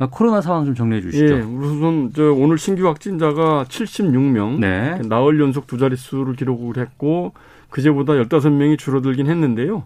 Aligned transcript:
아, 0.00 0.08
코로나 0.10 0.40
상황 0.40 0.64
좀 0.64 0.74
정리해 0.74 1.02
주시죠. 1.02 1.34
예, 1.34 1.40
우선 1.40 2.10
저 2.14 2.32
오늘 2.32 2.56
신규 2.56 2.86
확진자가 2.88 3.66
76명, 3.68 4.58
네. 4.58 4.98
나흘 5.06 5.38
연속 5.38 5.66
두 5.66 5.76
자릿수를 5.76 6.36
기록을 6.36 6.78
했고 6.78 7.34
그제보다 7.68 8.14
15명이 8.14 8.78
줄어들긴 8.78 9.26
했는데요. 9.26 9.84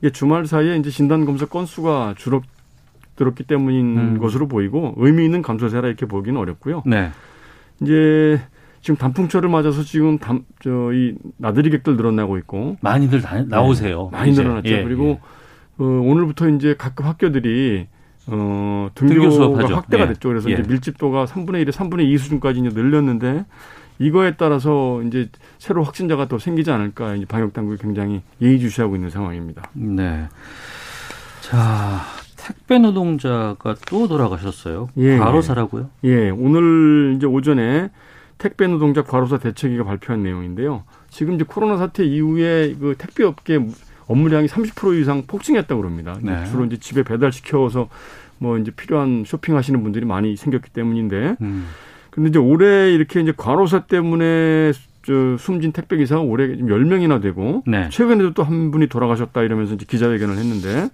이게 0.00 0.10
주말 0.10 0.46
사이에 0.46 0.76
이제 0.76 0.88
진단 0.88 1.26
검사 1.26 1.44
건수가 1.44 2.14
줄어들었기 2.16 3.44
때문인 3.44 3.98
음. 3.98 4.18
것으로 4.18 4.48
보이고 4.48 4.94
의미 4.96 5.26
있는 5.26 5.42
감소세라 5.42 5.88
이렇게 5.88 6.06
보기는 6.06 6.40
어렵고요. 6.40 6.82
네. 6.86 7.10
이제 7.82 8.40
지금 8.80 8.96
단풍철을 8.96 9.50
맞아서 9.50 9.82
지금 9.82 10.16
담, 10.18 10.46
저, 10.60 10.90
이 10.94 11.16
나들이객들 11.36 11.98
늘어나고 11.98 12.38
있고 12.38 12.78
많이들 12.80 13.20
다, 13.20 13.42
나오세요. 13.42 14.08
네, 14.10 14.18
많이 14.18 14.30
이제. 14.30 14.42
늘어났죠. 14.42 14.70
예, 14.70 14.82
그리고 14.84 15.04
예. 15.04 15.84
어, 15.84 15.84
오늘부터 15.84 16.48
이제 16.48 16.74
각급 16.78 17.04
학교들이 17.04 17.88
어, 18.30 18.90
등교 18.94 19.30
수업하죠. 19.30 19.74
확대가 19.74 20.04
예. 20.04 20.08
됐죠. 20.08 20.28
그래서 20.28 20.48
예. 20.50 20.54
이제 20.54 20.62
밀집도가 20.62 21.26
3분의 21.26 21.64
1에 21.64 21.70
3분의 21.70 22.04
2 22.06 22.18
수준까지 22.18 22.60
이제 22.60 22.68
늘렸는데 22.68 23.44
이거에 23.98 24.34
따라서 24.36 25.02
이제 25.02 25.28
새로 25.58 25.82
확진자가 25.82 26.26
더 26.26 26.38
생기지 26.38 26.70
않을까 26.70 27.16
이제 27.16 27.26
방역 27.26 27.52
당국이 27.52 27.80
굉장히 27.80 28.22
예의주시하고 28.40 28.94
있는 28.96 29.10
상황입니다. 29.10 29.62
네. 29.74 30.26
자, 31.42 32.00
택배 32.36 32.78
노동자가 32.78 33.74
또 33.88 34.08
돌아가셨어요. 34.08 34.88
예, 34.96 35.18
과로사라고요? 35.18 35.90
예, 36.04 36.30
오늘 36.30 37.14
이제 37.16 37.26
오전에 37.26 37.90
택배 38.38 38.66
노동자 38.66 39.02
과로사 39.02 39.38
대책위가 39.38 39.84
발표한 39.84 40.22
내용인데요. 40.22 40.84
지금 41.10 41.34
이제 41.34 41.44
코로나 41.46 41.76
사태 41.76 42.04
이후에 42.04 42.74
그 42.80 42.94
택배 42.96 43.24
업계 43.24 43.58
업무량이 44.10 44.48
30% 44.48 45.00
이상 45.00 45.22
폭증했다고 45.26 45.80
그럽니다. 45.80 46.18
네. 46.20 46.44
주로 46.46 46.64
이제 46.64 46.76
집에 46.78 47.02
배달 47.04 47.30
시켜서 47.32 47.88
뭐 48.38 48.58
이제 48.58 48.70
필요한 48.70 49.24
쇼핑하시는 49.26 49.82
분들이 49.82 50.04
많이 50.04 50.36
생겼기 50.36 50.70
때문인데 50.70 51.36
음. 51.40 51.66
근데 52.10 52.28
이제 52.30 52.38
올해 52.38 52.92
이렇게 52.92 53.20
이제 53.20 53.32
과로사 53.36 53.86
때문에 53.86 54.72
저 55.02 55.36
숨진 55.38 55.72
택배 55.72 55.96
기사가 55.96 56.22
올해 56.22 56.48
10명이나 56.56 57.22
되고 57.22 57.62
네. 57.66 57.88
최근에도 57.90 58.34
또 58.34 58.42
한 58.42 58.70
분이 58.70 58.88
돌아가셨다 58.88 59.42
이러면서 59.42 59.74
이제 59.74 59.86
기자회견을 59.88 60.36
했는데 60.36 60.90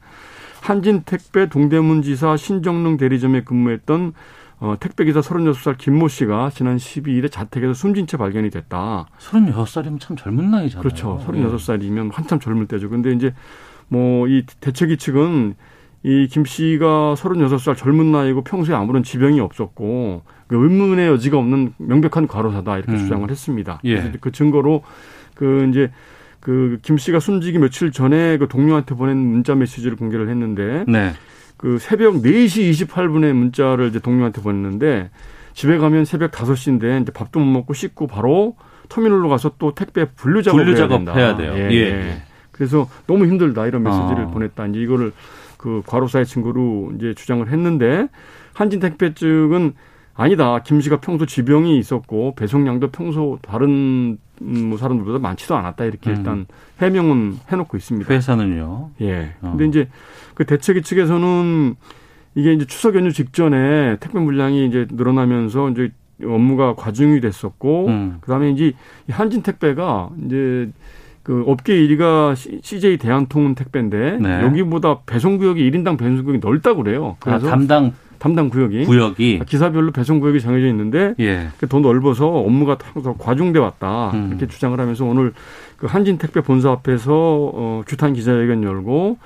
한진 0.60 1.02
택배 1.04 1.48
동대문 1.48 2.02
지사 2.02 2.36
신정릉 2.36 2.98
대리점에 2.98 3.42
근무했던 3.44 4.12
어, 4.58 4.74
택배 4.80 5.04
기사 5.04 5.20
36살 5.20 5.76
김모 5.76 6.08
씨가 6.08 6.50
지난 6.50 6.76
12일에 6.78 7.30
자택에서 7.30 7.74
숨진 7.74 8.06
채 8.06 8.16
발견이 8.16 8.50
됐다. 8.50 9.06
36살이면 9.18 10.00
참 10.00 10.16
젊은 10.16 10.50
나이잖아요. 10.50 10.82
그렇죠. 10.82 11.22
36살이면 11.26 12.10
한참 12.12 12.40
젊을 12.40 12.66
때죠. 12.66 12.88
근데 12.88 13.12
이제 13.12 13.34
뭐 13.88 14.26
이 14.28 14.44
대책위 14.60 14.96
측은 14.96 15.54
이 16.02 16.28
김 16.30 16.44
씨가 16.44 17.14
36살 17.16 17.76
젊은 17.76 18.12
나이고 18.12 18.44
평소에 18.44 18.74
아무런 18.74 19.02
지병이 19.02 19.40
없었고 19.40 20.22
그 20.46 20.56
의문의 20.56 21.08
여지가 21.08 21.36
없는 21.38 21.74
명백한 21.78 22.26
과로사다 22.28 22.78
이렇게 22.78 22.92
음. 22.92 22.98
주장을 22.98 23.28
했습니다. 23.28 23.80
예. 23.84 24.12
그 24.20 24.30
증거로 24.32 24.82
그 25.34 25.66
이제 25.68 25.90
그 26.40 26.78
김 26.82 26.96
씨가 26.96 27.18
숨지기 27.20 27.58
며칠 27.58 27.90
전에 27.90 28.38
그 28.38 28.46
동료한테 28.48 28.94
보낸 28.94 29.16
문자 29.18 29.54
메시지를 29.56 29.96
공개를 29.96 30.28
했는데 30.28 30.84
네. 30.86 31.12
그 31.56 31.78
새벽 31.78 32.16
4시 32.16 32.70
28분에 32.70 33.32
문자를 33.32 33.88
이제 33.88 33.98
동료한테 33.98 34.42
보냈는데 34.42 35.10
집에 35.54 35.78
가면 35.78 36.04
새벽 36.04 36.32
5시인데 36.32 37.02
이제 37.02 37.12
밥도 37.12 37.40
못 37.40 37.46
먹고 37.46 37.72
씻고 37.72 38.06
바로 38.06 38.56
터미널로 38.88 39.28
가서 39.28 39.52
또 39.58 39.74
택배 39.74 40.04
분류 40.04 40.42
작업을 40.42 40.64
분류 40.64 40.78
해야 40.78 40.88
된다. 40.88 41.12
작업해야 41.14 41.36
돼요. 41.36 41.54
예. 41.56 41.70
예. 41.72 41.76
예. 41.76 42.22
그래서 42.52 42.88
너무 43.06 43.26
힘들다 43.26 43.66
이런 43.66 43.82
메시지를 43.82 44.24
아. 44.24 44.26
보냈다. 44.28 44.66
이제 44.66 44.80
이거를 44.80 45.12
그 45.56 45.82
과로사의 45.86 46.26
증거로 46.26 46.92
이제 46.96 47.14
주장을 47.14 47.46
했는데 47.48 48.08
한진 48.54 48.80
택배 48.80 49.14
측은 49.14 49.74
아니다. 50.16 50.60
김 50.60 50.80
씨가 50.80 51.00
평소 51.00 51.26
지병이 51.26 51.78
있었고 51.78 52.34
배송량도 52.36 52.90
평소 52.90 53.38
다른 53.42 54.18
음, 54.42 54.68
뭐 54.68 54.78
사람들보다 54.78 55.18
많지도 55.18 55.56
않았다. 55.56 55.84
이렇게 55.84 56.10
음. 56.10 56.16
일단 56.16 56.46
해명은 56.80 57.38
해놓고 57.50 57.76
있습니다. 57.76 58.12
회사는요. 58.12 58.90
예. 59.02 59.34
어. 59.42 59.50
근데 59.56 59.66
이제 59.66 59.88
그 60.34 60.44
대책위 60.44 60.82
측에서는 60.82 61.74
이게 62.34 62.52
이제 62.52 62.66
추석 62.66 62.94
연휴 62.96 63.12
직전에 63.12 63.96
택배 63.98 64.18
물량이 64.18 64.66
이제 64.66 64.86
늘어나면서 64.90 65.70
이제 65.70 65.90
업무가 66.24 66.74
과중이 66.74 67.20
됐었고 67.20 67.86
음. 67.88 68.18
그다음에 68.20 68.50
이제 68.50 68.72
이 69.08 69.12
한진 69.12 69.42
택배가 69.42 70.10
이제 70.24 70.70
그 71.22 71.44
업계 71.46 71.74
1위가 71.74 72.36
CJ 72.62 72.98
대한통운 72.98 73.54
택배인데 73.54 74.18
네. 74.18 74.42
여기보다 74.42 75.00
배송 75.06 75.38
구역이 75.38 75.70
1인당 75.70 75.98
배송 75.98 76.22
구역이 76.22 76.38
넓다고 76.38 76.84
그래요. 76.84 77.16
아, 77.20 77.24
그래서 77.24 77.48
담당 77.48 77.92
담당 78.18 78.48
구역이 78.48 78.84
구역이 78.84 79.40
기사별로 79.46 79.92
배송 79.92 80.20
구역이 80.20 80.40
정해져 80.40 80.66
있는데 80.68 81.14
예. 81.20 81.48
더 81.68 81.80
넓어서 81.80 82.26
업무가 82.28 82.78
더 82.78 83.14
과중돼 83.16 83.58
왔다 83.58 84.10
음. 84.12 84.28
이렇게 84.30 84.46
주장을 84.46 84.78
하면서 84.78 85.04
오늘 85.04 85.32
그 85.76 85.86
한진 85.86 86.18
택배 86.18 86.40
본사 86.40 86.70
앞에서 86.70 87.12
어, 87.12 87.82
규탄 87.86 88.12
기자회견 88.14 88.62
열고 88.62 89.18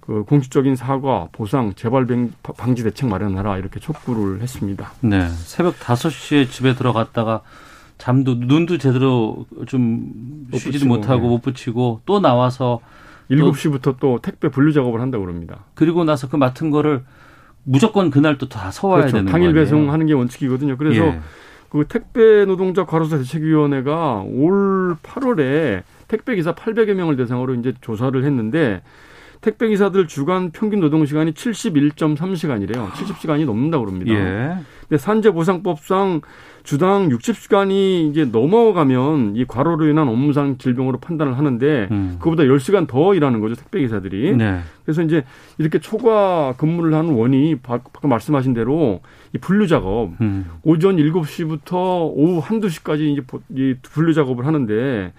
그 0.00 0.24
공식적인 0.24 0.74
사과, 0.74 1.28
보상, 1.32 1.74
재발 1.74 2.06
방- 2.06 2.30
방지 2.56 2.82
대책 2.82 3.10
마련하라 3.10 3.58
이렇게 3.58 3.78
촉구를 3.78 4.40
했습니다. 4.40 4.92
네. 5.00 5.28
새벽 5.28 5.78
5시에 5.78 6.50
집에 6.50 6.74
들어갔다가 6.74 7.42
잠도 7.98 8.36
눈도 8.36 8.78
제대로 8.78 9.44
좀못 9.66 10.54
쉬지도 10.54 10.70
붙이고, 10.72 10.94
못하고 10.94 11.22
네. 11.22 11.28
못 11.28 11.42
붙이고 11.42 12.00
또 12.06 12.20
나와서 12.20 12.80
7시부터 13.30 13.96
또 14.00 14.18
택배 14.22 14.48
분류 14.48 14.72
작업을 14.72 15.00
한다고 15.02 15.24
그럽니다. 15.26 15.64
그리고 15.74 16.04
나서 16.04 16.28
그 16.28 16.36
맡은 16.36 16.70
거를 16.70 17.04
무조건 17.70 18.10
그날 18.10 18.38
또 18.38 18.48
다 18.48 18.70
서와야 18.70 19.02
그렇죠. 19.02 19.16
되는 19.18 19.30
당일 19.30 19.48
거 19.48 19.50
아니에요? 19.50 19.64
배송하는 19.64 20.06
게 20.06 20.14
원칙이거든요. 20.14 20.76
그래서 20.78 21.04
예. 21.04 21.20
그 21.68 21.84
택배 21.86 22.44
노동자 22.46 22.84
과로사 22.86 23.18
대책위원회가 23.18 24.24
올 24.26 24.96
8월에 25.02 25.82
택배 26.08 26.34
기사 26.34 26.54
800여 26.54 26.94
명을 26.94 27.16
대상으로 27.16 27.54
이제 27.54 27.74
조사를 27.82 28.24
했는데 28.24 28.80
택배 29.42 29.68
기사들 29.68 30.08
주간 30.08 30.50
평균 30.50 30.80
노동 30.80 31.04
시간이 31.04 31.32
71.3시간이래요. 31.32 32.90
70시간이 32.90 33.44
넘는다고 33.44 33.84
그럽니다. 33.84 34.12
예. 34.14 34.56
근데 34.88 34.98
산재보상법상 35.02 36.22
주당 36.64 37.08
60시간이 37.10 38.10
이제 38.10 38.24
넘어가면 38.24 39.36
이 39.36 39.44
과로로 39.46 39.86
인한 39.86 40.08
업무상 40.08 40.58
질병으로 40.58 40.98
판단을 40.98 41.36
하는데 41.38 41.88
음. 41.90 42.16
그보다 42.20 42.42
10시간 42.44 42.86
더 42.86 43.14
일하는 43.14 43.40
거죠, 43.40 43.54
택배 43.54 43.80
기사들이. 43.80 44.36
네. 44.36 44.60
그래서 44.84 45.02
이제 45.02 45.24
이렇게 45.58 45.78
초과 45.78 46.54
근무를 46.56 46.94
하는 46.94 47.14
바- 47.62 47.78
방금 47.92 48.10
말씀하신 48.10 48.54
대로 48.54 49.00
이 49.34 49.38
분류 49.38 49.66
작업 49.66 50.10
음. 50.20 50.46
오전 50.62 50.96
7시부터 50.96 52.10
오후 52.14 52.38
한두 52.42 52.68
시까지 52.68 53.12
이제 53.12 53.20
보- 53.26 53.40
이 53.54 53.74
분류 53.82 54.12
작업을 54.14 54.46
하는데 54.46 55.12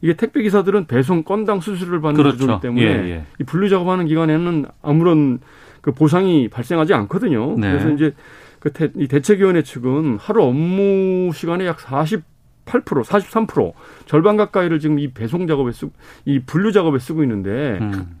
이게 0.00 0.14
택배 0.14 0.42
기사들은 0.42 0.86
배송 0.86 1.24
건당 1.24 1.60
수수료를 1.60 2.00
받는 2.00 2.16
그렇죠. 2.22 2.38
구조이기 2.38 2.60
때문에 2.62 2.82
예, 2.84 3.10
예. 3.10 3.24
이 3.40 3.44
분류 3.44 3.68
작업하는 3.68 4.06
기간에는 4.06 4.66
아무런 4.82 5.40
그 5.80 5.92
보상이 5.92 6.48
발생하지 6.48 6.94
않거든요. 6.94 7.56
네. 7.58 7.70
그래서 7.72 7.90
이제 7.90 8.14
그 8.60 8.72
대, 8.72 8.90
이 8.96 9.08
대책위원회 9.08 9.62
측은 9.62 10.18
하루 10.20 10.42
업무 10.44 11.32
시간의 11.32 11.66
약 11.66 11.78
48%, 11.78 12.22
43% 12.66 13.72
절반 14.06 14.36
가까이를 14.36 14.80
지금 14.80 14.98
이 14.98 15.12
배송 15.12 15.46
작업에 15.46 15.72
쓰고 15.72 15.92
이 16.24 16.40
분류 16.40 16.72
작업에 16.72 16.98
쓰고 16.98 17.22
있는데 17.22 17.78
음. 17.80 18.18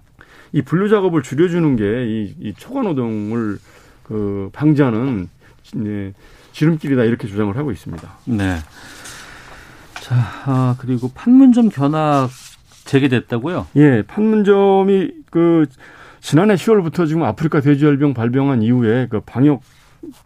이 0.52 0.62
분류 0.62 0.88
작업을 0.88 1.22
줄여주는 1.22 1.76
게이 1.76 2.34
이 2.40 2.54
초과 2.56 2.82
노동을 2.82 3.58
그 4.02 4.48
방지하는 4.52 5.28
네, 5.74 6.14
지름길이다 6.52 7.04
이렇게 7.04 7.28
주장을 7.28 7.54
하고 7.56 7.70
있습니다. 7.70 8.08
네. 8.26 8.56
자, 10.00 10.14
아, 10.46 10.76
그리고 10.78 11.10
판문점 11.14 11.68
견학 11.68 12.30
재개됐다고요? 12.86 13.66
예, 13.76 14.02
판문점이 14.06 15.10
그 15.30 15.66
지난해 16.20 16.54
10월부터 16.54 17.06
지금 17.06 17.22
아프리카 17.22 17.60
돼지열병 17.60 18.14
발병한 18.14 18.62
이후에 18.62 19.08
그 19.10 19.20
방역 19.20 19.60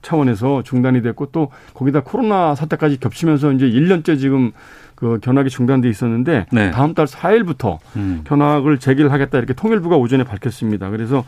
차원에서 0.02 0.62
중단이 0.62 1.02
됐고 1.02 1.26
또 1.26 1.50
거기다 1.74 2.00
코로나 2.02 2.54
사태까지 2.54 3.00
겹치면서 3.00 3.52
이제 3.52 3.66
1년째 3.66 4.18
지금 4.18 4.52
그 4.94 5.18
견학이 5.20 5.50
중단돼 5.50 5.88
있었는데 5.88 6.46
네. 6.52 6.70
다음 6.70 6.94
달 6.94 7.06
4일부터 7.06 7.78
음. 7.96 8.22
견학을 8.24 8.78
재개를 8.78 9.10
하겠다 9.10 9.38
이렇게 9.38 9.52
통일부가 9.52 9.96
오전에 9.96 10.24
밝혔습니다. 10.24 10.90
그래서 10.90 11.24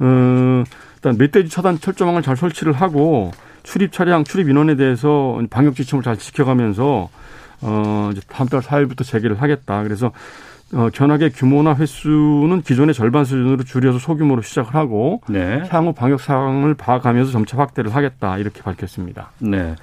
어 0.00 0.64
일단 0.96 1.16
멧돼지 1.16 1.48
차단 1.48 1.78
철조망을 1.78 2.22
잘 2.22 2.36
설치를 2.36 2.72
하고 2.72 3.30
출입 3.62 3.92
차량 3.92 4.24
출입 4.24 4.48
인원에 4.48 4.74
대해서 4.74 5.40
방역 5.50 5.76
지침을 5.76 6.02
잘 6.02 6.16
지켜가면서 6.16 7.08
어 7.60 8.10
이제 8.12 8.20
다음 8.28 8.48
달 8.48 8.60
4일부터 8.60 9.04
재개를 9.04 9.40
하겠다. 9.40 9.82
그래서 9.84 10.10
어 10.72 10.88
견학의 10.92 11.30
규모나 11.30 11.74
횟수는 11.74 12.62
기존의 12.62 12.94
절반 12.94 13.24
수준으로 13.24 13.64
줄여서 13.64 13.98
소규모로 13.98 14.42
시작을 14.42 14.74
하고 14.74 15.20
네. 15.28 15.62
향후 15.68 15.92
방역 15.92 16.20
상황을 16.20 16.74
봐가면서 16.74 17.30
점차 17.30 17.58
확대를 17.58 17.94
하겠다 17.94 18.38
이렇게 18.38 18.62
밝혔습니다. 18.62 19.30
네. 19.38 19.74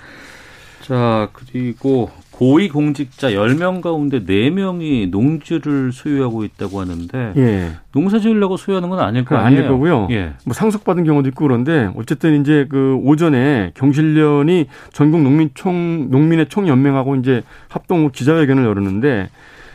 자, 0.81 1.30
그리고 1.33 2.10
고위 2.31 2.68
공직자 2.68 3.30
10명 3.30 3.81
가운데 3.81 4.25
4명이 4.25 5.10
농지를 5.10 5.92
소유하고 5.92 6.44
있다고 6.44 6.81
하는데 6.81 7.34
예. 7.38 7.72
농사 7.92 8.18
지으려고 8.18 8.57
소유하는 8.57 8.89
건 8.89 9.00
아닐 9.00 9.24
거 9.24 9.36
아니에요? 9.38 9.60
아닐 9.60 9.69
거고요. 9.69 10.07
예. 10.10 10.34
뭐 10.44 10.54
상속받은 10.54 11.04
경우도 11.04 11.30
있고 11.30 11.45
그런데 11.45 11.92
어쨌든 11.95 12.42
이제 12.42 12.66
그 12.68 13.00
오전에 13.04 13.72
경실련이 13.75 14.66
전국 14.92 15.22
농민 15.22 15.51
총 15.54 16.10
농민의 16.10 16.48
총 16.50 16.68
연맹하고 16.68 17.16
이제 17.18 17.44
합동 17.69 18.10
기자회견을 18.12 18.66
열었는데 18.66 19.30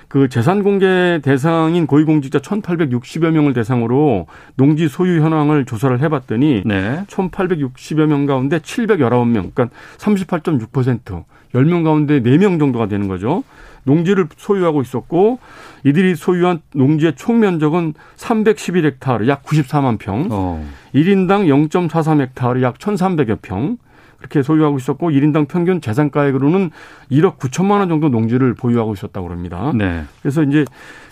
그 0.08 0.28
재산 0.28 0.62
공개 0.62 1.20
대상인 1.22 1.86
고위공직자 1.86 2.38
1,860여 2.38 3.30
명을 3.30 3.52
대상으로 3.52 4.26
농지 4.56 4.88
소유 4.88 5.20
현황을 5.20 5.64
조사를 5.64 6.00
해봤더니 6.00 6.62
네. 6.64 7.04
1,860여 7.08 8.06
명 8.06 8.26
가운데 8.26 8.58
719명, 8.58 9.52
그러니까 9.54 9.68
38.6%, 9.98 11.24
10명 11.54 11.84
가운데 11.84 12.22
4명 12.22 12.58
정도가 12.58 12.86
되는 12.86 13.08
거죠. 13.08 13.42
농지를 13.84 14.26
소유하고 14.36 14.82
있었고 14.82 15.38
이들이 15.84 16.16
소유한 16.16 16.60
농지의 16.74 17.14
총 17.14 17.40
면적은 17.40 17.94
311헥타르, 18.16 19.28
약 19.28 19.44
94만 19.44 19.98
평. 19.98 20.26
어. 20.30 20.64
1인당 20.94 21.46
0.43헥타르, 21.70 22.62
약 22.62 22.78
1,300여 22.78 23.38
평. 23.42 23.78
그렇게 24.18 24.42
소유하고 24.42 24.78
있었고 24.78 25.10
1인당 25.10 25.48
평균 25.48 25.80
재산가액으로는 25.80 26.70
1억 27.10 27.38
9천만 27.38 27.78
원 27.78 27.88
정도 27.88 28.08
농지를 28.08 28.54
보유하고 28.54 28.94
있었다고 28.94 29.30
합니다. 29.30 29.72
네. 29.74 30.04
그래서 30.22 30.42
이제 30.42 30.64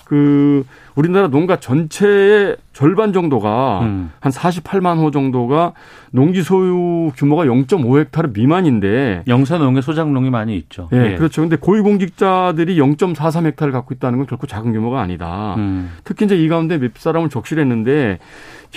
그 0.05 0.65
우리나라 0.95 1.29
농가 1.29 1.59
전체의 1.59 2.57
절반 2.73 3.13
정도가 3.13 3.81
음. 3.83 4.13
한 4.21 4.31
48만 4.31 4.99
호 4.99 5.11
정도가 5.11 5.73
농지 6.11 6.43
소유 6.43 7.11
규모가 7.17 7.45
0.5헥타르 7.45 8.33
미만인데 8.35 9.25
영산 9.27 9.61
농에 9.61 9.81
소작농이 9.81 10.31
많이 10.31 10.57
있죠. 10.57 10.89
예, 10.93 11.17
그렇죠. 11.17 11.41
근데 11.41 11.57
고위공직자들이 11.57 12.77
0.43헥타르 12.79 13.73
갖고 13.73 13.95
있다는 13.95 14.19
건 14.19 14.27
결코 14.27 14.47
작은 14.47 14.73
규모가 14.73 15.01
아니다. 15.01 15.55
음. 15.57 15.91
특히 16.05 16.27
이제 16.27 16.37
이 16.37 16.49
가운데 16.49 16.79
몇 16.79 16.93
사람을 16.97 17.31
적실했는데 17.31 18.19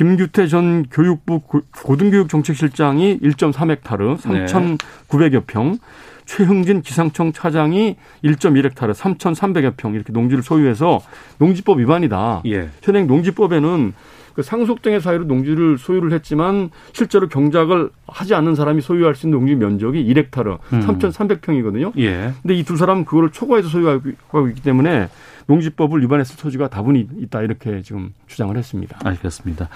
김규태 0.02 0.46
전 0.46 0.86
교육부 0.92 1.40
고- 1.40 1.64
고등교육정책실장이 1.76 3.18
1.3헥타르, 3.20 4.30
네. 4.32 4.46
3,900여 4.46 5.46
평, 5.48 5.80
최흥진 6.26 6.84
기상청 6.84 7.32
차장이 7.32 7.96
1.1헥타르, 8.24 8.94
3,300여 8.94 9.74
평 9.76 9.96
이렇게 9.96 10.14
농지를 10.14 10.44
소유해서 10.44 11.00
농지법 11.40 11.80
위반이다. 11.80 12.44
예. 12.46 12.70
현행 12.84 13.08
농지법에는 13.08 13.94
그 14.38 14.44
상속 14.44 14.84
등의 14.84 15.02
사유로 15.02 15.24
농지를 15.26 15.80
소유를 15.80 16.14
했지만 16.14 16.70
실제로 16.94 17.28
경작을 17.28 17.90
하지 18.08 18.36
않는 18.36 18.54
사람이 18.54 18.82
소유할 18.82 19.16
수 19.16 19.26
있는 19.26 19.40
농지 19.40 19.56
면적이 19.56 20.06
1헥타르, 20.14 20.60
음. 20.74 20.80
3,300평이거든요. 20.80 21.92
예. 21.98 22.34
근데 22.44 22.54
이 22.54 22.64
두 22.64 22.78
사람은 22.78 23.06
그거를 23.06 23.32
초과해서 23.32 23.68
소유하고 23.68 24.48
있기 24.50 24.62
때문에 24.62 25.10
농지법을 25.48 26.02
위반했을 26.04 26.36
소지가 26.38 26.68
다분히 26.68 27.08
있다 27.18 27.42
이렇게 27.42 27.82
지금 27.82 28.14
주장을 28.28 28.56
했습니다. 28.56 29.00
알겠습니다. 29.04 29.70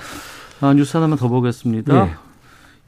아, 0.61 0.73
뉴스 0.75 0.95
하나만 0.95 1.17
더 1.17 1.27
보겠습니다. 1.27 2.05
예. 2.07 2.13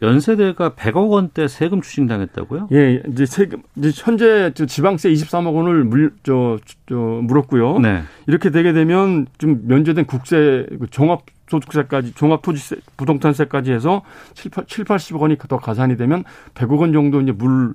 연세대가 0.06 0.72
100억 0.72 1.10
원대 1.10 1.48
세금 1.48 1.82
추징당했다고요? 1.82 2.68
예, 2.74 3.02
이제 3.10 3.26
세금 3.26 3.64
이제 3.78 3.92
현재 3.96 4.52
저 4.54 4.66
지방세 4.68 5.10
23억 5.10 5.56
원을 5.56 5.86
물저저 5.86 7.22
물었고요. 7.24 7.80
네. 7.80 8.04
이렇게 8.28 8.52
되게 8.52 8.74
되면 8.74 9.26
좀 9.40 9.62
면제된 9.66 10.06
국세 10.06 10.68
그 10.80 10.88
종합 10.92 11.22
소득세까지 11.54 12.14
종합토지세 12.16 12.78
부동산세까지 12.98 13.72
해서 13.72 14.02
7, 14.34 14.52
7 14.68 14.86
80억 14.86 15.20
원이 15.20 15.38
더 15.48 15.58
가산이 15.58 15.98
되면 15.98 16.24
100억 16.56 16.80
원 16.80 16.94
정도 16.94 17.22
이제 17.22 17.32
물 17.32 17.74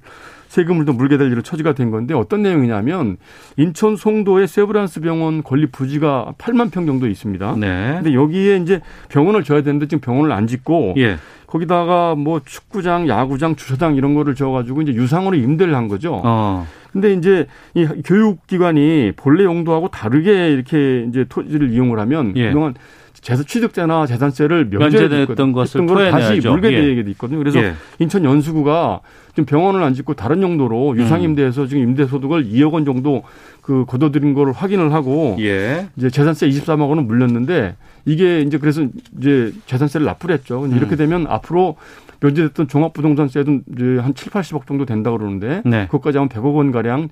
세금을 0.48 0.86
더 0.86 0.92
물게 0.92 1.19
될 1.19 1.30
일은 1.30 1.42
처지가 1.42 1.75
된 1.75 1.90
건데 1.90 2.14
어떤 2.14 2.42
내용이냐면 2.42 3.19
인천 3.56 3.96
송도의 3.96 4.48
세브란스 4.48 5.00
병원 5.00 5.42
건립 5.42 5.72
부지가 5.72 6.32
8만 6.38 6.72
평 6.72 6.86
정도 6.86 7.06
있습니다. 7.06 7.56
네. 7.56 7.92
근데 7.96 8.14
여기에 8.14 8.56
이제 8.56 8.80
병원을 9.10 9.44
져야 9.44 9.62
되는데 9.62 9.86
지금 9.86 10.00
병원을 10.00 10.32
안 10.32 10.46
짓고 10.46 10.94
예. 10.96 11.19
거기다가 11.46 12.14
뭐 12.14 12.40
축구장, 12.44 13.08
야구장, 13.08 13.56
주차장 13.56 13.96
이런 13.96 14.14
거를 14.14 14.34
지어가지고 14.34 14.82
이제 14.82 14.92
유상으로 14.92 15.36
임대를 15.36 15.74
한 15.74 15.88
거죠. 15.88 16.20
어. 16.24 16.66
근데 16.92 17.12
이제 17.12 17.46
이 17.74 17.86
교육기관이 18.04 19.12
본래 19.16 19.44
용도하고 19.44 19.88
다르게 19.88 20.50
이렇게 20.50 21.04
이제 21.08 21.24
토지를 21.28 21.72
이용을 21.72 21.98
하면 22.00 22.32
예. 22.36 22.48
그동안 22.48 22.74
재산 23.20 23.44
취득세나 23.44 24.06
재산세를 24.06 24.67
면제됐던 24.70 25.53
것을 25.53 25.87
걸 25.87 26.11
다시. 26.11 26.41
물게 26.47 26.73
예. 26.73 26.81
되게 26.81 27.03
돼 27.05 27.11
있거든요. 27.12 27.38
그래서 27.38 27.61
예. 27.61 27.75
인천 27.99 28.25
연수구가 28.25 29.00
지금 29.31 29.44
병원을 29.44 29.82
안 29.82 29.94
짓고 29.94 30.15
다른 30.15 30.43
용도로 30.43 30.93
음. 30.93 30.99
유상 30.99 31.23
임대해서 31.23 31.67
지금 31.67 31.82
임대 31.82 32.06
소득을 32.06 32.44
2억 32.47 32.73
원 32.73 32.85
정도 32.85 33.23
그 33.61 33.85
거둬들인 33.87 34.35
거를 34.35 34.53
확인을 34.53 34.93
하고 34.93 35.37
예. 35.41 35.88
이제 35.97 36.11
재산세 36.11 36.49
23억 36.49 36.88
원은 36.88 37.06
물렸는데 37.06 37.76
이게 38.06 38.41
이제 38.41 38.59
그래서 38.59 38.87
이제 39.19 39.53
재산세를 39.67 40.06
납부를 40.06 40.37
했죠. 40.37 40.61
근데 40.62 40.76
이렇게 40.76 40.94
음. 40.94 40.97
되면 40.97 41.26
앞으로 41.29 41.76
면제됐던 42.20 42.69
종합부동산세도 42.69 43.60
이제 43.75 43.98
한 43.98 44.15
7, 44.15 44.32
80억 44.32 44.67
정도 44.67 44.84
된다 44.84 45.10
그러는데 45.10 45.63
네. 45.65 45.87
그것까지 45.87 46.19
하면 46.19 46.29
100억 46.29 46.55
원 46.55 46.72
가량 46.72 47.08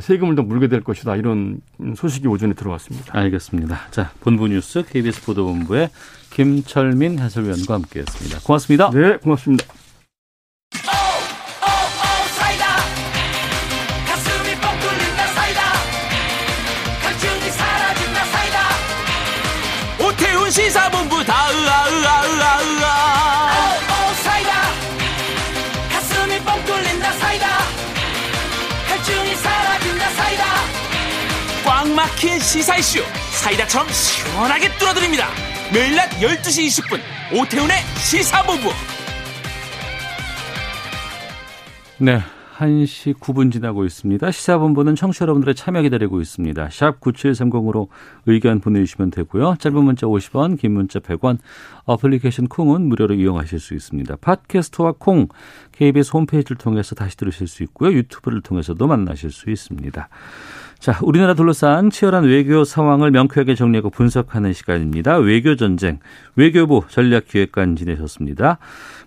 세금을 0.00 0.34
더 0.34 0.42
물게 0.42 0.68
될 0.68 0.82
것이다 0.82 1.16
이런 1.16 1.60
소식이 1.96 2.28
오전에 2.28 2.54
들어왔습니다. 2.54 3.18
알겠습니다. 3.18 3.80
자, 3.90 4.10
본부 4.20 4.48
뉴스 4.48 4.84
KBS 4.84 5.24
보도본부의 5.24 5.90
김철민 6.30 7.18
해설위원과 7.18 7.74
함께했습니다. 7.74 8.40
고맙습니다. 8.44 8.90
네, 8.90 9.16
고맙습니다. 9.16 9.79
시사 32.50 32.78
이슈 32.78 32.98
사이다처럼 33.44 33.86
시원하게 33.90 34.76
뚫어드립니다 34.76 35.28
매일 35.72 35.94
낮 35.94 36.08
12시 36.18 36.66
20분 36.66 36.98
오태훈의 37.40 37.76
시사본부 37.94 38.70
네. 41.98 42.18
1시 42.56 43.14
9분 43.14 43.50
지나고 43.50 43.86
있습니다. 43.86 44.30
시사본부는 44.30 44.94
청취자 44.94 45.22
여러분들의 45.22 45.54
참여 45.54 45.80
기다리고 45.80 46.20
있습니다. 46.20 46.68
샵 46.70 47.00
9730으로 47.00 47.88
의견 48.26 48.60
보내주시면 48.60 49.12
되고요. 49.12 49.54
짧은 49.58 49.82
문자 49.82 50.06
50원, 50.06 50.60
긴 50.60 50.72
문자 50.72 50.98
100원, 50.98 51.38
어플리케이션 51.84 52.48
콩은 52.48 52.82
무료로 52.82 53.14
이용하실 53.14 53.60
수 53.60 53.72
있습니다. 53.72 54.16
팟캐스트와 54.16 54.94
콩, 54.98 55.28
KBS 55.72 56.10
홈페이지를 56.12 56.58
통해서 56.58 56.94
다시 56.94 57.16
들으실 57.16 57.48
수 57.48 57.62
있고요. 57.62 57.92
유튜브를 57.94 58.42
통해서도 58.42 58.86
만나실 58.86 59.30
수 59.30 59.48
있습니다. 59.48 60.08
자, 60.80 60.98
우리나라 61.02 61.34
둘러싼 61.34 61.90
치열한 61.90 62.24
외교 62.24 62.64
상황을 62.64 63.10
명쾌하게 63.10 63.54
정리하고 63.54 63.90
분석하는 63.90 64.54
시간입니다. 64.54 65.18
외교 65.18 65.54
전쟁, 65.54 65.98
외교부 66.36 66.84
전략기획관 66.88 67.76
지내셨습니다. 67.76 68.56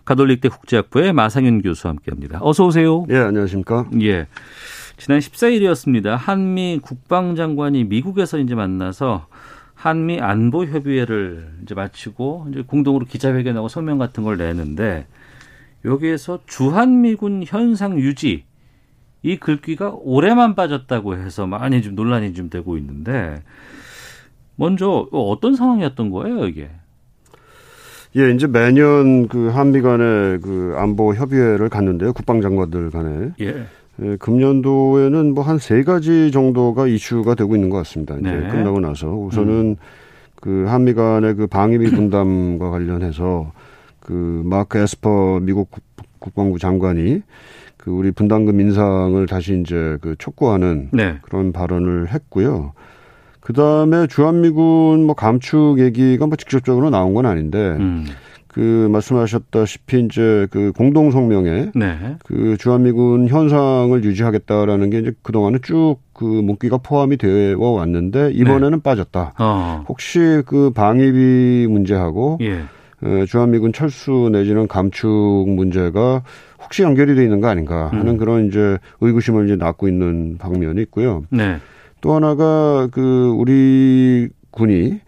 가톨릭대 0.05 0.49
국제학부의 0.49 1.13
마상윤 1.13 1.63
교수와 1.63 1.93
함께합니다. 1.93 2.37
어서 2.43 2.67
오세요. 2.67 3.07
예, 3.09 3.17
안녕하십니까. 3.17 3.87
예. 4.01 4.27
지난 4.97 5.17
14일이었습니다. 5.17 6.15
한미 6.15 6.79
국방장관이 6.79 7.85
미국에서 7.85 8.37
이제 8.37 8.53
만나서 8.53 9.25
한미 9.73 10.19
안보 10.19 10.65
협의회를 10.65 11.53
이제 11.63 11.73
마치고 11.73 12.49
이제 12.51 12.61
공동으로 12.67 13.07
기자회견하고 13.07 13.67
성명 13.67 13.97
같은 13.97 14.23
걸 14.23 14.37
내는데 14.37 15.07
여기에서 15.85 16.37
주한미군 16.45 17.45
현상 17.47 17.97
유지 17.97 18.43
이 19.23 19.37
글귀가 19.37 19.95
올해만 20.01 20.53
빠졌다고 20.55 21.15
해서 21.17 21.47
많이 21.47 21.81
좀 21.81 21.95
논란이 21.95 22.33
좀 22.33 22.49
되고 22.49 22.77
있는데 22.77 23.41
먼저 24.55 25.07
어떤 25.11 25.55
상황이었던 25.55 26.09
거예요 26.11 26.45
이게? 26.47 26.69
예, 28.15 28.29
이제 28.31 28.45
매년 28.45 29.27
그 29.27 29.47
한미 29.47 29.81
간의 29.81 30.39
그 30.41 30.75
안보 30.77 31.15
협의회를 31.15 31.69
갔는데요. 31.69 32.13
국방장관들 32.13 32.91
간에. 32.91 33.31
예. 33.41 33.65
예 34.03 34.17
금년도에는 34.17 35.33
뭐 35.33 35.43
한 35.43 35.57
세 35.57 35.81
가지 35.83 36.29
정도가 36.31 36.85
이슈가 36.87 37.33
되고 37.33 37.55
있는 37.55 37.69
것 37.71 37.77
같습니다. 37.77 38.15
이제 38.17 38.29
네. 38.29 38.47
끝나고 38.49 38.79
나서 38.81 39.07
우선은 39.07 39.53
음. 39.53 39.75
그 40.35 40.65
한미 40.67 40.93
간의 40.93 41.35
그 41.35 41.47
방위비 41.47 41.89
분담과 41.89 42.69
관련해서 42.69 43.51
그 43.99 44.43
마크 44.45 44.77
에스퍼 44.77 45.39
미국 45.41 45.71
국방부 46.19 46.59
장관이 46.59 47.21
그 47.83 47.91
우리 47.91 48.11
분담금 48.11 48.61
인상을 48.61 49.25
다시 49.27 49.59
이제 49.59 49.97
그 49.99 50.15
촉구하는 50.17 50.89
네. 50.93 51.17
그런 51.21 51.51
발언을 51.51 52.13
했고요. 52.13 52.71
그 53.41 53.51
다음에 53.51 54.07
주한미군 54.07 55.05
뭐 55.05 55.13
감축 55.13 55.79
얘기가 55.79 56.25
뭐 56.25 56.37
직접적으로 56.37 56.89
나온 56.89 57.13
건 57.13 57.25
아닌데, 57.25 57.57
음. 57.57 58.05
그 58.47 58.87
말씀하셨다시피 58.89 60.05
이제 60.05 60.47
그 60.49 60.71
공동 60.71 61.11
성명에 61.11 61.71
네. 61.75 62.15
그 62.23 62.55
주한미군 62.57 63.27
현상을 63.27 64.01
유지하겠다라는 64.03 64.89
게 64.89 64.99
이제 64.99 65.11
그동안은 65.21 65.59
쭉 65.61 65.97
그 66.13 66.23
문기가 66.23 66.77
포함이 66.77 67.17
되어 67.17 67.57
왔는데 67.59 68.31
이번에는 68.33 68.77
네. 68.77 68.81
빠졌다. 68.81 69.33
어. 69.39 69.83
혹시 69.89 70.41
그 70.45 70.71
방위비 70.71 71.67
문제하고 71.69 72.37
예. 72.41 72.61
어, 73.01 73.25
주한미군 73.25 73.73
철수 73.73 74.29
내지는 74.31 74.67
감축 74.67 75.09
문제가 75.49 76.23
혹시 76.63 76.84
연결이 76.84 77.15
돼 77.15 77.24
있는 77.24 77.41
거 77.41 77.48
아닌가 77.48 77.89
하는 77.89 78.13
음. 78.13 78.17
그런 78.17 78.48
이제 78.48 78.77
의구심을 79.01 79.46
이제 79.46 79.55
낳고 79.55 79.88
있는 79.88 80.38
방면이 80.38 80.82
있고요. 80.84 81.24
네. 81.29 81.58
또 82.01 82.13
하나가 82.13 82.88
그 82.91 83.34
우리 83.38 84.29
군이 84.51 85.00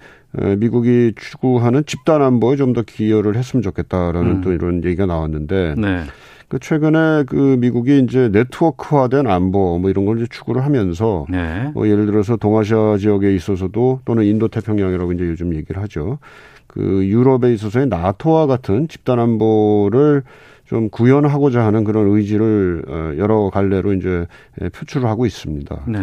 미국이 0.58 1.14
추구하는 1.16 1.84
집단 1.86 2.22
안보에 2.22 2.58
좀 2.58 2.74
더 2.74 2.82
기여를 2.82 3.36
했으면 3.38 3.64
좋겠다라는 3.64 4.32
음. 4.32 4.42
또 4.42 4.52
이런 4.52 4.84
얘기가 4.84 5.06
나왔는데 5.06 5.76
네. 5.78 6.04
그 6.48 6.60
최근에 6.60 7.24
그 7.26 7.58
미국이 7.60 8.00
이제 8.00 8.30
네트워크화된 8.30 9.28
안보 9.28 9.80
뭐 9.80 9.90
이런 9.90 10.06
걸 10.06 10.18
이제 10.18 10.28
추구를 10.30 10.64
하면서 10.64 11.26
네. 11.30 11.72
뭐 11.74 11.88
예를 11.88 12.06
들어서 12.06 12.36
동아시아 12.36 12.98
지역에 12.98 13.34
있어서도 13.34 14.02
또는 14.06 14.26
인도 14.26 14.48
태평양이라고 14.48 15.14
이제 15.14 15.24
요즘 15.26 15.56
얘기를 15.56 15.82
하죠. 15.84 16.20
그 16.68 17.06
유럽에 17.06 17.54
있어서의 17.54 17.88
나토와 17.88 18.46
같은 18.48 18.88
집단 18.90 19.20
안보를 19.20 20.24
좀 20.66 20.90
구현하고자 20.90 21.64
하는 21.64 21.84
그런 21.84 22.10
의지를 22.10 22.84
어, 22.88 23.14
여러 23.18 23.50
갈래로 23.52 23.94
이제 23.94 24.26
표출을 24.74 25.08
하고 25.08 25.26
있습니다. 25.26 25.84
네. 25.88 26.00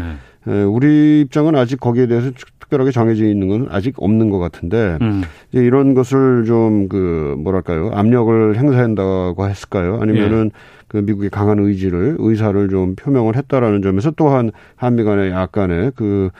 우리 0.64 1.20
입장은 1.20 1.54
아직 1.54 1.78
거기에 1.78 2.08
대해서 2.08 2.32
특별하게 2.58 2.90
정해져 2.90 3.24
있는 3.26 3.46
건 3.48 3.68
아직 3.70 3.94
없는 3.98 4.28
것 4.30 4.38
같은데 4.40 4.98
음. 5.00 5.22
이제 5.52 5.64
이런 5.64 5.94
것을 5.94 6.44
좀 6.44 6.88
그 6.88 7.36
뭐랄까요 7.38 7.90
압력을 7.92 8.56
행사한다고 8.56 9.48
했을까요? 9.48 9.98
아니면은 10.00 10.50
예. 10.52 10.58
그 10.88 10.98
미국의 10.98 11.30
강한 11.30 11.58
의지를 11.58 12.16
의사를 12.18 12.68
좀 12.68 12.94
표명을 12.96 13.36
했다라는 13.36 13.82
점에서 13.82 14.10
또한 14.10 14.50
한미 14.76 15.04
간의 15.04 15.30
약간의 15.30 15.92
그 15.94 16.30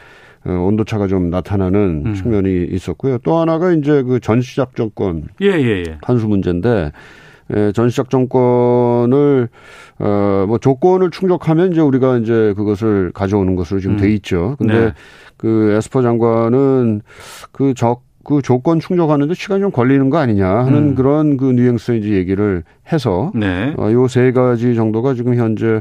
어, 0.44 0.50
온도차가 0.50 1.06
좀 1.06 1.30
나타나는 1.30 2.02
음. 2.06 2.14
측면이 2.14 2.66
있었고요. 2.70 3.18
또 3.18 3.38
하나가 3.38 3.72
이제 3.72 4.02
그 4.02 4.20
전시작 4.20 4.74
정권 4.76 5.24
예, 5.40 5.46
예, 5.52 5.84
예. 5.86 5.98
한수 6.02 6.26
문제인데 6.26 6.68
예, 6.68 6.92
전시작 7.74 8.10
정권을 8.10 9.48
어뭐 9.98 10.58
조건을 10.58 11.10
충족하면 11.10 11.72
이제 11.72 11.80
우리가 11.80 12.18
이제 12.18 12.54
그것을 12.56 13.12
가져오는 13.12 13.54
것으로 13.56 13.80
지금 13.80 13.96
음. 13.96 14.00
돼 14.00 14.12
있죠. 14.14 14.56
근데 14.58 14.86
네. 14.86 14.92
그 15.36 15.72
에스퍼 15.76 16.02
장관은 16.02 17.02
그 17.52 17.74
적, 17.74 18.02
그 18.24 18.42
조건 18.42 18.80
충족하는데 18.80 19.34
시간이 19.34 19.60
좀 19.60 19.70
걸리는 19.70 20.08
거 20.10 20.18
아니냐 20.18 20.48
하는 20.48 20.90
음. 20.90 20.94
그런 20.94 21.36
그 21.36 21.46
뉘앙스의 21.46 22.00
이제 22.00 22.10
얘기를 22.12 22.62
해서 22.92 23.32
네. 23.34 23.74
어, 23.76 23.90
요세 23.90 24.32
가지 24.32 24.74
정도가 24.74 25.14
지금 25.14 25.34
현재 25.34 25.80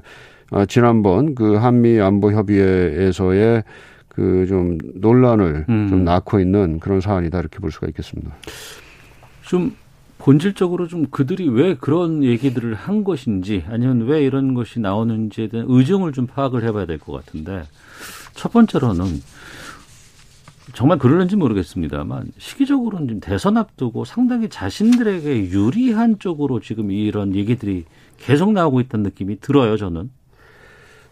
어, 0.52 0.66
지난번 0.66 1.36
그 1.36 1.56
한미 1.56 2.00
안보 2.00 2.32
협의회에서의 2.32 3.64
그 4.10 4.46
좀 4.48 4.78
논란을 4.96 5.66
음. 5.70 5.88
좀 5.90 6.04
낳고 6.04 6.40
있는 6.40 6.80
그런 6.80 7.02
사안이다 7.02 7.40
이렇게 7.40 7.60
볼 7.60 7.72
수가 7.72 7.88
있겠습니다. 7.88 8.36
좀 9.44 9.74
본질적으로 10.22 10.88
좀 10.88 11.08
그들이 11.10 11.50
왜 11.50 11.74
그런 11.76 12.24
얘기들을 12.24 12.76
한 12.76 13.04
것인지 13.04 13.64
아니면 13.68 14.02
왜 14.08 14.24
이런 14.24 14.54
것이 14.54 14.80
나오는지에 14.80 15.48
대한 15.48 15.66
의정을 15.70 16.14
좀 16.14 16.28
파악을 16.28 16.64
해봐야 16.64 16.86
될 16.86 17.00
것 17.00 17.14
같은데 17.14 17.64
첫 18.36 18.52
번째로는 18.54 19.06
정말 20.74 21.00
그러는지 21.00 21.36
모르겠습니다만 21.36 22.32
시기적으로는 22.38 23.08
지금 23.08 23.20
대선 23.20 23.58
앞두고 23.58 24.06
상당히 24.06 24.48
자신들에게 24.48 25.50
유리한 25.50 26.20
쪽으로 26.20 26.60
지금 26.60 26.92
이런 26.92 27.36
얘기들이 27.36 27.86
계속 28.18 28.54
나오고 28.54 28.80
있다는 28.82 29.04
느낌이 29.04 29.40
들어요 29.40 29.76
저는. 29.78 30.12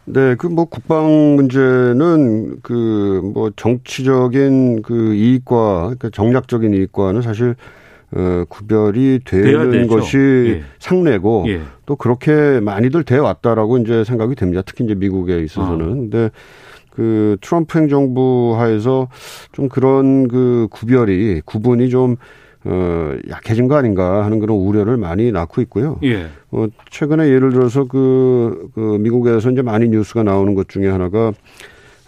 네, 0.06 0.36
그 0.36 0.48
뭐 0.48 0.66
국방 0.66 1.36
문제는 1.36 2.62
그 2.62 3.22
뭐 3.34 3.51
정치적인 3.56 4.84
그 4.84 5.13
이익과 5.16 5.82
그러니까 5.82 6.10
정략적인 6.12 6.74
이익과는 6.75 7.22
사실 7.24 7.56
어, 8.12 8.44
구별이 8.50 9.20
되는 9.24 9.88
것이 9.88 10.18
예. 10.18 10.63
상례고 10.80 11.46
예. 11.48 11.62
또 11.86 11.96
그렇게 11.96 12.60
많이들 12.60 13.04
돼 13.04 13.18
왔다라고 13.18 13.78
이제 13.80 14.04
생각이 14.04 14.36
됩니다. 14.36 14.62
특히 14.66 14.84
이제 14.84 14.96
미국에 14.96 15.39
있어서는. 15.44 15.86
아. 15.86 15.89
근데 15.89 16.30
그 16.92 17.38
트럼프 17.42 17.78
행정부 17.78 18.56
하에서 18.58 19.08
좀 19.51 19.70
그런 19.70 20.28
그 20.28 20.68
구별이 20.72 21.42
구분이 21.46 21.89
좀 21.89 22.16
어, 22.66 23.16
약해진 23.30 23.68
거 23.68 23.75
아닌가 23.75 24.25
하는 24.25 24.39
그런 24.39 24.58
우려를 24.58 24.98
많이 24.98 25.32
낳고 25.32 25.62
있고요. 25.62 26.00
예. 26.04 26.28
어, 26.51 26.66
최근에 26.89 27.30
예를 27.30 27.51
들어서 27.51 27.86
그, 27.86 28.70
그 28.75 28.98
미국에서 29.00 29.50
이제 29.51 29.62
많이 29.62 29.88
뉴스가 29.88 30.24
나오는 30.24 30.56
것 30.56 30.68
중에 30.68 30.88
하나가 30.88 31.32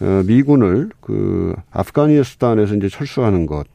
어, 0.01 0.23
미군을 0.25 0.89
그 0.99 1.53
아프가니스탄에서 1.71 2.75
이제 2.75 2.89
철수하는 2.89 3.45
것. 3.45 3.67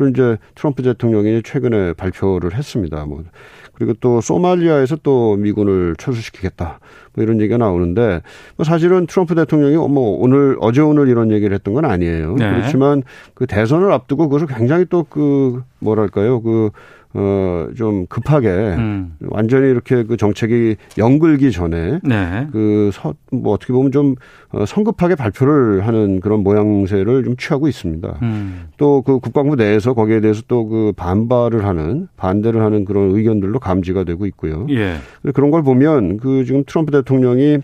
을 0.00 0.10
이제 0.10 0.36
트럼프 0.54 0.82
대통령이 0.82 1.42
최근에 1.42 1.94
발표를 1.94 2.54
했습니다. 2.54 3.04
뭐 3.06 3.24
그리고 3.72 3.94
또 4.00 4.20
소말리아에서 4.20 4.96
또 5.02 5.36
미군을 5.36 5.96
철수시키겠다. 5.96 6.78
뭐 7.14 7.24
이런 7.24 7.40
얘기가 7.40 7.56
나오는데 7.56 8.22
뭐 8.56 8.64
사실은 8.64 9.06
트럼프 9.06 9.34
대통령이 9.34 9.76
뭐 9.76 10.18
오늘 10.20 10.56
어제 10.60 10.80
오늘 10.80 11.08
이런 11.08 11.30
얘기를 11.30 11.54
했던 11.54 11.74
건 11.74 11.84
아니에요. 11.84 12.34
네. 12.34 12.50
그렇지만 12.50 13.02
그 13.34 13.46
대선을 13.46 13.90
앞두고 13.92 14.28
그것을 14.28 14.46
굉장히 14.46 14.84
또 14.84 15.08
그 15.08 15.62
뭐랄까요 15.80 16.42
그 16.42 16.70
어, 17.18 17.68
좀 17.76 18.06
급하게 18.06 18.48
음. 18.48 19.16
완전히 19.20 19.68
이렇게 19.70 20.04
그 20.04 20.16
정책이 20.16 20.76
연글기 20.98 21.50
전에 21.50 21.98
네. 22.04 22.46
그 22.52 22.90
서, 22.92 23.14
뭐 23.32 23.54
어떻게 23.54 23.72
보면 23.72 23.90
좀 23.90 24.14
어, 24.50 24.64
성급하게 24.64 25.16
발표를 25.16 25.86
하는 25.86 26.20
그런 26.20 26.44
모양새를 26.44 27.24
좀 27.24 27.36
취하고 27.36 27.66
있습니다. 27.66 28.18
음. 28.22 28.68
또그 28.76 29.18
국방부 29.18 29.56
내에서 29.56 29.94
거기에 29.94 30.20
대해서 30.20 30.42
또 30.46 30.68
그 30.68 30.92
반발을 30.96 31.64
하는 31.64 32.08
반대를 32.18 32.60
하는 32.60 32.84
그런 32.84 33.16
의견들도 33.16 33.58
감지가 33.58 34.04
되고 34.04 34.26
있고요. 34.26 34.66
예. 34.68 34.96
그런 35.32 35.50
걸 35.50 35.62
보면 35.62 36.18
그 36.18 36.44
지금 36.44 36.62
트럼프 36.66 36.92
대통령이 36.92 37.58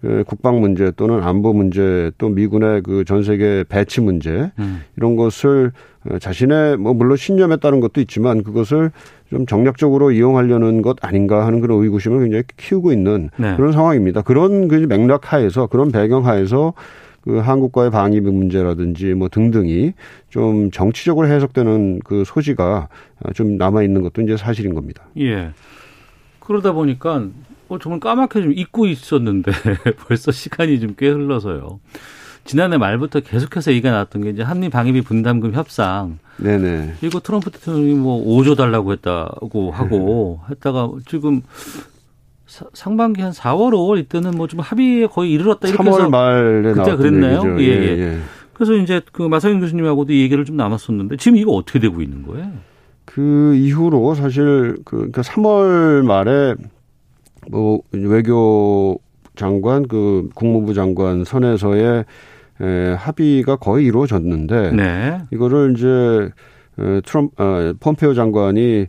그 0.00 0.22
국방 0.26 0.60
문제 0.60 0.92
또는 0.92 1.22
안보 1.22 1.52
문제 1.52 2.12
또 2.18 2.28
미군의 2.28 2.82
그 2.82 3.04
전 3.04 3.24
세계 3.24 3.64
배치 3.68 4.00
문제 4.00 4.52
음. 4.58 4.82
이런 4.96 5.16
것을 5.16 5.72
자신의 6.20 6.76
뭐 6.76 6.94
물론 6.94 7.16
신념에 7.16 7.56
따른 7.56 7.80
것도 7.80 8.00
있지만 8.00 8.42
그것을 8.42 8.90
좀 9.30 9.46
정략적으로 9.46 10.10
이용하려는 10.12 10.82
것 10.82 11.02
아닌가 11.04 11.46
하는 11.46 11.60
그런 11.60 11.82
의구심을 11.82 12.20
굉장히 12.20 12.44
키우고 12.56 12.92
있는 12.92 13.30
네. 13.36 13.56
그런 13.56 13.72
상황입니다. 13.72 14.22
그런 14.22 14.68
그 14.68 14.74
맥락 14.74 15.32
하에서 15.32 15.66
그런 15.66 15.90
배경 15.90 16.26
하에서 16.26 16.74
그 17.22 17.38
한국과의 17.38 17.90
방위비 17.90 18.30
문제라든지 18.30 19.14
뭐 19.14 19.28
등등이 19.30 19.94
좀 20.28 20.70
정치적으로 20.70 21.26
해석되는 21.26 22.00
그 22.04 22.22
소지가 22.26 22.88
좀 23.34 23.56
남아 23.56 23.82
있는 23.82 24.02
것도 24.02 24.20
이제 24.20 24.36
사실인 24.36 24.74
겁니다. 24.74 25.04
예. 25.18 25.50
그러다 26.38 26.72
보니까 26.72 27.28
어, 27.68 27.78
정말 27.78 27.98
까맣게 28.00 28.42
좀 28.42 28.52
잊고 28.52 28.86
있었는데 28.86 29.50
벌써 30.06 30.30
시간이 30.30 30.80
좀 30.80 30.94
꽤 30.98 31.08
흘러서요. 31.08 31.80
지난해 32.44 32.76
말부터 32.76 33.20
계속해서 33.20 33.72
얘기가 33.72 33.90
나왔던 33.90 34.22
게 34.22 34.30
이제 34.30 34.42
한미 34.42 34.68
방위비 34.68 35.02
분담금 35.02 35.52
협상. 35.54 36.18
네네. 36.36 36.94
이거 37.02 37.20
트럼프 37.20 37.50
대통령이 37.50 37.94
뭐 37.94 38.22
5조 38.24 38.56
달라고 38.56 38.92
했다고 38.92 39.70
하고 39.70 40.40
네. 40.42 40.54
했다가 40.54 40.90
지금 41.06 41.42
상반기 42.46 43.22
한 43.22 43.32
4월, 43.32 43.72
5월 43.72 43.98
이때는 43.98 44.32
뭐 44.32 44.46
좀 44.46 44.60
합의에 44.60 45.06
거의 45.06 45.32
이르렀다 45.32 45.68
이렇게 45.68 45.82
3월 45.82 46.10
말에 46.10 46.74
그때 46.74 46.96
그랬나요? 46.96 47.58
예, 47.60 47.64
예. 47.64 47.98
예. 47.98 48.18
그래서 48.52 48.74
이제 48.74 49.00
그 49.12 49.22
마상현 49.22 49.60
교수님하고도 49.60 50.12
이 50.12 50.20
얘기를 50.22 50.44
좀 50.44 50.56
나눴었는데 50.56 51.16
지금 51.16 51.36
이거 51.38 51.52
어떻게 51.52 51.78
되고 51.80 52.00
있는 52.02 52.24
거예요? 52.26 52.52
그 53.04 53.54
이후로 53.56 54.14
사실 54.14 54.76
그 54.84 54.96
그러니까 54.96 55.22
3월 55.22 56.04
말에 56.04 56.54
뭐 57.50 57.80
외교 57.92 58.98
장관 59.34 59.88
그 59.88 60.28
국무부 60.34 60.74
장관 60.74 61.24
선에서의 61.24 62.04
에, 62.60 62.94
합의가 62.94 63.56
거의 63.56 63.86
이루어졌는데 63.86 64.72
네. 64.72 65.18
이거를 65.32 65.74
이제 65.76 66.30
에, 66.78 67.00
트럼프 67.02 67.32
아, 67.36 67.74
폼페오 67.80 68.14
장관이 68.14 68.86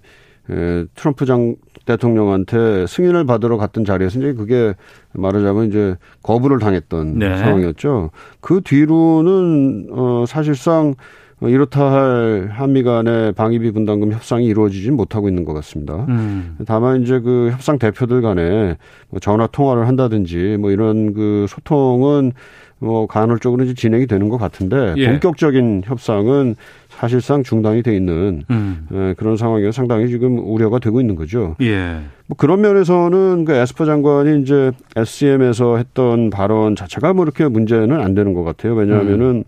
에, 0.50 0.86
트럼프 0.96 1.26
장 1.26 1.56
대통령한테 1.86 2.88
승인을 2.88 3.26
받으러 3.26 3.58
갔던 3.58 3.86
자리에서 3.86 4.20
이제 4.20 4.34
그게 4.34 4.74
말하자면 5.14 5.68
이제 5.68 5.96
거부를 6.24 6.60
당했던 6.60 7.20
네. 7.20 7.38
상황이었죠. 7.38 8.10
그 8.42 8.62
뒤로는 8.64 9.90
어 9.92 10.26
사실상 10.28 10.96
이렇다 11.42 11.92
할 11.92 12.50
한미 12.52 12.82
간의 12.84 13.34
방위비 13.34 13.72
분담금 13.72 14.14
협상이 14.14 14.46
이루어지지 14.46 14.92
못하고 14.92 15.28
있는 15.28 15.44
것 15.46 15.54
같습니다. 15.54 16.06
음. 16.08 16.58
다만 16.66 17.04
이제 17.04 17.20
그 17.20 17.50
협상 17.52 17.78
대표들 17.78 18.22
간에 18.22 18.78
뭐 19.10 19.20
전화 19.20 19.46
통화를 19.46 19.88
한다든지 19.88 20.58
뭐 20.60 20.72
이런 20.72 21.14
그 21.14 21.46
소통은 21.50 22.32
뭐 22.80 23.08
간헐적으로 23.08 23.64
이제 23.64 23.74
진행이 23.74 24.06
되는 24.06 24.30
것 24.30 24.38
같은데 24.38 24.94
예. 24.98 25.08
본격적인 25.08 25.84
협상은 25.86 26.56
사실상 26.90 27.44
중단이 27.44 27.84
돼 27.84 27.96
있는 27.96 28.44
음. 28.50 28.88
에, 28.92 29.10
예, 29.10 29.14
그런 29.14 29.38
상황이 29.38 29.72
상당히 29.72 30.08
지금 30.10 30.40
우려가 30.40 30.80
되고 30.80 31.00
있는 31.00 31.16
거죠. 31.16 31.56
예. 31.62 32.02
뭐 32.28 32.36
그런 32.38 32.62
면에서는 32.62 33.46
그 33.46 33.54
에스퍼 33.54 33.86
장관이 33.86 34.42
이제 34.42 34.72
SCM에서 34.96 35.78
했던 35.78 36.30
발언 36.30 36.76
자체가 36.76 37.14
뭐 37.14 37.24
이렇게 37.24 37.48
문제는 37.48 38.00
안 38.00 38.14
되는 38.14 38.34
것 38.34 38.44
같아요. 38.44 38.76
왜냐하면은 38.76 39.26
음. 39.28 39.44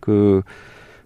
그 0.00 0.42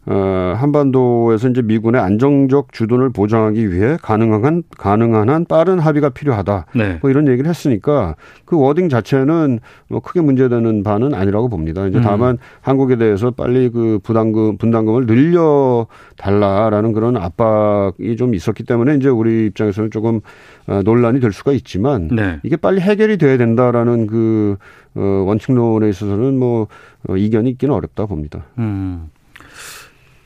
어, 0.04 0.54
한반도에서 0.56 1.48
이제 1.48 1.62
미군의 1.62 2.00
안정적 2.00 2.72
주둔을 2.72 3.10
보장하기 3.10 3.72
위해 3.72 3.96
가능한 4.02 4.64
가능한 4.76 5.30
한 5.30 5.44
빠른 5.44 5.78
합의가 5.78 6.08
필요하다. 6.08 6.66
네. 6.74 6.98
뭐 7.00 7.10
이런 7.10 7.28
얘기를 7.28 7.48
했으니까 7.48 8.16
그 8.44 8.58
워딩 8.58 8.88
자체는 8.88 9.60
뭐 9.88 10.00
크게 10.00 10.20
문제되는 10.20 10.82
바는 10.82 11.14
아니라고 11.14 11.48
봅니다. 11.48 11.86
이제 11.86 11.98
음. 11.98 12.02
다만 12.02 12.34
음. 12.34 12.38
한국에 12.62 12.96
대해서 12.96 13.30
빨리 13.30 13.70
그 13.70 14.00
부담금 14.02 14.56
분담금을 14.56 15.06
늘려 15.06 15.86
달라라는 16.16 16.92
그런 16.92 17.16
압박이 17.16 18.16
좀 18.16 18.34
있었기 18.34 18.64
때문에 18.64 18.96
이제 18.96 19.08
우리 19.08 19.46
입장에서는 19.46 19.92
조금 19.92 20.20
어, 20.66 20.82
논란이 20.84 21.20
될 21.20 21.32
수가 21.32 21.52
있지만 21.52 22.08
네. 22.08 22.40
이게 22.42 22.56
빨리 22.56 22.80
해결이 22.80 23.18
돼야 23.18 23.36
된다라는 23.36 24.08
그 24.08 24.56
어, 24.96 25.00
원칙론에 25.00 25.88
있어서는 25.88 26.38
뭐 26.38 26.66
어, 27.08 27.16
이견이 27.16 27.50
있기는 27.50 27.72
어렵다 27.72 28.06
봅니다. 28.06 28.44
음. 28.58 29.08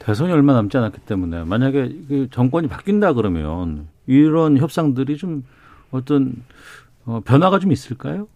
대선이 0.07 0.31
얼마 0.31 0.53
남지 0.53 0.77
않았기 0.77 1.01
때문에 1.01 1.43
만약에 1.43 1.89
그 2.07 2.29
정권이 2.31 2.69
바뀐다 2.69 3.15
그러면 3.15 3.89
이런 4.07 4.57
협상들이 4.57 5.17
좀 5.17 5.43
어떤 5.91 6.45
어, 7.07 7.23
변화가 7.25 7.59
좀 7.59 7.73
있을까요? 7.73 8.29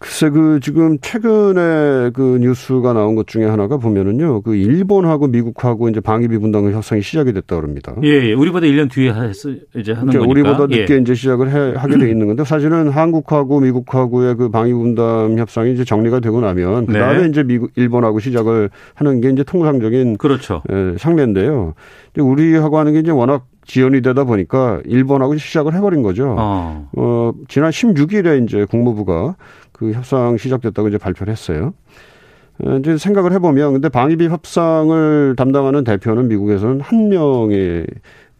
글쎄 0.00 0.30
그 0.30 0.60
지금 0.62 0.98
최근에 1.00 2.10
그 2.14 2.38
뉴스가 2.40 2.92
나온 2.92 3.16
것 3.16 3.26
중에 3.26 3.46
하나가 3.46 3.78
보면은요. 3.78 4.42
그 4.42 4.54
일본하고 4.54 5.26
미국하고 5.26 5.88
이제 5.88 6.00
방위비 6.00 6.38
분담금 6.38 6.72
협상이 6.72 7.02
시작이 7.02 7.32
됐다 7.32 7.56
그럽니다. 7.56 7.96
예, 8.04 8.08
예. 8.28 8.32
우리보다 8.32 8.66
1년 8.66 8.88
뒤에 8.90 9.12
했어 9.12 9.50
이제 9.74 9.92
하는 9.92 10.12
그러니까 10.12 10.18
거니까. 10.20 10.30
우리보다 10.30 10.66
늦게 10.66 10.94
예. 10.94 10.98
이제 10.98 11.14
시작을 11.14 11.50
해, 11.50 11.74
하게 11.76 11.98
돼 11.98 12.10
있는 12.10 12.28
건데 12.28 12.44
사실은 12.44 12.90
한국하고 12.90 13.58
미국하고의 13.60 14.36
그 14.36 14.50
방위비 14.50 14.78
분담 14.78 15.36
협상이 15.36 15.72
이제 15.72 15.84
정리가 15.84 16.20
되고 16.20 16.40
나면 16.40 16.86
그다음에 16.86 17.22
네. 17.22 17.28
이제 17.28 17.42
미국 17.42 17.70
일본하고 17.74 18.20
시작을 18.20 18.70
하는 18.94 19.20
게 19.20 19.30
이제 19.30 19.42
통상적인 19.42 20.18
그렇죠. 20.18 20.62
예, 20.70 20.94
상례인데요. 20.96 21.74
우리하고 22.16 22.78
하는 22.78 22.92
게 22.92 23.00
이제 23.00 23.10
워낙 23.10 23.46
지연이 23.68 24.00
되다 24.00 24.24
보니까 24.24 24.80
일본하고 24.86 25.36
시작을 25.36 25.74
해버린 25.74 26.02
거죠. 26.02 26.34
어. 26.38 26.88
어, 26.96 27.32
지난 27.48 27.70
16일에 27.70 28.42
이제 28.44 28.64
국무부가 28.64 29.36
그 29.78 29.92
협상 29.92 30.36
시작됐다고 30.36 30.88
이제 30.88 30.98
발표를 30.98 31.30
했어요. 31.30 31.72
어, 32.64 32.76
이제 32.78 32.96
생각을 32.96 33.32
해보면 33.32 33.74
근데 33.74 33.88
방위비 33.88 34.26
협상을 34.26 35.34
담당하는 35.36 35.84
대표는 35.84 36.28
미국에서는 36.28 36.80
한 36.80 37.08
명에 37.08 37.84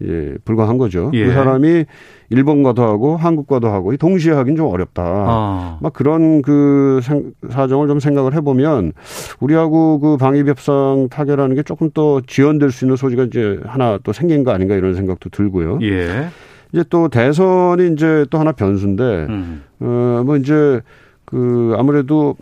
예, 0.00 0.36
불과한 0.44 0.78
거죠. 0.78 1.10
그 1.10 1.18
예. 1.18 1.26
그 1.26 1.32
사람이 1.32 1.84
일본과도 2.30 2.82
하고 2.82 3.16
한국과도 3.16 3.68
하고 3.68 3.96
동시에 3.96 4.32
하긴 4.32 4.54
좀 4.54 4.66
어렵다. 4.66 5.02
아. 5.04 5.78
막 5.80 5.92
그런 5.92 6.42
그 6.42 7.00
사정을 7.48 7.88
좀 7.88 7.98
생각을 7.98 8.34
해보면 8.34 8.92
우리하고 9.40 9.98
그 9.98 10.16
방위비 10.16 10.50
협상 10.50 11.08
타결하는 11.10 11.56
게 11.56 11.62
조금 11.62 11.90
더 11.90 12.20
지연될 12.26 12.70
수 12.70 12.84
있는 12.84 12.96
소지가 12.96 13.24
이제 13.24 13.58
하나 13.64 13.98
또 14.04 14.12
생긴 14.12 14.44
거 14.44 14.52
아닌가 14.52 14.76
이런 14.76 14.94
생각도 14.94 15.30
들고요. 15.30 15.78
예. 15.82 16.28
이제 16.72 16.84
또 16.90 17.08
대선이 17.08 17.92
이제 17.92 18.26
또 18.30 18.38
하나 18.38 18.52
변수인데 18.52 19.02
음. 19.28 19.62
어뭐 19.80 20.36
이제 20.36 20.80
그 21.28 21.74
아무래도 21.76 22.36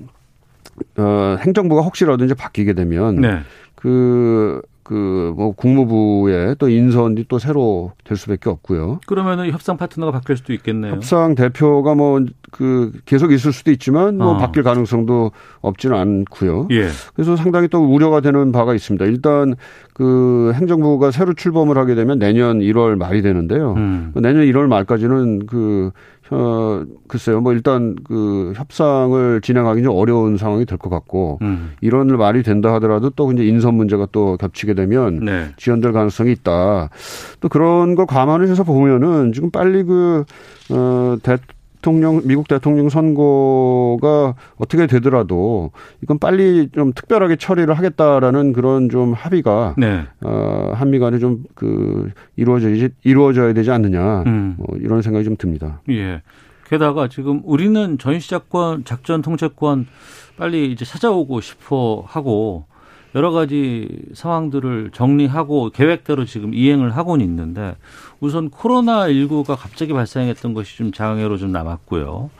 어 0.96 1.36
행정부가 1.40 1.82
혹시라도 1.82 2.24
이제 2.24 2.34
바뀌게 2.34 2.74
되면 2.74 3.16
네. 3.16 3.40
그 3.74 4.62
그뭐 4.84 5.52
국무부에 5.56 6.54
또 6.60 6.68
인선이 6.68 7.24
또 7.26 7.40
새로 7.40 7.92
될 8.04 8.16
수밖에 8.16 8.48
없고요. 8.48 9.00
그러면은 9.06 9.50
협상 9.50 9.76
파트너가 9.76 10.12
바뀔 10.12 10.36
수도 10.36 10.52
있겠네요. 10.52 10.92
협상 10.92 11.34
대표가 11.34 11.94
뭐 11.94 12.20
그 12.56 12.92
계속 13.04 13.32
있을 13.32 13.52
수도 13.52 13.70
있지만 13.70 14.16
뭐 14.16 14.28
어. 14.28 14.36
바뀔 14.38 14.62
가능성도 14.62 15.32
없지는 15.60 15.96
않고요. 15.96 16.68
예. 16.70 16.88
그래서 17.14 17.36
상당히 17.36 17.68
또 17.68 17.84
우려가 17.84 18.20
되는 18.20 18.50
바가 18.50 18.74
있습니다. 18.74 19.04
일단 19.04 19.54
그 19.92 20.52
행정부가 20.54 21.10
새로 21.10 21.34
출범을 21.34 21.76
하게 21.76 21.94
되면 21.94 22.18
내년 22.18 22.60
1월 22.60 22.96
말이 22.96 23.20
되는데요. 23.20 23.74
음. 23.74 24.12
내년 24.14 24.44
1월 24.46 24.68
말까지는 24.68 25.46
그 25.46 25.90
어, 26.30 26.82
글쎄요, 27.08 27.40
뭐 27.40 27.52
일단 27.52 27.96
그 28.04 28.52
협상을 28.56 29.40
진행하기 29.40 29.82
좀 29.82 29.94
어려운 29.96 30.36
상황이 30.36 30.64
될 30.64 30.76
것 30.78 30.90
같고, 30.90 31.38
음. 31.42 31.72
이런 31.80 32.08
말이 32.16 32.42
된다 32.42 32.72
하더라도 32.74 33.10
또 33.10 33.30
이제 33.32 33.44
인선 33.46 33.74
문제가 33.74 34.06
또 34.12 34.36
겹치게 34.36 34.74
되면 34.74 35.24
네. 35.24 35.48
지연될 35.56 35.92
가능성이 35.92 36.32
있다. 36.32 36.90
또 37.40 37.48
그런 37.48 37.94
거 37.94 38.06
감안해서 38.06 38.64
보면은 38.64 39.32
지금 39.32 39.50
빨리 39.50 39.84
그, 39.84 40.24
어, 40.70 41.16
대, 41.22 41.38
대통령 41.86 42.20
미국 42.24 42.48
대통령 42.48 42.88
선거가 42.88 44.34
어떻게 44.56 44.86
되더라도 44.88 45.70
이건 46.02 46.18
빨리 46.18 46.68
좀 46.70 46.92
특별하게 46.92 47.36
처리를 47.36 47.78
하겠다라는 47.78 48.52
그런 48.52 48.88
좀 48.88 49.12
합의가 49.12 49.76
네. 49.78 50.02
어, 50.24 50.72
한미 50.74 50.98
간에 50.98 51.18
좀 51.18 51.44
그 51.54 52.10
이루어져 52.36 52.68
이루어져야 53.02 53.52
되지 53.52 53.70
않느냐 53.70 54.22
음. 54.26 54.54
뭐 54.58 54.76
이런 54.78 55.02
생각이 55.02 55.24
좀 55.24 55.36
듭니다. 55.36 55.80
예. 55.88 56.22
게다가 56.68 57.08
지금 57.08 57.40
우리는 57.44 57.96
전시작권 57.98 58.84
작전 58.84 59.22
통제권 59.22 59.86
빨리 60.36 60.72
이제 60.72 60.84
찾아오고 60.84 61.40
싶어 61.40 62.04
하고 62.06 62.66
여러 63.14 63.30
가지 63.30 63.88
상황들을 64.12 64.90
정리하고 64.92 65.70
계획대로 65.70 66.24
지금 66.24 66.52
이행을 66.52 66.96
하고는 66.96 67.24
있는데 67.24 67.76
우선 68.20 68.50
코로나19가 68.50 69.56
갑자기 69.56 69.92
발생했던 69.92 70.54
것이 70.54 70.76
좀 70.76 70.92
장애로 70.92 71.36
좀 71.36 71.52
남았고요. 71.52 72.30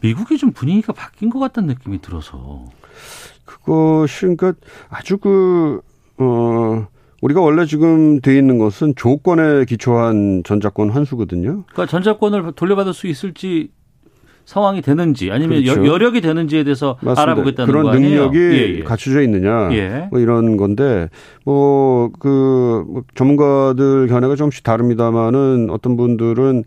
미국이 0.00 0.38
좀 0.38 0.52
분위기가 0.52 0.92
바뀐 0.92 1.30
것 1.30 1.38
같다는 1.38 1.68
느낌이 1.68 2.00
들어서. 2.00 2.64
그것이 3.44 4.20
그러니까 4.20 4.54
아주 4.88 5.18
그, 5.18 5.80
어, 6.18 6.86
우리가 7.20 7.40
원래 7.40 7.66
지금 7.66 8.20
돼 8.20 8.36
있는 8.36 8.58
것은 8.58 8.94
조건에 8.96 9.64
기초한 9.66 10.42
전자권 10.44 10.90
환수거든요. 10.90 11.64
그러니까 11.64 11.86
전자권을 11.86 12.52
돌려받을 12.52 12.94
수 12.94 13.06
있을지 13.06 13.70
상황이 14.50 14.82
되는지 14.82 15.30
아니면 15.30 15.62
그렇죠. 15.62 15.86
여력이 15.86 16.20
되는지에 16.20 16.64
대해서 16.64 16.96
맞습니다. 17.02 17.22
알아보겠다는 17.22 17.70
그런 17.70 17.84
거 17.84 17.92
능력이 17.92 18.38
예, 18.38 18.78
예. 18.78 18.82
갖춰져 18.82 19.22
있느냐 19.22 19.72
예. 19.72 20.08
뭐 20.10 20.18
이런 20.18 20.56
건데 20.56 21.08
뭐그 21.44 22.84
뭐 22.88 23.02
전문가들 23.14 24.08
견해가 24.08 24.34
조금씩 24.34 24.64
다릅니다만은 24.64 25.68
어떤 25.70 25.96
분들은 25.96 26.64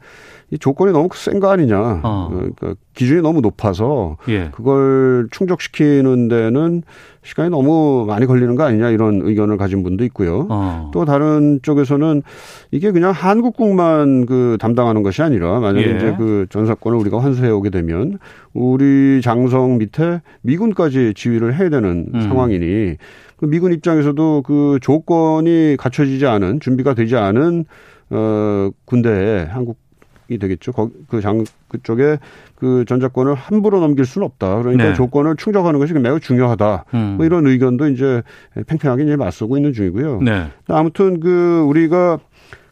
이 0.53 0.59
조건이 0.59 0.91
너무 0.93 1.09
센 1.13 1.39
거 1.39 1.49
아니냐. 1.49 2.01
어. 2.03 2.29
그러니까 2.31 2.75
기준이 2.93 3.23
너무 3.23 3.41
높아서 3.41 4.17
예. 4.29 4.49
그걸 4.53 5.27
충족시키는 5.31 6.27
데는 6.27 6.83
시간이 7.23 7.49
너무 7.49 8.05
많이 8.07 8.27
걸리는 8.27 8.53
거 8.55 8.63
아니냐 8.63 8.91
이런 8.91 9.21
의견을 9.23 9.57
가진 9.57 9.81
분도 9.81 10.03
있고요. 10.05 10.45
어. 10.51 10.91
또 10.93 11.05
다른 11.05 11.59
쪽에서는 11.63 12.21
이게 12.69 12.91
그냥 12.91 13.11
한국국만 13.11 14.27
그 14.27 14.57
담당하는 14.59 15.01
것이 15.01 15.23
아니라 15.23 15.59
만약에 15.59 15.89
예. 15.91 15.95
이제 15.97 16.15
그 16.19 16.45
전사권을 16.51 16.99
우리가 16.99 17.19
환수해 17.19 17.49
오게 17.49 17.71
되면 17.71 18.19
우리 18.53 19.21
장성 19.23 19.79
밑에 19.79 20.21
미군까지 20.43 21.13
지휘를 21.15 21.57
해야 21.57 21.69
되는 21.69 22.09
음. 22.13 22.21
상황이니 22.21 22.97
그 23.37 23.45
미군 23.47 23.73
입장에서도 23.73 24.43
그 24.45 24.77
조건이 24.83 25.77
갖춰지지 25.79 26.27
않은 26.27 26.59
준비가 26.59 26.93
되지 26.93 27.15
않은 27.15 27.65
어 28.11 28.69
군대에 28.85 29.45
한국 29.49 29.77
되겠죠. 30.27 30.71
그 31.07 31.21
장 31.21 31.43
그쪽에 31.67 32.17
그 32.55 32.85
전작권을 32.87 33.33
함부로 33.33 33.79
넘길 33.79 34.05
수는 34.05 34.25
없다. 34.25 34.61
그러니까 34.61 34.83
네. 34.85 34.93
조건을 34.93 35.35
충족하는 35.37 35.79
것이 35.79 35.93
매우 35.93 36.19
중요하다. 36.19 36.85
음. 36.93 37.13
뭐 37.17 37.25
이런 37.25 37.47
의견도 37.47 37.87
이제 37.89 38.21
팽팽하게 38.67 39.03
이제 39.03 39.15
맞서고 39.15 39.57
있는 39.57 39.73
중이고요. 39.73 40.21
네. 40.21 40.47
아무튼 40.67 41.19
그 41.19 41.63
우리가 41.67 42.19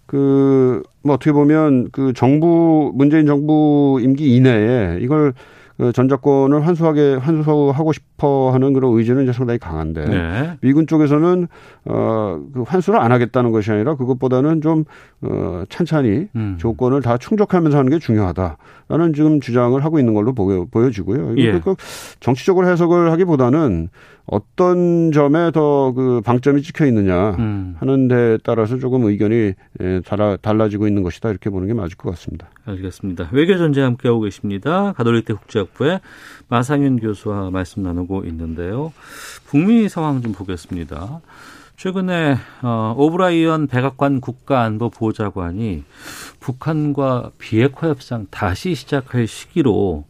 그, 0.05 0.83
뭐 1.03 1.15
어떻게 1.15 1.31
보면 1.31 1.87
그 1.91 2.11
정부, 2.13 2.91
문재인 2.95 3.25
정부 3.25 3.97
임기 4.01 4.35
이내에 4.35 4.99
이걸 4.99 5.33
그 5.77 5.93
전작권을 5.93 6.67
환수하게 6.67 7.15
환수하고 7.15 7.93
싶 7.93 8.03
어 8.23 8.51
하는 8.51 8.73
그런 8.73 8.93
의지는 8.97 9.23
이제 9.23 9.34
상당히 9.34 9.60
강한데 9.60 10.05
네. 10.05 10.57
미군 10.62 10.88
쪽에서는 10.88 11.47
어그 11.86 12.63
환수를 12.67 12.99
안 12.99 13.12
하겠다는 13.12 13.51
것이 13.51 13.71
아니라 13.71 13.95
그것보다는 13.95 14.62
좀어 14.62 15.65
찬찬히 15.69 16.27
음. 16.36 16.57
조건을 16.60 17.01
다 17.01 17.17
충족하면서 17.17 17.77
하는 17.77 17.89
게 17.91 17.99
중요하다라는 17.99 19.13
지금 19.15 19.39
주장을 19.39 19.84
하고 19.84 19.99
있는 19.99 20.13
걸로 20.13 20.34
보여, 20.34 20.65
보여지고요. 20.69 21.36
예. 21.38 21.60
그 21.60 21.75
정치적으로 22.19 22.67
해석을 22.67 23.12
하기보다는 23.12 23.89
어떤 24.25 25.12
점에 25.12 25.51
더 25.51 25.91
그 25.91 26.21
방점이 26.21 26.62
찍혀 26.62 26.86
있느냐 26.88 27.31
음. 27.31 27.75
하는 27.79 28.07
데 28.07 28.38
따라서 28.43 28.77
조금 28.77 29.03
의견이 29.05 29.53
예, 29.81 30.01
달라지고 30.41 30.88
있는 30.88 31.03
것이다 31.03 31.29
이렇게 31.29 31.49
보는 31.49 31.67
게 31.67 31.73
맞을 31.73 31.97
것 31.97 32.10
같습니다. 32.12 32.49
알겠습니다. 32.65 33.29
외교전쟁 33.31 33.84
함께하고 33.86 34.21
계십니다. 34.21 34.93
가톨릭대 34.93 35.34
국제학부의 35.34 35.99
마상윤 36.51 36.99
교수와 36.99 37.49
말씀 37.49 37.81
나누고 37.81 38.25
있는데요. 38.25 38.91
북미 39.45 39.87
상황 39.87 40.21
좀 40.21 40.33
보겠습니다. 40.33 41.21
최근에 41.77 42.35
어, 42.61 42.93
오브라이언 42.97 43.67
백악관 43.67 44.19
국가안보 44.19 44.89
보좌관이 44.89 45.85
북한과 46.41 47.31
비핵화 47.37 47.87
협상 47.87 48.27
다시 48.29 48.75
시작할 48.75 49.27
시기로 49.27 50.03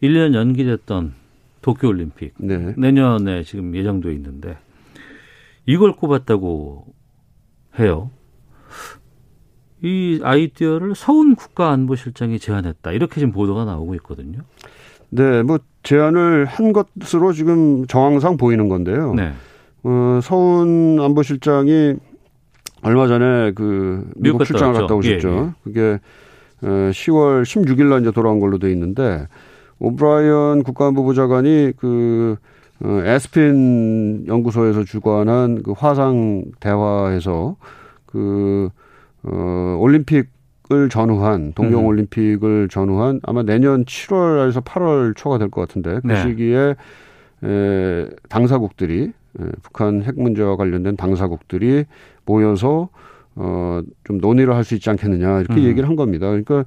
1년 0.00 0.34
연기됐던 0.34 1.14
도쿄올림픽 1.62 2.34
네. 2.38 2.72
내년에 2.76 3.42
지금 3.42 3.74
예정돼 3.74 4.12
있는데 4.12 4.56
이걸 5.66 5.96
꼽았다고 5.96 6.86
해요. 7.80 8.10
이 9.82 10.20
아이디어를 10.22 10.94
서훈 10.94 11.34
국가안보실장이 11.34 12.38
제안했다. 12.38 12.92
이렇게 12.92 13.16
지금 13.16 13.32
보도가 13.32 13.64
나오고 13.64 13.96
있거든요. 13.96 14.42
네, 15.10 15.42
뭐 15.42 15.58
제안을 15.82 16.46
한 16.46 16.72
것으로 16.72 17.32
지금 17.32 17.86
정황상 17.86 18.36
보이는 18.36 18.68
건데요. 18.68 19.14
네. 19.14 19.32
어, 19.82 20.20
서훈 20.22 20.98
안보실장이 21.00 21.94
얼마 22.82 23.06
전에 23.06 23.52
그 23.52 24.04
미국, 24.16 24.38
미국 24.38 24.44
출장을 24.44 24.74
갔다 24.74 24.94
오셨죠. 24.94 25.28
예, 25.28 25.34
예. 25.34 25.50
그게 25.64 25.98
10월 26.62 27.40
어, 27.40 27.42
16일 27.42 27.84
날 27.84 28.00
이제 28.00 28.10
돌아온 28.10 28.40
걸로 28.40 28.58
돼 28.58 28.70
있는데 28.72 29.26
오브라이언 29.78 30.62
국가안보부 30.62 31.14
장관이 31.14 31.72
그 31.76 32.36
어, 32.82 33.00
에스핀 33.04 34.26
연구소에서 34.26 34.84
주관한 34.84 35.62
그 35.62 35.72
화상 35.72 36.44
대화에서 36.60 37.56
그 38.06 38.70
어, 39.22 39.76
올림픽 39.78 40.28
을 40.72 40.88
전후한 40.88 41.52
동경 41.54 41.80
음. 41.80 41.86
올림픽을 41.86 42.68
전후한 42.68 43.20
아마 43.24 43.42
내년 43.42 43.84
7월에서 43.84 44.62
8월 44.64 45.16
초가 45.16 45.38
될 45.38 45.48
것 45.50 45.62
같은데 45.62 45.98
그 46.00 46.06
네. 46.06 46.22
시기에 46.22 46.74
에, 47.42 48.06
당사국들이 48.28 49.12
에, 49.40 49.44
북한 49.62 50.02
핵 50.04 50.20
문제와 50.20 50.56
관련된 50.56 50.96
당사국들이 50.96 51.86
모여서 52.24 52.88
어, 53.34 53.80
좀 54.04 54.18
논의를 54.18 54.54
할 54.54 54.62
수 54.64 54.74
있지 54.74 54.88
않겠느냐 54.90 55.40
이렇게 55.40 55.60
음. 55.60 55.64
얘기를 55.64 55.88
한 55.88 55.96
겁니다. 55.96 56.26
그러니까 56.28 56.64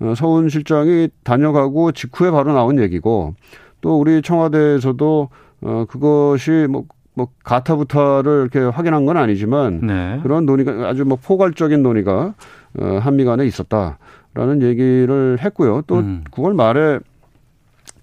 어, 0.00 0.14
서훈 0.16 0.48
실장이 0.48 1.08
다녀가고 1.22 1.92
직후에 1.92 2.30
바로 2.32 2.52
나온 2.54 2.80
얘기고 2.80 3.34
또 3.80 4.00
우리 4.00 4.20
청와대에서도 4.22 5.28
어, 5.62 5.84
그것이 5.88 6.66
뭐, 6.68 6.84
뭐, 7.14 7.28
가타부타를 7.44 8.48
이렇게 8.52 8.58
확인한 8.68 9.06
건 9.06 9.16
아니지만 9.16 9.80
네. 9.86 10.18
그런 10.24 10.44
논의가 10.46 10.88
아주 10.88 11.04
뭐 11.04 11.16
포괄적인 11.22 11.82
논의가 11.82 12.34
어, 12.80 12.98
한미 13.00 13.24
간에 13.24 13.46
있었다라는 13.46 14.62
얘기를 14.62 15.38
했고요. 15.40 15.82
또 15.86 15.96
음. 15.96 16.24
9월 16.30 16.54
말에 16.54 16.98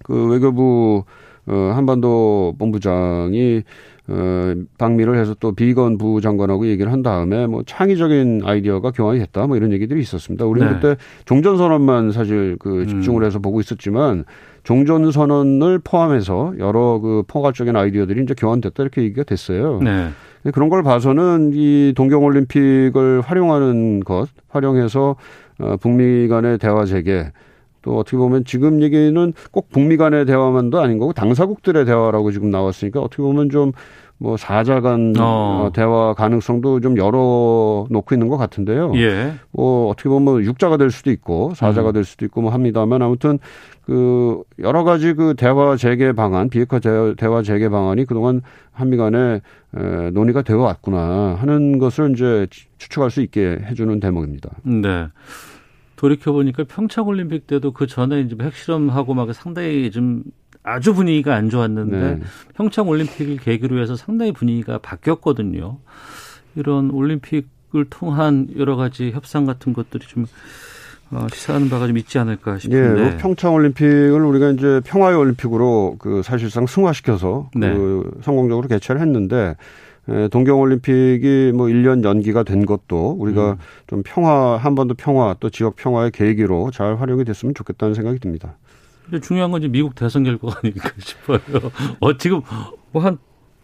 그 0.02 0.28
외교부 0.28 1.04
어, 1.46 1.72
한반도 1.74 2.54
본부장이 2.58 3.62
어, 4.08 4.54
방미를 4.78 5.16
해서 5.16 5.34
또 5.38 5.52
비건 5.52 5.96
부장관하고 5.96 6.66
얘기를 6.66 6.90
한 6.90 7.02
다음에 7.02 7.46
뭐 7.46 7.62
창의적인 7.64 8.42
아이디어가 8.44 8.90
교환이 8.90 9.20
됐다 9.20 9.46
뭐 9.46 9.56
이런 9.56 9.72
얘기들이 9.72 10.00
있었습니다. 10.00 10.44
우리는 10.44 10.68
네. 10.68 10.74
그때 10.74 10.96
종전선언만 11.24 12.10
사실 12.12 12.56
그 12.58 12.82
음. 12.82 12.86
집중을 12.88 13.24
해서 13.24 13.38
보고 13.38 13.60
있었지만 13.60 14.24
종전선언을 14.64 15.80
포함해서 15.80 16.54
여러 16.58 17.00
그 17.00 17.22
포괄적인 17.26 17.76
아이디어들이 17.76 18.22
이제 18.22 18.34
교환됐다 18.36 18.82
이렇게 18.82 19.02
얘기가 19.02 19.22
됐어요. 19.22 19.80
네. 19.82 20.10
그런 20.50 20.68
걸 20.68 20.82
봐서는 20.82 21.52
이 21.54 21.92
동경올림픽을 21.96 23.20
활용하는 23.20 24.00
것, 24.00 24.28
활용해서 24.48 25.16
어, 25.60 25.76
북미 25.80 26.26
간의 26.28 26.58
대화 26.58 26.84
재개, 26.84 27.30
또 27.82 27.98
어떻게 27.98 28.16
보면 28.16 28.44
지금 28.44 28.82
얘기는 28.82 29.32
꼭 29.50 29.68
북미 29.70 29.96
간의 29.96 30.24
대화만도 30.24 30.80
아닌 30.80 30.98
거고 30.98 31.12
당사국들의 31.12 31.84
대화라고 31.84 32.30
지금 32.30 32.50
나왔으니까 32.50 33.00
어떻게 33.00 33.22
보면 33.22 33.50
좀 33.50 33.72
뭐 34.22 34.36
사자 34.36 34.80
간 34.80 35.12
어. 35.18 35.66
어. 35.66 35.70
대화 35.74 36.14
가능성도 36.14 36.78
좀 36.78 36.96
열어 36.96 37.86
놓고 37.90 38.14
있는 38.14 38.28
것 38.28 38.36
같은데요. 38.36 38.92
예. 38.94 39.34
뭐 39.50 39.88
어떻게 39.88 40.08
보면 40.08 40.22
뭐 40.22 40.42
육자가 40.42 40.76
될 40.76 40.92
수도 40.92 41.10
있고 41.10 41.54
사자가 41.56 41.88
음. 41.88 41.92
될 41.92 42.04
수도 42.04 42.24
있고 42.24 42.40
뭐 42.40 42.52
합니다만 42.52 43.02
아무튼 43.02 43.40
그 43.84 44.44
여러 44.60 44.84
가지 44.84 45.14
그 45.14 45.34
대화 45.36 45.76
재개 45.76 46.12
방안, 46.12 46.48
비핵화 46.48 46.78
대화 46.78 47.42
재개 47.42 47.68
방안이 47.68 48.04
그동안 48.04 48.42
한미 48.70 48.96
간에 48.96 49.40
에, 49.76 50.10
논의가 50.12 50.42
되어 50.42 50.58
왔구나 50.58 51.36
하는 51.40 51.80
것을 51.80 52.12
이제 52.12 52.46
추측할 52.78 53.10
수 53.10 53.22
있게 53.22 53.58
해주는 53.64 53.98
대목입니다. 53.98 54.50
네. 54.62 55.08
돌이켜 55.96 56.30
보니까 56.30 56.62
평창 56.64 57.08
올림픽 57.08 57.48
때도 57.48 57.72
그 57.72 57.88
전에 57.88 58.20
이제 58.20 58.36
핵실험하고 58.40 59.14
막 59.14 59.32
상당히 59.34 59.90
좀 59.90 60.22
아주 60.62 60.94
분위기가 60.94 61.34
안 61.34 61.50
좋았는데 61.50 61.96
네. 61.96 62.20
평창 62.54 62.88
올림픽을 62.88 63.38
계기로 63.38 63.80
해서 63.80 63.96
상당히 63.96 64.32
분위기가 64.32 64.78
바뀌었거든요. 64.78 65.78
이런 66.54 66.90
올림픽을 66.90 67.86
통한 67.90 68.48
여러 68.56 68.76
가지 68.76 69.10
협상 69.10 69.44
같은 69.44 69.72
것들이 69.72 70.06
좀 70.06 70.26
어, 71.10 71.26
시사하는 71.30 71.68
바가 71.68 71.86
좀 71.86 71.98
있지 71.98 72.18
않을까 72.18 72.58
싶은데. 72.58 72.78
예, 72.78 73.04
뭐 73.04 73.16
평창 73.18 73.54
올림픽을 73.54 74.24
우리가 74.24 74.50
이제 74.50 74.80
평화의 74.84 75.16
올림픽으로 75.16 75.96
그 75.98 76.22
사실상 76.22 76.66
승화시켜서 76.66 77.50
네. 77.54 77.72
그 77.74 78.18
성공적으로 78.22 78.66
개최를 78.68 79.00
했는데 79.00 79.56
동경 80.30 80.58
올림픽이 80.60 81.52
뭐 81.54 81.66
1년 81.66 82.02
연기가 82.02 82.42
된 82.42 82.66
것도 82.66 83.16
우리가 83.18 83.52
음. 83.52 83.56
좀 83.86 84.02
평화, 84.04 84.56
한번더 84.56 84.94
평화 84.96 85.36
또 85.38 85.50
지역 85.50 85.76
평화의 85.76 86.10
계기로 86.12 86.70
잘 86.72 86.96
활용이 86.96 87.24
됐으면 87.24 87.54
좋겠다는 87.54 87.94
생각이 87.94 88.18
듭니다. 88.18 88.56
근데 89.04 89.20
중요한 89.20 89.50
건 89.50 89.60
이제 89.60 89.68
미국 89.68 89.94
대선 89.94 90.22
결과가 90.24 90.60
아닐까 90.62 90.90
싶어요. 90.98 91.38
어, 92.00 92.16
지금 92.16 92.40
뭐 92.92 93.02
한 93.04 93.18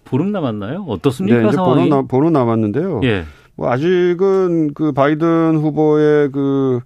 보름 0.04 0.32
남았나요? 0.32 0.84
어떻습니까? 0.88 1.38
네, 1.38 1.46
이제 1.48 1.56
상황이? 1.56 1.74
보름, 1.74 1.88
남, 1.90 2.08
보름 2.08 2.32
남았는데요. 2.32 3.00
예. 3.04 3.24
뭐 3.56 3.70
아직은 3.70 4.72
그 4.72 4.92
바이든 4.92 5.56
후보의 5.58 6.30
그, 6.32 6.80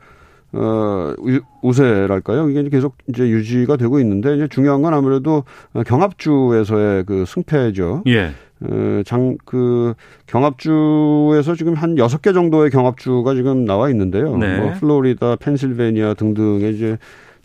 어, 0.53 1.15
우세랄까요? 1.63 2.49
이게 2.51 2.69
계속 2.69 2.97
이제 3.09 3.29
유지가 3.29 3.77
되고 3.77 4.01
있는데 4.01 4.35
이제 4.35 4.49
중요한 4.49 4.83
건 4.83 4.93
아무래도 4.93 5.45
경합주에서의 5.87 7.05
그 7.05 7.25
승패죠. 7.27 8.03
예. 8.09 8.33
어, 8.61 9.03
장, 9.05 9.37
그, 9.45 9.95
경합주에서 10.27 11.55
지금 11.55 11.75
한 11.75 11.99
여섯 11.99 12.23
개 12.23 12.33
정도의 12.33 12.71
경합주가 12.71 13.35
지금 13.35 13.65
나와 13.65 13.89
있는데요. 13.91 14.37
네. 14.37 14.59
뭐, 14.59 14.73
플로리다, 14.75 15.37
펜실베니아 15.37 16.15
등등의 16.15 16.75
이제 16.75 16.99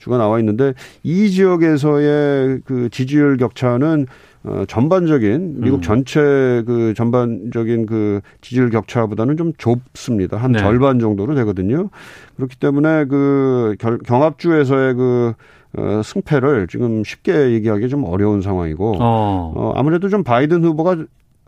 주가 0.07 0.17
나와 0.17 0.39
있는데 0.39 0.73
이 1.03 1.29
지역에서의 1.29 2.61
그 2.65 2.89
지지율 2.89 3.35
격차는 3.35 4.07
어, 4.43 4.63
전반적인 4.65 5.59
미국 5.59 5.77
음. 5.77 5.81
전체 5.81 6.21
그 6.65 6.93
전반적인 6.95 7.85
그 7.85 8.21
지지율 8.39 8.69
격차보다는 8.69 9.35
좀 9.35 9.51
좁습니다. 9.57 10.37
한 10.37 10.53
네. 10.53 10.59
절반 10.59 10.99
정도로 10.99 11.35
되거든요. 11.35 11.89
그렇기 12.37 12.55
때문에 12.55 13.05
그 13.05 13.75
결, 13.79 13.97
경합주에서의 13.97 14.93
그 14.93 15.33
어, 15.77 16.01
승패를 16.01 16.67
지금 16.67 17.03
쉽게 17.03 17.51
얘기하기 17.51 17.89
좀 17.89 18.05
어려운 18.05 18.41
상황이고 18.41 18.95
어. 19.01 19.53
어 19.53 19.73
아무래도 19.75 20.07
좀 20.07 20.23
바이든 20.23 20.63
후보가 20.63 20.95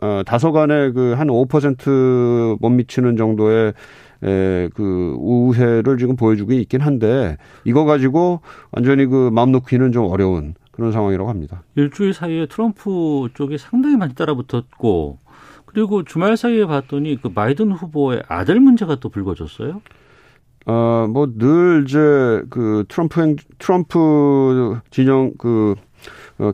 어, 0.02 0.22
다소간에 0.26 0.92
그한 0.92 1.28
5%못 1.28 2.70
미치는 2.70 3.16
정도의 3.16 3.72
에, 4.22 4.68
그 4.74 5.16
우세를 5.18 5.98
지금 5.98 6.16
보여주고 6.16 6.52
있긴 6.52 6.80
한데 6.80 7.36
이거 7.64 7.84
가지고 7.84 8.40
완전히 8.72 9.06
그 9.06 9.30
마음 9.32 9.52
놓기는 9.52 9.92
좀 9.92 10.06
어려운 10.06 10.54
그런 10.72 10.92
상황이라고 10.92 11.28
합니다. 11.28 11.62
일주일 11.76 12.14
사이에 12.14 12.46
트럼프 12.46 13.28
쪽이 13.34 13.58
상당히 13.58 13.96
많이 13.96 14.14
따라붙었고 14.14 15.18
그리고 15.66 16.02
주말 16.02 16.36
사이에 16.36 16.66
봤더니 16.66 17.20
그 17.22 17.32
바이든 17.32 17.72
후보의 17.72 18.22
아들 18.28 18.60
문제가 18.60 18.96
또 18.96 19.08
불거졌어요. 19.08 19.80
어, 20.66 21.06
뭐, 21.10 21.26
늘 21.36 21.84
이제, 21.86 21.98
그, 22.50 22.84
트럼프 22.88 23.20
행, 23.22 23.36
트럼프 23.58 24.78
진영, 24.90 25.32
그, 25.38 25.74
어, 25.74 25.89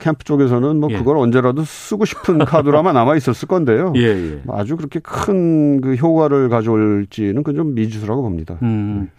캠프 0.01 0.25
쪽에서는 0.25 0.81
뭐, 0.81 0.91
예. 0.91 0.99
그걸 0.99 1.17
언제라도 1.17 1.65
쓰고 1.65 2.05
싶은 2.05 2.41
아마 2.75 2.93
남아 2.93 3.17
있었을 3.17 3.49
건데요. 3.49 3.93
예, 3.97 4.03
예. 4.03 4.41
뭐 4.45 4.59
아주 4.59 4.77
그렇게 4.77 5.01
큰 5.01 5.77
그 5.81 5.95
효과를 5.95 6.49
가져올지는 6.49 7.43
그건 7.43 7.55
좀 7.55 7.75
미지수라고 7.75 8.23
봅니다. 8.23 8.59
음. 8.63 9.11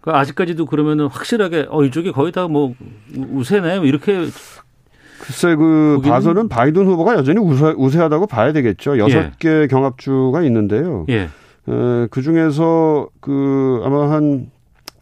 그 0.00 0.10
아직까지도 0.10 0.66
그러면은 0.66 1.06
확실하게, 1.06 1.66
어, 1.70 1.84
이쪽이 1.84 2.12
거의 2.12 2.32
다 2.32 2.48
뭐, 2.48 2.74
우세네, 3.14 3.78
뭐 3.78 3.86
이렇게. 3.86 4.26
글쎄, 5.20 5.56
그, 5.56 5.94
거기는... 5.96 6.14
봐서는 6.14 6.48
바이든 6.48 6.86
후보가 6.86 7.14
여전히 7.14 7.40
우세, 7.40 7.74
우세하다고 7.76 8.26
봐야 8.26 8.52
되겠죠. 8.52 8.98
여섯 8.98 9.18
예. 9.18 9.32
개 9.38 9.66
경합주가 9.66 10.42
있는데요. 10.44 11.04
예. 11.08 11.28
그 12.10 12.22
중에서 12.22 13.08
그 13.20 13.82
아마 13.84 14.10
한 14.10 14.50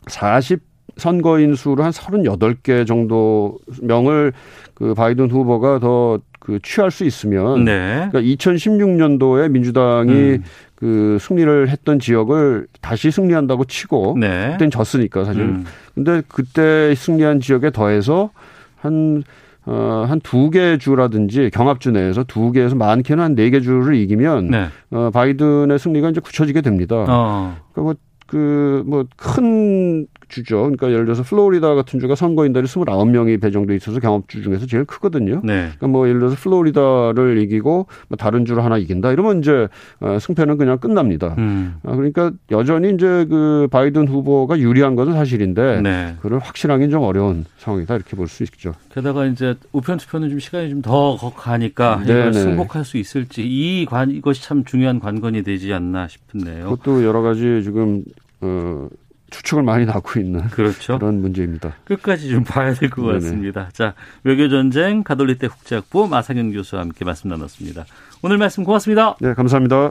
40 0.08 0.60
선거인 0.96 1.54
수로 1.54 1.84
한 1.84 1.92
38개 1.92 2.86
정도 2.86 3.58
명을 3.82 4.32
그 4.76 4.94
바이든 4.94 5.30
후보가 5.32 5.80
더 5.80 6.20
그 6.46 6.60
취할 6.62 6.92
수 6.92 7.04
있으면 7.04 7.64
네. 7.64 8.06
그러니까 8.08 8.20
2016년도에 8.20 9.50
민주당이 9.50 10.12
음. 10.12 10.44
그 10.76 11.18
승리를 11.20 11.68
했던 11.68 11.98
지역을 11.98 12.68
다시 12.80 13.10
승리한다고 13.10 13.64
치고 13.64 14.16
네. 14.20 14.52
그때는 14.52 14.70
졌으니까 14.70 15.24
사실. 15.24 15.42
음. 15.42 15.64
근데 15.96 16.22
그때 16.28 16.94
승리한 16.94 17.40
지역에 17.40 17.70
더해서 17.70 18.30
한 18.76 19.24
어, 19.64 20.06
한 20.08 20.20
두 20.20 20.50
개 20.50 20.78
주라든지 20.78 21.50
경합주 21.52 21.90
내에서 21.90 22.22
두 22.22 22.52
개에서 22.52 22.76
많게는 22.76 23.24
한 23.24 23.34
네 23.34 23.50
개 23.50 23.60
주를 23.60 23.96
이기면 23.96 24.46
네. 24.48 24.66
어, 24.92 25.10
바이든의 25.12 25.80
승리가 25.80 26.10
이제 26.10 26.20
굳혀지게 26.20 26.60
됩니다. 26.60 26.94
어. 27.08 27.56
그러니까 27.72 27.82
뭐 27.82 27.94
그, 28.26 28.82
뭐, 28.86 29.04
큰 29.16 30.06
주죠. 30.28 30.58
그러니까 30.62 30.90
예를 30.90 31.04
들어서 31.04 31.22
플로리다 31.22 31.74
같은 31.76 32.00
주가 32.00 32.16
선거인들이 32.16 32.64
29명이 32.66 33.40
배정돼 33.40 33.76
있어서 33.76 34.00
경합주 34.00 34.42
중에서 34.42 34.66
제일 34.66 34.84
크거든요. 34.84 35.40
네. 35.44 35.66
그러니까 35.76 35.86
뭐 35.86 36.08
예를 36.08 36.18
들어서 36.18 36.34
플로리다를 36.36 37.38
이기고 37.42 37.86
뭐 38.08 38.16
다른 38.16 38.44
주를 38.44 38.64
하나 38.64 38.76
이긴다 38.76 39.12
이러면 39.12 39.38
이제 39.38 39.68
어, 40.00 40.18
승패는 40.18 40.58
그냥 40.58 40.78
끝납니다. 40.78 41.36
음. 41.38 41.76
아, 41.84 41.94
그러니까 41.94 42.32
여전히 42.50 42.92
이제 42.94 43.24
그 43.30 43.68
바이든 43.70 44.08
후보가 44.08 44.58
유리한 44.58 44.96
것은 44.96 45.12
사실인데 45.12 45.80
네. 45.82 46.16
그걸 46.20 46.40
확실하기는 46.40 46.90
좀 46.90 47.02
어려운 47.04 47.44
상황이다 47.58 47.94
이렇게 47.94 48.16
볼 48.16 48.26
수 48.26 48.42
있죠. 48.42 48.72
게다가 48.92 49.26
이제 49.26 49.54
우편 49.72 49.98
투표는 49.98 50.28
좀 50.30 50.40
시간이 50.40 50.70
좀 50.70 50.82
더 50.82 51.16
가니까 51.36 52.00
이걸 52.02 52.34
승복할 52.34 52.84
수 52.84 52.96
있을지 52.98 53.42
이 53.46 53.86
관 53.86 54.10
이것이 54.10 54.42
참 54.42 54.64
중요한 54.64 54.98
관건이 54.98 55.42
되지 55.44 55.72
않나 55.72 56.08
싶은데요. 56.08 56.64
그것도 56.70 57.04
여러 57.04 57.22
가지 57.22 57.62
지금 57.62 58.02
어 58.40 58.88
추측을 59.30 59.62
많이 59.64 59.84
낳고 59.86 60.20
있는 60.20 60.46
그렇죠. 60.48 60.98
그런 60.98 61.20
문제입니다. 61.20 61.74
끝까지 61.84 62.30
좀 62.30 62.44
봐야 62.44 62.72
될 62.74 62.90
것 62.90 63.02
같습니다. 63.02 63.68
자, 63.72 63.94
외교전쟁 64.22 65.02
가톨릭대 65.02 65.48
국제학부 65.48 66.06
마상현 66.06 66.52
교수와 66.52 66.82
함께 66.82 67.04
말씀 67.04 67.28
나눴습니다. 67.30 67.86
오늘 68.22 68.38
말씀 68.38 68.62
고맙습니다. 68.62 69.16
네, 69.20 69.34
감사합니다. 69.34 69.90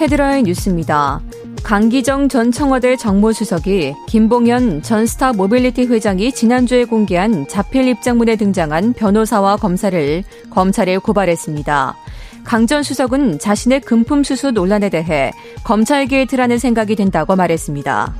헤드라인 0.00 0.44
뉴스입니다. 0.44 1.20
강기정 1.62 2.28
전 2.28 2.50
청와대 2.50 2.96
정무수석이 2.96 3.94
김봉현 4.08 4.82
전 4.82 5.06
스타 5.06 5.32
모빌리티 5.32 5.86
회장이 5.86 6.32
지난주에 6.32 6.84
공개한 6.84 7.46
자필 7.48 7.86
입장문에 7.88 8.36
등장한 8.36 8.94
변호사와 8.94 9.56
검사를 9.56 10.24
검찰에 10.48 10.96
고발했습니다. 10.98 11.94
강 12.44 12.66
전 12.66 12.82
수석은 12.82 13.38
자신의 13.38 13.80
금품 13.80 14.22
수수 14.22 14.50
논란에 14.50 14.90
대해 14.90 15.32
검찰 15.64 16.06
게이트라는 16.06 16.58
생각이 16.58 16.94
든다고 16.96 17.36
말했습니다. 17.36 18.14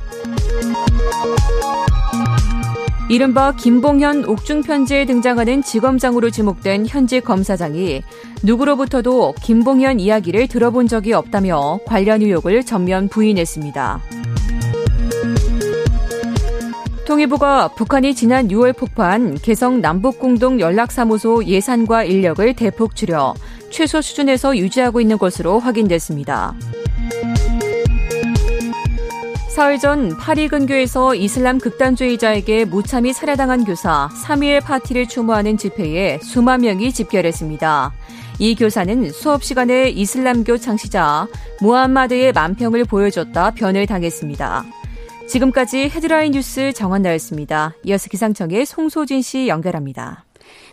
이른바 3.09 3.53
김봉현 3.53 4.25
옥중 4.25 4.63
편지에 4.63 5.05
등장하는 5.05 5.63
지검장으로 5.63 6.29
지목된 6.29 6.85
현직 6.87 7.25
검사장이 7.25 8.03
누구로부터도 8.43 9.35
김봉현 9.41 9.99
이야기를 9.99 10.47
들어본 10.47 10.87
적이 10.87 11.13
없다며 11.13 11.79
관련 11.85 12.21
의혹을 12.21 12.63
전면 12.65 13.09
부인했습니다. 13.09 14.01
통일부가 17.05 17.67
북한이 17.69 18.15
지난 18.15 18.47
6월 18.47 18.77
폭파한 18.77 19.35
개성 19.41 19.81
남북공동 19.81 20.61
연락사무소 20.61 21.43
예산과 21.45 22.05
인력을 22.05 22.53
대폭 22.53 22.95
줄여 22.95 23.33
최소 23.71 24.01
수준에서 24.01 24.57
유지하고 24.57 25.01
있는 25.01 25.17
것으로 25.17 25.59
확인됐습니다. 25.59 26.53
사흘 29.49 29.79
전 29.79 30.15
파리 30.17 30.47
근교에서 30.47 31.13
이슬람 31.13 31.59
극단주의자에게 31.59 32.65
무참히 32.65 33.11
살해당한 33.11 33.65
교사 33.65 34.09
3일 34.23 34.63
파티를 34.63 35.07
추모하는 35.07 35.57
집회에 35.57 36.19
수만 36.21 36.61
명이 36.61 36.93
집결했습니다. 36.93 37.93
이 38.39 38.55
교사는 38.55 39.11
수업 39.11 39.43
시간에 39.43 39.89
이슬람교 39.89 40.57
창시자 40.57 41.27
무함마드의 41.59 42.31
만평을 42.31 42.85
보여줬다 42.85 43.51
변을 43.51 43.85
당했습니다. 43.87 44.65
지금까지 45.27 45.89
헤드라인 45.89 46.31
뉴스 46.31 46.73
정한나였습니다. 46.73 47.75
이어서 47.83 48.09
기상청의 48.09 48.65
송소진 48.65 49.21
씨 49.21 49.47
연결합니다. 49.47 50.25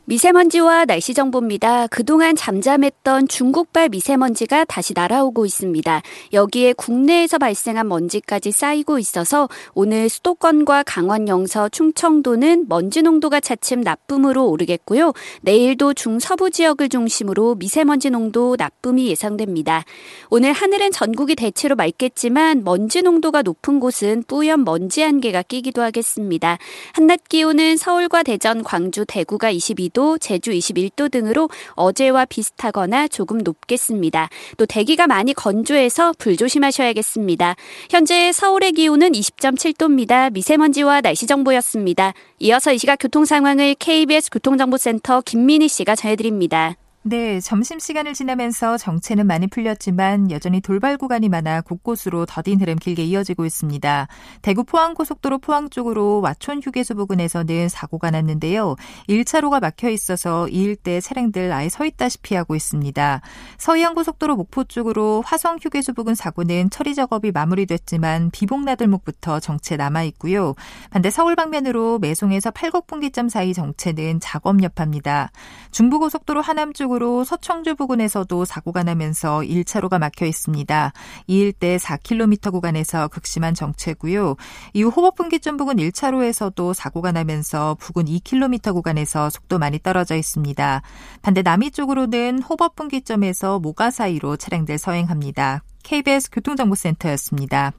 미세먼지와 0.08 0.86
날씨 0.86 1.12
정보입니다. 1.12 1.86
그동안 1.88 2.34
잠잠했던 2.34 3.28
중국발 3.28 3.90
미세먼지가 3.90 4.64
다시 4.64 4.94
날아오고 4.96 5.44
있습니다. 5.44 6.00
여기에 6.32 6.72
국내에서 6.72 7.36
발생한 7.36 7.86
먼지까지 7.86 8.50
쌓이고 8.50 8.98
있어서 8.98 9.50
오늘 9.74 10.08
수도권과 10.08 10.84
강원 10.84 11.28
영서 11.28 11.68
충청도는 11.68 12.68
먼지 12.70 13.02
농도가 13.02 13.38
차츰 13.38 13.82
나쁨으로 13.82 14.48
오르겠고요. 14.48 15.12
내일도 15.42 15.92
중서부 15.92 16.50
지역을 16.50 16.88
중심으로 16.88 17.56
미세먼지 17.56 18.08
농도 18.08 18.56
나쁨이 18.58 19.08
예상됩니다. 19.08 19.84
오늘 20.30 20.52
하늘은 20.52 20.90
전국이 20.90 21.34
대체로 21.36 21.76
맑겠지만 21.76 22.64
먼지 22.64 23.02
농도가 23.02 23.42
높은 23.42 23.78
곳은 23.78 24.24
뿌연 24.26 24.64
먼지 24.64 25.04
안개가 25.04 25.42
끼기도 25.42 25.82
하겠습니다. 25.82 26.56
한낮 26.94 27.28
기온은 27.28 27.76
서울과 27.76 28.22
대전, 28.22 28.62
광주, 28.62 29.04
대구가 29.06 29.52
22도 29.52 29.97
20도, 29.98 30.20
제주 30.20 30.52
21도 30.52 31.10
등으로 31.10 31.50
어제와 31.72 32.24
비슷하거나 32.24 33.08
조금 33.08 33.38
높겠습니다. 33.38 34.28
또 34.56 34.64
대기가 34.64 35.08
많이 35.08 35.34
건조해서 35.34 36.14
불조심하셔야겠습니다. 36.18 37.56
현재 37.90 38.32
서울의 38.32 38.72
기온은 38.72 39.12
20.7도입니다. 39.12 40.32
미세먼지와 40.32 41.00
날씨 41.00 41.26
정보였습니다. 41.26 42.14
이어서 42.38 42.72
이 42.72 42.78
시각 42.78 42.96
교통 43.00 43.24
상황을 43.24 43.74
KBS 43.74 44.30
교통정보센터 44.30 45.22
김민희 45.22 45.68
씨가 45.68 45.96
전해드립니다. 45.96 46.76
네, 47.02 47.40
점심시간을 47.40 48.12
지나면서 48.12 48.76
정체는 48.76 49.26
많이 49.26 49.46
풀렸지만 49.46 50.30
여전히 50.30 50.60
돌발 50.60 50.98
구간이 50.98 51.28
많아 51.28 51.62
곳곳으로 51.62 52.26
더딘 52.26 52.60
흐름 52.60 52.76
길게 52.76 53.04
이어지고 53.04 53.46
있습니다. 53.46 54.08
대구 54.42 54.64
포항고속도로 54.64 55.38
포항 55.38 55.70
쪽으로 55.70 56.20
와촌 56.20 56.60
휴게소 56.62 56.96
부근에서는 56.96 57.68
사고가 57.68 58.10
났는데요. 58.10 58.74
1차로가 59.08 59.60
막혀 59.60 59.88
있어서 59.90 60.48
이 60.48 60.58
일대 60.68 61.00
차량들 61.00 61.52
아예 61.52 61.68
서 61.68 61.86
있다시피 61.86 62.34
하고 62.34 62.54
있습니다. 62.54 63.20
서해안고속도로 63.56 64.36
목포 64.36 64.64
쪽으로 64.64 65.22
화성 65.24 65.58
휴게소 65.62 65.94
부근 65.94 66.14
사고는 66.14 66.68
처리 66.68 66.94
작업이 66.94 67.30
마무리됐지만 67.30 68.30
비봉나들목부터 68.32 69.40
정체 69.40 69.76
남아 69.76 70.02
있고요. 70.02 70.54
반대 70.90 71.10
서울 71.10 71.36
방면으로 71.36 72.00
매송에서 72.00 72.50
팔곡분기점 72.50 73.28
사이 73.28 73.54
정체는 73.54 74.18
작업 74.20 74.62
여파입니다. 74.62 75.30
중부고속도로 75.70 76.42
하남 76.42 76.72
쪽으로 76.72 76.97
쪽으로 76.98 77.24
서청주 77.24 77.76
부근에서도 77.76 78.44
사고가 78.44 78.82
나면서 78.82 79.40
1차로가 79.40 79.98
막혀 79.98 80.26
있습니다. 80.26 80.92
이 81.28 81.38
일대 81.38 81.76
4km 81.76 82.52
구간에서 82.52 83.08
극심한 83.08 83.54
정체고요. 83.54 84.36
이후 84.74 84.88
호법분기점 84.88 85.56
부근 85.56 85.76
1차로에서도 85.76 86.74
사고가 86.74 87.12
나면서 87.12 87.76
부근 87.78 88.04
2km 88.04 88.74
구간에서 88.74 89.30
속도 89.30 89.58
많이 89.58 89.78
떨어져 89.78 90.16
있습니다. 90.16 90.82
반대 91.22 91.42
남이 91.42 91.70
쪽으로는 91.70 92.42
호법분기점에서 92.42 93.60
모가 93.60 93.90
사이로 93.90 94.36
차량들 94.36 94.78
서행합니다. 94.78 95.62
KBS 95.84 96.30
교통정보센터였습니다. 96.32 97.72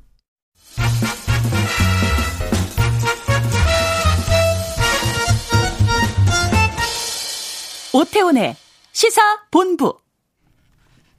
오태훈의 7.93 8.55
시사본부. 8.99 9.97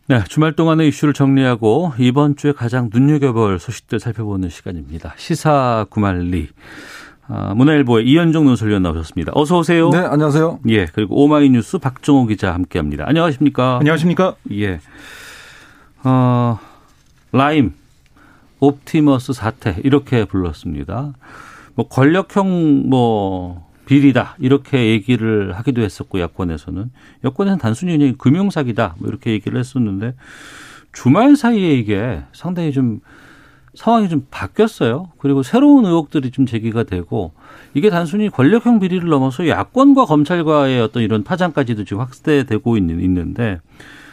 네, 0.07 0.23
주말 0.29 0.53
동안의 0.53 0.89
이슈를 0.89 1.15
정리하고 1.15 1.95
이번 1.99 2.37
주에 2.37 2.53
가장 2.53 2.91
눈여겨볼 2.93 3.59
소식들 3.59 3.99
살펴보는 3.99 4.51
시간입니다. 4.51 5.15
시사 5.17 5.87
구말리. 5.89 6.49
아, 7.27 7.55
문화일보의 7.55 8.07
이현정 8.07 8.45
논설위원 8.45 8.83
나오셨습니다. 8.83 9.33
어서 9.35 9.61
오세요. 9.61 9.89
네, 9.89 9.97
안녕하세요. 9.97 10.61
예, 10.69 10.85
그리고 10.93 11.25
오마이뉴스 11.25 11.79
박정호 11.79 12.27
기자 12.27 12.53
함께합니다. 12.53 13.05
안녕하십니까? 13.09 13.79
안녕하십니까? 13.79 14.35
예. 14.53 14.81
어, 16.05 16.59
라임, 17.33 17.73
옵티머스 18.59 19.33
사태 19.33 19.79
이렇게 19.83 20.27
불렀습니다. 20.27 21.15
뭐 21.77 21.89
권력형 21.89 22.91
뭐 22.91 23.70
비리다. 23.91 24.37
이렇게 24.39 24.91
얘기를 24.91 25.53
하기도 25.59 25.83
했었고 25.83 26.21
야권에서는. 26.21 26.93
여권에서는 27.25 27.59
단순히 27.59 27.99
그냥 27.99 28.15
금융 28.17 28.49
사기다. 28.49 28.95
뭐 29.01 29.09
이렇게 29.09 29.33
얘기를 29.33 29.59
했었는데 29.59 30.15
주말 30.93 31.35
사이에 31.35 31.75
이게 31.75 32.23
상당히 32.33 32.71
좀 32.71 33.01
상황이 33.75 34.09
좀 34.09 34.29
바뀌었어요. 34.31 35.11
그리고 35.19 35.43
새로운 35.43 35.87
의혹들이 35.87 36.31
좀 36.31 36.47
제기가 36.47 36.85
되고 36.85 37.33
이게 37.75 37.91
단순히 37.91 38.31
권력형 38.31 38.79
비리를 38.79 39.09
넘어서 39.09 39.49
야권과 39.49 40.05
검찰과의 40.05 40.81
어떤 40.81 41.03
이런 41.03 41.25
파장까지도 41.25 41.83
지금 41.83 42.01
확대되고 42.01 42.77
있는 42.77 43.01
있는데 43.01 43.59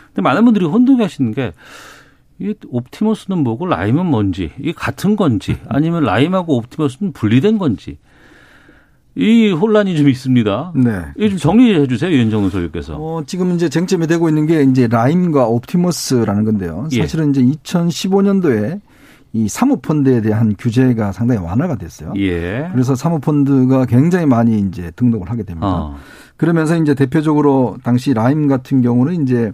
근데 0.08 0.24
많은 0.24 0.44
분들이 0.44 0.66
혼동하시는 0.66 1.36
게이 1.36 2.56
옵티머스는 2.68 3.44
뭐고 3.44 3.68
라임은 3.68 4.08
뭔지 4.08 4.52
이게 4.58 4.72
같은 4.72 5.16
건지 5.16 5.58
아니면 5.70 6.04
라임하고 6.04 6.58
옵티머스는 6.58 7.14
분리된 7.14 7.60
건지 7.60 8.00
이 9.18 9.52
혼란이 9.52 9.98
좀 9.98 10.08
있습니다. 10.08 10.74
네. 10.76 10.92
이좀 11.18 11.40
정리해 11.40 11.88
주세요, 11.88 12.12
윤정우 12.12 12.52
소유께서. 12.52 12.96
어, 12.98 13.24
지금 13.26 13.56
이제 13.56 13.68
쟁점이 13.68 14.06
되고 14.06 14.30
있는 14.30 14.46
게 14.46 14.62
이제 14.62 14.88
라임과 14.88 15.48
옵티머스라는 15.48 16.46
건데요. 16.46 16.88
예. 16.92 17.02
사실은 17.02 17.36
예. 17.36 17.42
이제 17.42 17.58
2015년도에 17.64 18.80
이 19.34 19.48
사모펀드에 19.48 20.22
대한 20.22 20.56
규제가 20.58 21.12
상당히 21.12 21.42
완화가 21.42 21.78
됐어요. 21.78 22.14
예. 22.18 22.70
그래서 22.72 22.94
사모펀드가 22.94 23.86
굉장히 23.86 24.28
많이 24.28 24.60
이제 24.60 24.92
등록을 24.96 25.32
하게 25.32 25.44
됩니다. 25.44 25.68
어. 25.68 25.96
그러면서 26.38 26.78
이제 26.78 26.94
대표적으로 26.94 27.78
당시 27.84 28.14
라임 28.14 28.48
같은 28.48 28.84
경우는 28.84 29.24
이제 29.24 29.52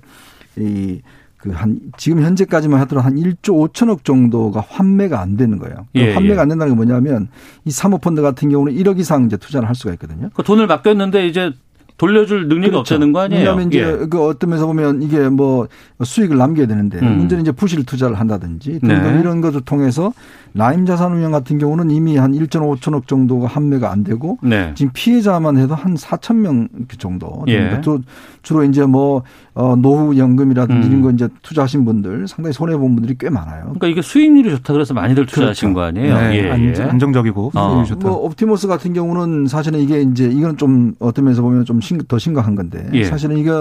이 0.58 1.02
그 1.44 1.52
한 1.52 1.80
지금 1.98 2.24
현재까지만 2.24 2.80
하더라도 2.82 3.06
한 3.06 3.16
1조 3.16 3.74
5천억 3.74 4.06
정도가 4.06 4.64
환매가 4.66 5.20
안 5.20 5.36
되는 5.36 5.60
거예요. 5.60 5.76
그 5.94 6.00
예, 6.00 6.14
환매가 6.14 6.36
예. 6.36 6.40
안 6.40 6.50
된다는 6.50 6.74
게 6.74 6.76
뭐냐면 6.76 7.28
이 7.66 7.72
사모펀드 7.72 8.22
같은 8.22 8.50
경우는 8.50 8.74
1억 8.74 8.98
이상 9.00 9.26
이제 9.26 9.36
투자를 9.36 9.68
할 9.68 9.76
수가 9.76 9.94
있거든요. 9.94 10.30
그 10.34 10.44
돈을 10.44 10.68
맡겼는데 10.68 11.28
이제 11.28 11.52
돌려줄 11.98 12.48
능력이 12.48 12.72
그렇죠. 12.72 12.96
없다는 12.96 13.14
거 13.14 13.20
아니에요? 13.22 13.42
왜냐하면 13.42 13.68
이제 13.68 13.80
예. 13.80 14.06
그 14.08 14.26
어떤 14.26 14.50
면에서 14.50 14.66
보면 14.66 15.04
이게 15.04 15.30
뭐 15.30 15.68
수익을 16.04 16.38
남겨야 16.38 16.66
되는데 16.66 17.00
음. 17.00 17.18
문제는 17.18 17.44
이제 17.44 17.52
부실 17.52 17.86
투자를 17.86 18.20
한다든지 18.20 18.80
네. 18.82 19.20
이런 19.20 19.42
것을 19.42 19.62
통해서 19.62 20.12
라임 20.56 20.86
자산운용 20.86 21.32
같은 21.32 21.60
경우는 21.60 21.92
이미 21.92 22.18
한 22.18 22.34
1.5천억 22.34 23.08
정도가 23.08 23.48
판매가 23.48 23.92
안 23.92 24.04
되고 24.04 24.38
네. 24.42 24.72
지금 24.76 24.92
피해자만 24.94 25.58
해도 25.58 25.76
한 25.76 25.96
4천 25.96 26.38
명 26.38 26.68
정도 26.98 27.44
됩니다. 27.46 27.82
예. 27.86 27.98
주로 28.42 28.64
이제 28.64 28.86
뭐 28.86 29.24
어, 29.56 29.76
노후 29.76 30.18
연금이라든지 30.18 30.88
음. 30.88 30.92
이런 30.92 31.02
거 31.04 31.12
이제 31.12 31.30
투자하신 31.44 31.86
분들 31.86 32.28
상당히 32.28 32.54
손해 32.54 32.76
본 32.76 32.96
분들이 32.96 33.16
꽤 33.20 33.30
많아요. 33.30 33.64
그러니까 33.66 33.88
이게 33.88 34.02
수익률이 34.02 34.50
좋다 34.50 34.74
그래서 34.74 34.94
많이들 34.94 35.26
투자하신 35.28 35.74
그렇죠. 35.74 35.76
거 35.76 35.82
아니에요? 35.82 36.18
네. 36.18 36.36
예. 36.36 36.76
예. 36.76 36.82
안정적이고 36.84 37.52
어. 37.54 37.68
수익률이 37.68 37.88
좋다. 37.90 38.08
뭐 38.08 38.18
옵티머스 38.26 38.68
같은 38.68 38.94
경우는 38.94 39.48
사실은 39.48 39.80
이게 39.80 40.02
이제 40.02 40.26
이건 40.28 40.58
좀 40.58 40.96
어떤 41.00 41.26
면에서 41.26 41.42
보면 41.42 41.66
좀 41.66 41.80
더 42.08 42.18
심각한 42.18 42.56
건데 42.56 42.90
예. 42.94 43.04
사실은 43.04 43.38
이게 43.38 43.52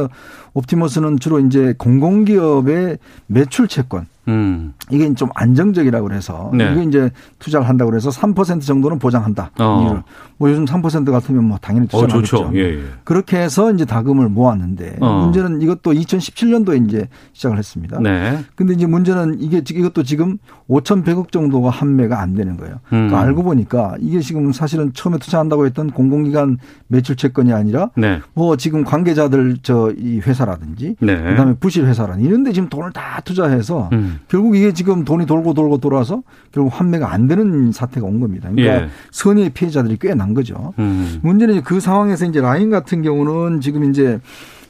옵티머스는 0.55 1.19
주로 1.19 1.39
이제 1.41 1.75
공공기업의 1.77 2.99
매출 3.27 3.69
채권 3.69 4.07
음. 4.29 4.75
이게 4.91 5.13
좀 5.15 5.29
안정적이라고 5.35 6.07
그래서 6.07 6.51
네. 6.55 6.73
이게 6.73 6.83
이제 6.85 7.11
투자를 7.39 7.69
한다고 7.69 7.91
그래서 7.91 8.11
3% 8.11 8.63
정도는 8.63 8.99
보장한다. 8.99 9.51
어. 9.61 10.03
뭐 10.39 10.51
요즘 10.51 10.65
3% 10.65 11.11
같으면 11.11 11.45
뭐 11.45 11.59
당연히 11.61 11.87
투자를 11.89 12.15
어, 12.15 12.17
하겠죠. 12.19 12.51
예, 12.55 12.79
예. 12.79 12.85
그렇게 13.05 13.39
해서 13.39 13.73
이제 13.73 13.85
다금을 13.85 14.29
모았는데 14.29 14.97
어. 15.01 15.23
문제는 15.25 15.63
이것도 15.63 15.93
2017년도에 15.93 16.89
이제 16.89 17.09
시작을 17.33 17.59
했습니다. 17.59 18.01
네. 18.01 18.45
근데 18.55 18.75
이제 18.75 18.87
문제는 18.87 19.41
이게 19.41 19.59
이것도 19.59 20.03
지금 20.03 20.39
5,100억 20.69 21.31
정도가 21.33 21.71
판매가 21.71 22.21
안 22.21 22.35
되는 22.35 22.57
거예요. 22.57 22.75
음. 22.87 23.09
그러니까 23.09 23.21
알고 23.21 23.43
보니까 23.45 23.97
이게 24.01 24.21
지금 24.21 24.53
사실은 24.53 24.93
처음에 24.93 25.19
투자한다고 25.19 25.67
했던 25.67 25.91
공공기관 25.91 26.59
매출 26.89 27.17
채권이 27.17 27.53
아니라 27.53 27.91
네. 27.97 28.21
뭐 28.35 28.57
지금 28.57 28.85
관계자들 28.85 29.59
저 29.63 29.93
이 30.03 30.21
회사라든지 30.21 30.97
네. 31.01 31.23
그다음에 31.23 31.55
부실 31.55 31.87
회사라든지 31.87 32.27
이런 32.27 32.43
데 32.43 32.53
지금 32.53 32.69
돈을 32.69 32.93
다 32.93 33.21
투자해서 33.25 33.89
음. 33.93 34.12
결국 34.29 34.57
이게 34.57 34.73
지금 34.73 35.05
돈이 35.05 35.27
돌고 35.27 35.55
돌고 35.55 35.79
돌아서 35.79 36.23
결국 36.53 36.71
환매가 36.79 37.13
안 37.13 37.27
되는 37.29 37.73
사태가 37.73 38.07
온 38.07 38.21
겁니다. 38.21 38.49
그러니까 38.51 38.85
예. 38.85 38.89
선의의 39.11 39.51
피해자들이 39.51 39.99
꽤 40.01 40.15
난 40.15 40.35
거죠. 40.35 40.75
음. 40.79 41.19
문제는 41.23 41.63
그 41.63 41.81
상황에서 41.81 42.27
이제 42.27 42.41
라인 42.41 42.71
같은 42.71 43.03
경우는 43.03 43.61
지금 43.61 43.89
이제 43.91 44.21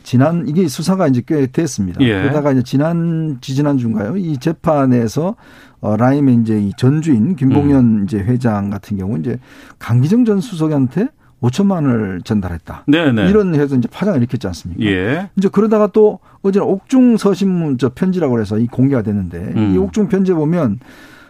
지난 0.05 0.47
이게 0.49 0.67
수사가 0.69 1.07
이제 1.09 1.23
꽤 1.27 1.47
됐습니다. 1.47 2.01
예. 2.01 2.13
그러다가 2.23 2.53
이제 2.53 2.63
지난 2.63 3.39
지지난 3.41 3.79
주인가요? 3.79 4.17
이 4.17 4.37
재판에서 4.39 5.37
어 5.81 5.97
라임의 5.97 6.37
이제 6.43 6.61
이 6.61 6.73
전주인 6.77 7.37
김봉현 7.37 7.85
음. 7.85 8.05
이제 8.05 8.19
회장 8.19 8.71
같은 8.71 8.97
경우 8.97 9.19
이제 9.19 9.39
강기정 9.79 10.25
전 10.25 10.41
수석한테 10.41 11.09
5천만 11.41 11.73
원을 11.73 12.21
전달했다. 12.23 12.85
네네. 12.87 13.29
이런 13.29 13.55
해서 13.57 13.75
이제 13.75 13.89
파장을 13.89 14.17
일으켰지 14.19 14.47
않습니까? 14.47 14.85
예. 14.85 15.29
이제 15.37 15.49
그러다가 15.51 15.89
또 15.89 16.21
어제는 16.43 16.67
옥중 16.67 17.17
서신문 17.17 17.79
저 17.79 17.91
편지라고 17.91 18.41
해서 18.41 18.59
이 18.59 18.67
공개가 18.67 19.03
됐는데 19.03 19.39
음. 19.57 19.75
이 19.75 19.79
옥중 19.79 20.09
편지 20.09 20.33
보면 20.33 20.81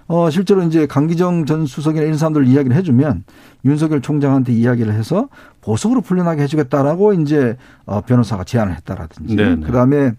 어 0.08 0.30
실제로 0.30 0.62
이제 0.62 0.86
강기정 0.86 1.46
전 1.46 1.64
수석이나 1.64 2.04
이런 2.04 2.18
사람들 2.18 2.46
이야기를 2.46 2.76
해주면 2.76 3.24
윤석열 3.64 4.00
총장한테 4.00 4.52
이야기를 4.52 4.92
해서 4.92 5.28
보석으로 5.60 6.00
풀려나게 6.00 6.42
해주겠다라고 6.42 7.14
이제 7.14 7.56
어 7.86 8.00
변호사가 8.00 8.44
제안을 8.44 8.74
했다라든지 8.76 9.36
네네. 9.36 9.66
그다음에 9.66 10.12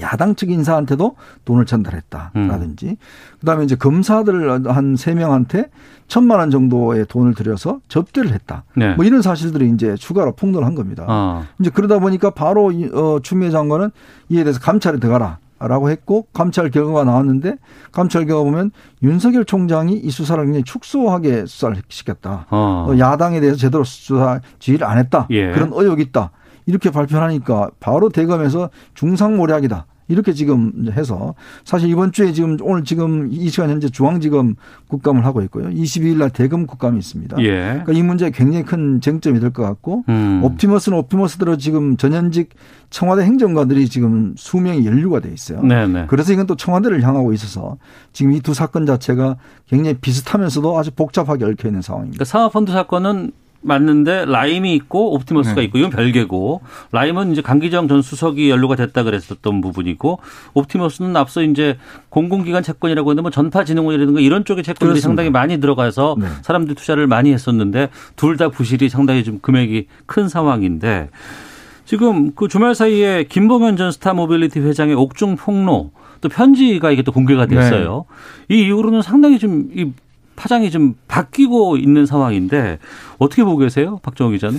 야당 0.00 0.34
측 0.34 0.50
인사한테도 0.50 1.16
돈을 1.44 1.66
전달했다라든지 1.66 2.86
음. 2.88 2.96
그다음에 3.40 3.64
이제 3.64 3.76
검사들 3.76 4.66
한 4.74 4.96
세 4.96 5.14
명한테 5.14 5.70
천만 6.08 6.38
원 6.40 6.50
정도의 6.50 7.06
돈을 7.08 7.34
들여서 7.34 7.80
접대를 7.88 8.32
했다. 8.32 8.64
네. 8.76 8.94
뭐 8.94 9.04
이런 9.04 9.22
사실들이 9.22 9.70
이제 9.70 9.94
추가로 9.96 10.32
폭로한 10.34 10.74
겁니다. 10.74 11.04
아. 11.08 11.44
이제 11.60 11.70
그러다 11.70 11.98
보니까 11.98 12.30
바로 12.30 12.70
어 12.92 13.18
추미애 13.22 13.50
장관은 13.50 13.90
이에 14.28 14.44
대해서 14.44 14.60
감찰에 14.60 14.98
들어가라. 14.98 15.38
라고 15.64 15.90
했고 15.90 16.26
감찰 16.32 16.70
결과가 16.72 17.04
나왔는데 17.04 17.54
감찰 17.92 18.26
결과 18.26 18.42
보면 18.42 18.72
윤석열 19.04 19.44
총장이 19.44 19.92
이 19.94 20.10
수사를 20.10 20.42
굉장히 20.44 20.64
축소하게 20.64 21.46
수사를 21.46 21.76
시켰다. 21.88 22.46
어. 22.50 22.88
어 22.90 22.98
야당에 22.98 23.38
대해서 23.40 23.56
제대로 23.56 23.84
수사 23.84 24.40
지휘를 24.58 24.84
안 24.86 24.98
했다. 24.98 25.28
예. 25.30 25.52
그런 25.52 25.70
의혹이 25.72 26.02
있다. 26.02 26.32
이렇게 26.66 26.90
발표하니까 26.90 27.70
바로 27.80 28.08
대검에서 28.08 28.70
중상모략이다. 28.94 29.86
이렇게 30.08 30.32
지금 30.34 30.72
해서 30.92 31.34
사실 31.64 31.88
이번 31.88 32.12
주에 32.12 32.32
지금 32.32 32.58
오늘 32.62 32.84
지금 32.84 33.28
이 33.30 33.48
시간 33.48 33.70
현재 33.70 33.88
중앙지검 33.88 34.56
국감을 34.88 35.24
하고 35.24 35.40
있고요. 35.42 35.68
22일 35.70 36.18
날 36.18 36.28
대검 36.28 36.66
국감이 36.66 36.98
있습니다. 36.98 37.40
예. 37.40 37.50
그러니까 37.82 37.92
이 37.92 38.02
문제가 38.02 38.30
굉장히 38.36 38.64
큰 38.64 39.00
쟁점이 39.00 39.40
될 39.40 39.52
것 39.52 39.62
같고 39.62 40.04
음. 40.08 40.40
옵티머스는 40.44 40.98
옵티머스대로 40.98 41.56
지금 41.56 41.96
전현직 41.96 42.50
청와대 42.90 43.22
행정관들이 43.22 43.88
지금 43.88 44.34
수명이 44.36 44.84
연루가 44.84 45.20
돼 45.20 45.30
있어요. 45.32 45.62
네네. 45.62 45.86
네. 46.00 46.06
그래서 46.08 46.32
이건 46.32 46.46
또 46.46 46.56
청와대를 46.56 47.02
향하고 47.02 47.32
있어서 47.32 47.78
지금 48.12 48.32
이 48.32 48.40
두 48.40 48.52
사건 48.54 48.84
자체가 48.84 49.36
굉장히 49.68 49.96
비슷하면서도 49.98 50.78
아주 50.78 50.90
복잡하게 50.90 51.44
얽혀 51.44 51.68
있는 51.68 51.80
상황입니다. 51.80 52.16
그러니까 52.16 52.24
사모펀드 52.26 52.72
사건은 52.72 53.32
맞는데 53.62 54.24
라임이 54.26 54.74
있고 54.74 55.14
옵티머스가 55.14 55.60
네. 55.60 55.64
있고 55.64 55.78
이건 55.78 55.90
별개고 55.90 56.60
라임은 56.90 57.32
이제 57.32 57.42
강기정 57.42 57.88
전 57.88 58.02
수석이 58.02 58.50
연루가 58.50 58.76
됐다 58.76 59.02
그랬었던 59.04 59.60
부분이고 59.60 60.18
옵티머스는 60.54 61.16
앞서 61.16 61.42
이제 61.42 61.78
공공기관 62.08 62.62
채권이라고 62.62 63.10
했는데 63.10 63.22
뭐 63.22 63.30
전파진흥원이라든가 63.30 64.20
이런 64.20 64.44
쪽의 64.44 64.64
채권들이 64.64 64.88
그렇습니다. 64.88 65.08
상당히 65.08 65.30
많이 65.30 65.58
들어가서 65.60 66.16
네. 66.18 66.26
사람들이 66.42 66.74
투자를 66.74 67.06
많이 67.06 67.32
했었는데 67.32 67.88
둘 68.16 68.36
다 68.36 68.48
부실이 68.48 68.88
상당히 68.88 69.24
좀 69.24 69.38
금액이 69.40 69.86
큰 70.06 70.26
상황인데 70.28 71.10
지금 71.84 72.32
그 72.34 72.48
주말 72.48 72.74
사이에 72.74 73.24
김봉현 73.24 73.76
전 73.76 73.92
스타모빌리티 73.92 74.60
회장의 74.60 74.94
옥중 74.94 75.36
폭로 75.36 75.90
또 76.22 76.28
편지가 76.28 76.90
이게 76.92 77.02
또 77.02 77.12
공개가 77.12 77.46
됐어요. 77.46 78.06
네. 78.48 78.56
이 78.56 78.62
이후로는 78.62 79.02
상당히 79.02 79.38
좀 79.38 79.68
이 79.74 79.92
파장이 80.42 80.72
좀 80.72 80.94
바뀌고 81.06 81.76
있는 81.76 82.04
상황인데 82.04 82.78
어떻게 83.18 83.44
보고 83.44 83.58
계세요, 83.58 84.00
박정호 84.02 84.32
기자는? 84.32 84.58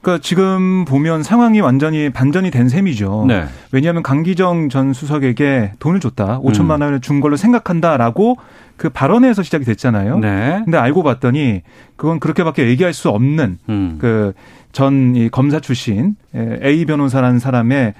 그러니까 0.00 0.22
지금 0.22 0.84
보면 0.84 1.24
상황이 1.24 1.60
완전히 1.60 2.08
반전이 2.10 2.52
된 2.52 2.68
셈이죠. 2.68 3.24
네. 3.26 3.46
왜냐하면 3.72 4.04
강기정 4.04 4.68
전 4.68 4.92
수석에게 4.92 5.72
돈을 5.80 5.98
줬다, 5.98 6.38
5천만 6.40 6.76
음. 6.76 6.82
원을 6.82 7.00
준 7.00 7.20
걸로 7.20 7.36
생각한다라고 7.36 8.36
그 8.76 8.90
발언에서 8.90 9.42
시작이 9.42 9.64
됐잖아요. 9.64 10.20
네. 10.20 10.60
근데 10.64 10.78
알고 10.78 11.02
봤더니 11.02 11.62
그건 11.96 12.20
그렇게밖에 12.20 12.68
얘기할 12.68 12.92
수 12.92 13.08
없는 13.08 13.58
음. 13.68 13.98
그전 13.98 15.30
검사 15.32 15.58
출신 15.58 16.14
A 16.36 16.84
변호사라는 16.84 17.40
사람의 17.40 17.94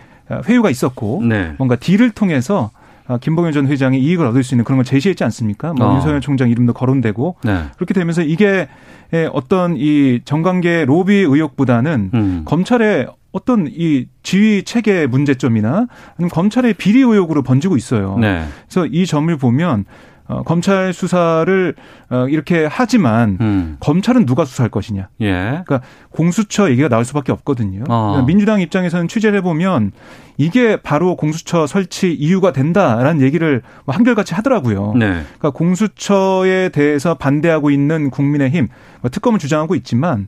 회유가 0.49 0.71
있었고 0.71 1.23
네. 1.25 1.55
뭔가 1.59 1.75
딜을 1.75 2.11
통해서 2.11 2.71
아, 2.75 2.84
김봉현 3.21 3.53
전 3.53 3.67
회장이 3.67 3.99
이익을 4.01 4.27
얻을 4.27 4.43
수 4.43 4.55
있는 4.55 4.65
그런 4.65 4.79
걸 4.79 4.85
제시했지 4.85 5.25
않습니까? 5.25 5.73
뭐 5.75 5.89
어. 5.89 5.95
윤석열 5.97 6.21
총장 6.21 6.49
이름도 6.49 6.73
거론되고 6.73 7.37
네. 7.45 7.65
그렇게 7.77 7.93
되면서 7.95 8.23
이게 8.23 8.69
어떤 9.33 9.77
이 9.77 10.21
정관계 10.25 10.87
로비 10.87 11.15
의혹보다는 11.15 12.11
음. 12.15 12.43
검찰의 12.47 13.09
어떤 13.33 13.67
이 13.69 14.07
지휘 14.23 14.63
체계 14.63 15.07
문제점이나 15.07 15.87
아니면 16.17 16.31
검찰의 16.31 16.75
비리 16.75 17.01
의혹으로 17.01 17.43
번지고 17.43 17.77
있어요. 17.77 18.17
네. 18.19 18.45
그래서 18.69 18.87
이 18.87 19.07
점을 19.07 19.37
보면 19.37 19.85
어, 20.27 20.43
검찰 20.43 20.93
수사를 20.93 21.75
어, 22.11 22.27
이렇게 22.29 22.67
하지만 22.71 23.37
음. 23.41 23.77
검찰은 23.81 24.25
누가 24.25 24.45
수사할 24.45 24.71
것이냐. 24.71 25.09
예. 25.21 25.63
그러니까 25.67 25.83
공수처 26.11 26.71
얘기가 26.71 26.89
나올 26.89 27.05
수밖에 27.05 27.31
없거든요. 27.33 27.85
어. 27.89 28.07
그러니까 28.11 28.27
민주당 28.27 28.61
입장에서는 28.61 29.09
취재를 29.09 29.39
해보면 29.39 29.93
이게 30.37 30.77
바로 30.77 31.17
공수처 31.17 31.67
설치 31.67 32.13
이유가 32.13 32.53
된다라는 32.53 33.21
얘기를 33.21 33.63
뭐 33.85 33.95
한결같이 33.95 34.35
하더라고요. 34.35 34.95
네. 34.95 35.07
그러니까 35.39 35.51
공수처에 35.51 36.71
대해서 36.71 37.15
반대하고 37.15 37.71
있는 37.71 38.11
국민의힘 38.11 38.69
뭐 39.03 39.11
특검을 39.11 39.39
주장하고 39.39 39.75
있지만 39.75 40.27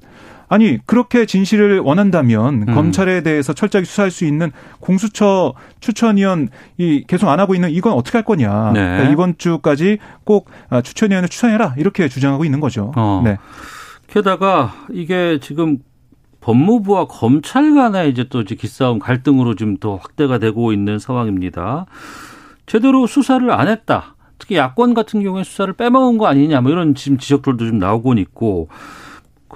아니 0.48 0.78
그렇게 0.86 1.26
진실을 1.26 1.80
원한다면 1.80 2.66
음. 2.68 2.74
검찰에 2.74 3.22
대해서 3.22 3.52
철저하게 3.52 3.84
수사할 3.84 4.10
수 4.10 4.24
있는 4.24 4.52
공수처 4.80 5.54
추천위원 5.80 6.48
이 6.78 7.04
계속 7.06 7.28
안 7.28 7.40
하고 7.40 7.54
있는 7.54 7.70
이건 7.70 7.92
어떻게 7.94 8.18
할 8.18 8.24
거냐 8.24 8.72
네. 8.72 8.80
그러니까 8.80 9.10
이번 9.12 9.34
주까지 9.38 9.98
꼭 10.24 10.50
아, 10.70 10.82
추천위원을 10.82 11.28
추천해라 11.28 11.74
이렇게 11.78 12.08
주장하고 12.08 12.44
있는 12.44 12.60
거죠. 12.60 12.92
어. 12.96 13.22
네. 13.24 13.38
게다가 14.08 14.72
이게 14.92 15.38
지금 15.40 15.78
법무부와 16.40 17.06
검찰 17.08 17.74
간의 17.74 18.10
이제 18.10 18.24
또 18.28 18.40
이제 18.40 18.54
기싸움 18.54 19.00
갈등으로 19.00 19.56
지금 19.56 19.78
더 19.78 19.96
확대가 19.96 20.38
되고 20.38 20.72
있는 20.72 21.00
상황입니다. 21.00 21.86
제대로 22.66 23.08
수사를 23.08 23.50
안 23.50 23.66
했다. 23.66 24.14
특히 24.38 24.56
야권 24.56 24.94
같은 24.94 25.22
경우에 25.22 25.42
수사를 25.42 25.72
빼먹은 25.72 26.18
거 26.18 26.26
아니냐 26.26 26.60
뭐 26.60 26.70
이런 26.70 26.94
지금 26.94 27.18
지적들도 27.18 27.66
좀 27.66 27.78
나오고 27.78 28.14
있고 28.14 28.68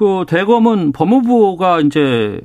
그 0.00 0.24
대검은 0.26 0.92
법무부가 0.92 1.80
이제 1.80 2.40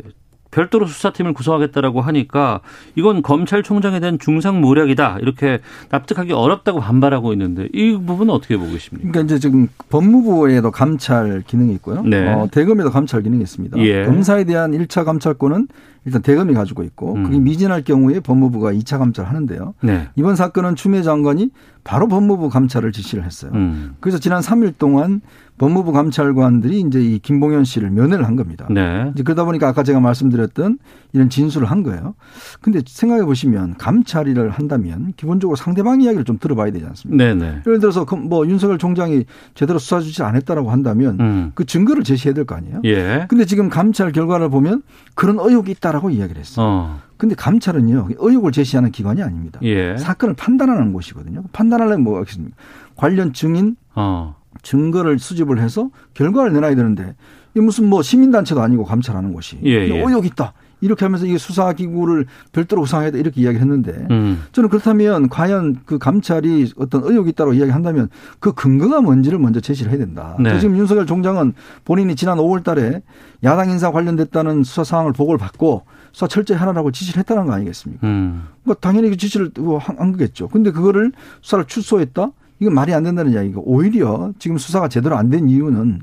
별도로 0.51 0.87
수사팀을 0.87 1.33
구성하겠다라고 1.33 2.01
하니까 2.01 2.59
이건 2.95 3.21
검찰총장에 3.21 4.01
대한 4.01 4.19
중상모략이다 4.19 5.19
이렇게 5.21 5.59
납득하기 5.89 6.33
어렵다고 6.33 6.81
반발하고 6.81 7.31
있는데 7.31 7.69
이 7.73 7.93
부분은 7.93 8.33
어떻게 8.33 8.57
보고 8.57 8.71
계십니까? 8.71 9.09
그러니까 9.09 9.21
이제 9.21 9.39
지금 9.39 9.69
법무부에도 9.87 10.71
감찰 10.71 11.43
기능이 11.47 11.73
있고요. 11.75 12.03
네. 12.03 12.27
어, 12.27 12.49
대검에도 12.51 12.91
감찰 12.91 13.23
기능이 13.23 13.41
있습니다. 13.43 13.77
예. 13.79 14.03
검사에 14.03 14.43
대한 14.43 14.71
1차 14.71 15.05
감찰권은 15.05 15.69
일단 16.05 16.21
대검이 16.21 16.53
가지고 16.53 16.83
있고 16.83 17.15
음. 17.15 17.23
그게 17.23 17.39
미진할 17.39 17.83
경우에 17.83 18.19
법무부가 18.19 18.73
2차 18.73 18.99
감찰을 18.99 19.29
하는데요. 19.29 19.75
네. 19.81 20.09
이번 20.15 20.35
사건은 20.35 20.75
추미애 20.75 21.03
장관이 21.03 21.51
바로 21.85 22.07
법무부 22.07 22.49
감찰을 22.49 22.91
지시를 22.91 23.23
했어요. 23.23 23.51
음. 23.55 23.95
그래서 23.99 24.19
지난 24.19 24.41
3일 24.41 24.77
동안 24.77 25.21
법무부 25.57 25.93
감찰관들이 25.93 26.81
이제 26.81 27.01
이 27.01 27.19
김봉현 27.19 27.63
씨를 27.63 27.89
면회를 27.89 28.25
한 28.27 28.35
겁니다. 28.35 28.67
네. 28.69 29.09
이제 29.13 29.23
그러다 29.23 29.45
보니까 29.45 29.69
아까 29.69 29.83
제가 29.83 30.01
말씀드렸던 30.01 30.79
이런 31.13 31.29
진술을 31.29 31.71
한 31.71 31.81
거예요. 31.83 32.15
근데 32.59 32.81
생각해 32.85 33.23
보시면 33.23 33.75
감찰을 33.77 34.49
한다면 34.49 35.13
기본적으로 35.15 35.55
상대방 35.55 36.01
이야기를 36.01 36.25
좀 36.25 36.37
들어봐야 36.39 36.71
되지 36.71 36.85
않습니까? 36.85 37.23
네네. 37.23 37.39
네. 37.51 37.61
예를 37.65 37.79
들어서 37.79 38.03
그뭐 38.05 38.47
윤석열 38.47 38.77
총장이 38.77 39.23
제대로 39.53 39.79
수사 39.79 40.01
주지 40.01 40.23
않았다라고 40.23 40.71
한다면 40.71 41.17
음. 41.19 41.51
그 41.55 41.65
증거를 41.65 42.03
제시해야 42.03 42.33
될 42.33 42.45
거 42.45 42.55
아니에요? 42.55 42.81
예. 42.83 43.25
근데 43.29 43.45
지금 43.45 43.69
감찰 43.69 44.11
결과를 44.11 44.49
보면 44.49 44.83
그런 45.15 45.39
의혹이 45.39 45.71
있다라고 45.71 46.09
이야기를 46.09 46.39
했어요. 46.39 46.65
어. 46.67 46.99
근데 47.17 47.33
감찰은요 47.33 48.09
의혹을 48.17 48.51
제시하는 48.51 48.91
기관이 48.91 49.23
아닙니다. 49.23 49.59
예. 49.63 49.95
사건을 49.97 50.35
판단하는 50.35 50.91
곳이거든요. 50.91 51.43
판단하려면 51.53 52.01
뭐가 52.03 52.21
있습니까? 52.27 52.55
관련 52.97 53.31
증인, 53.33 53.77
어. 53.95 54.35
증거를 54.65 55.19
수집을 55.19 55.59
해서 55.59 55.89
결과를 56.15 56.51
내놔야 56.53 56.75
되는데 56.75 57.15
이 57.55 57.59
무슨 57.61 57.87
뭐 57.87 58.01
시민단체도 58.01 58.61
아니고 58.61 58.83
감찰하는 58.83 59.31
곳이 59.31 59.59
예, 59.63 59.87
예. 59.87 59.97
의혹 59.97 60.25
있다. 60.25 60.53
이렇게 60.81 61.05
하면서 61.05 61.25
이게 61.25 61.37
수사기구를 61.37 62.25
별도로 62.51 62.81
구성해야 62.81 63.11
돼 63.11 63.19
이렇게 63.19 63.41
이야기를 63.41 63.61
했는데 63.61 64.07
음. 64.11 64.43
저는 64.51 64.69
그렇다면 64.69 65.29
과연 65.29 65.77
그 65.85 65.97
감찰이 65.97 66.73
어떤 66.77 67.03
의혹이 67.03 67.29
있다고 67.29 67.53
이야기한다면 67.53 68.09
그 68.39 68.51
근거가 68.51 69.01
뭔지를 69.01 69.39
먼저 69.39 69.61
제시를 69.61 69.91
해야 69.91 69.99
된다. 69.99 70.35
네. 70.39 70.59
지금 70.59 70.77
윤석열 70.77 71.05
총장은 71.05 71.53
본인이 71.85 72.15
지난 72.15 72.37
5월 72.37 72.63
달에 72.63 73.01
야당 73.43 73.69
인사 73.69 73.91
관련됐다는 73.91 74.63
수사 74.63 74.83
상황을 74.83 75.13
보고를 75.13 75.37
받고 75.37 75.83
수사 76.11 76.27
철저히 76.27 76.57
하라고 76.57 76.91
지시를 76.91 77.19
했다는 77.19 77.45
거 77.45 77.53
아니겠습니까? 77.53 78.05
음. 78.05 78.47
뭐 78.63 78.75
당연히 78.75 79.09
그 79.09 79.17
지시를 79.17 79.51
한 79.79 80.11
거겠죠. 80.11 80.49
근데 80.49 80.71
그거를 80.71 81.13
수사를 81.41 81.65
출소했다? 81.65 82.31
이건 82.59 82.73
말이 82.73 82.93
안 82.93 83.03
된다는 83.03 83.33
이야기고 83.33 83.63
오히려 83.65 84.31
지금 84.39 84.57
수사가 84.57 84.87
제대로 84.87 85.17
안 85.17 85.29
된 85.29 85.49
이유는 85.49 86.01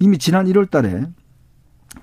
이미 0.00 0.18
지난 0.18 0.46
1월 0.46 0.70
달에 0.70 1.06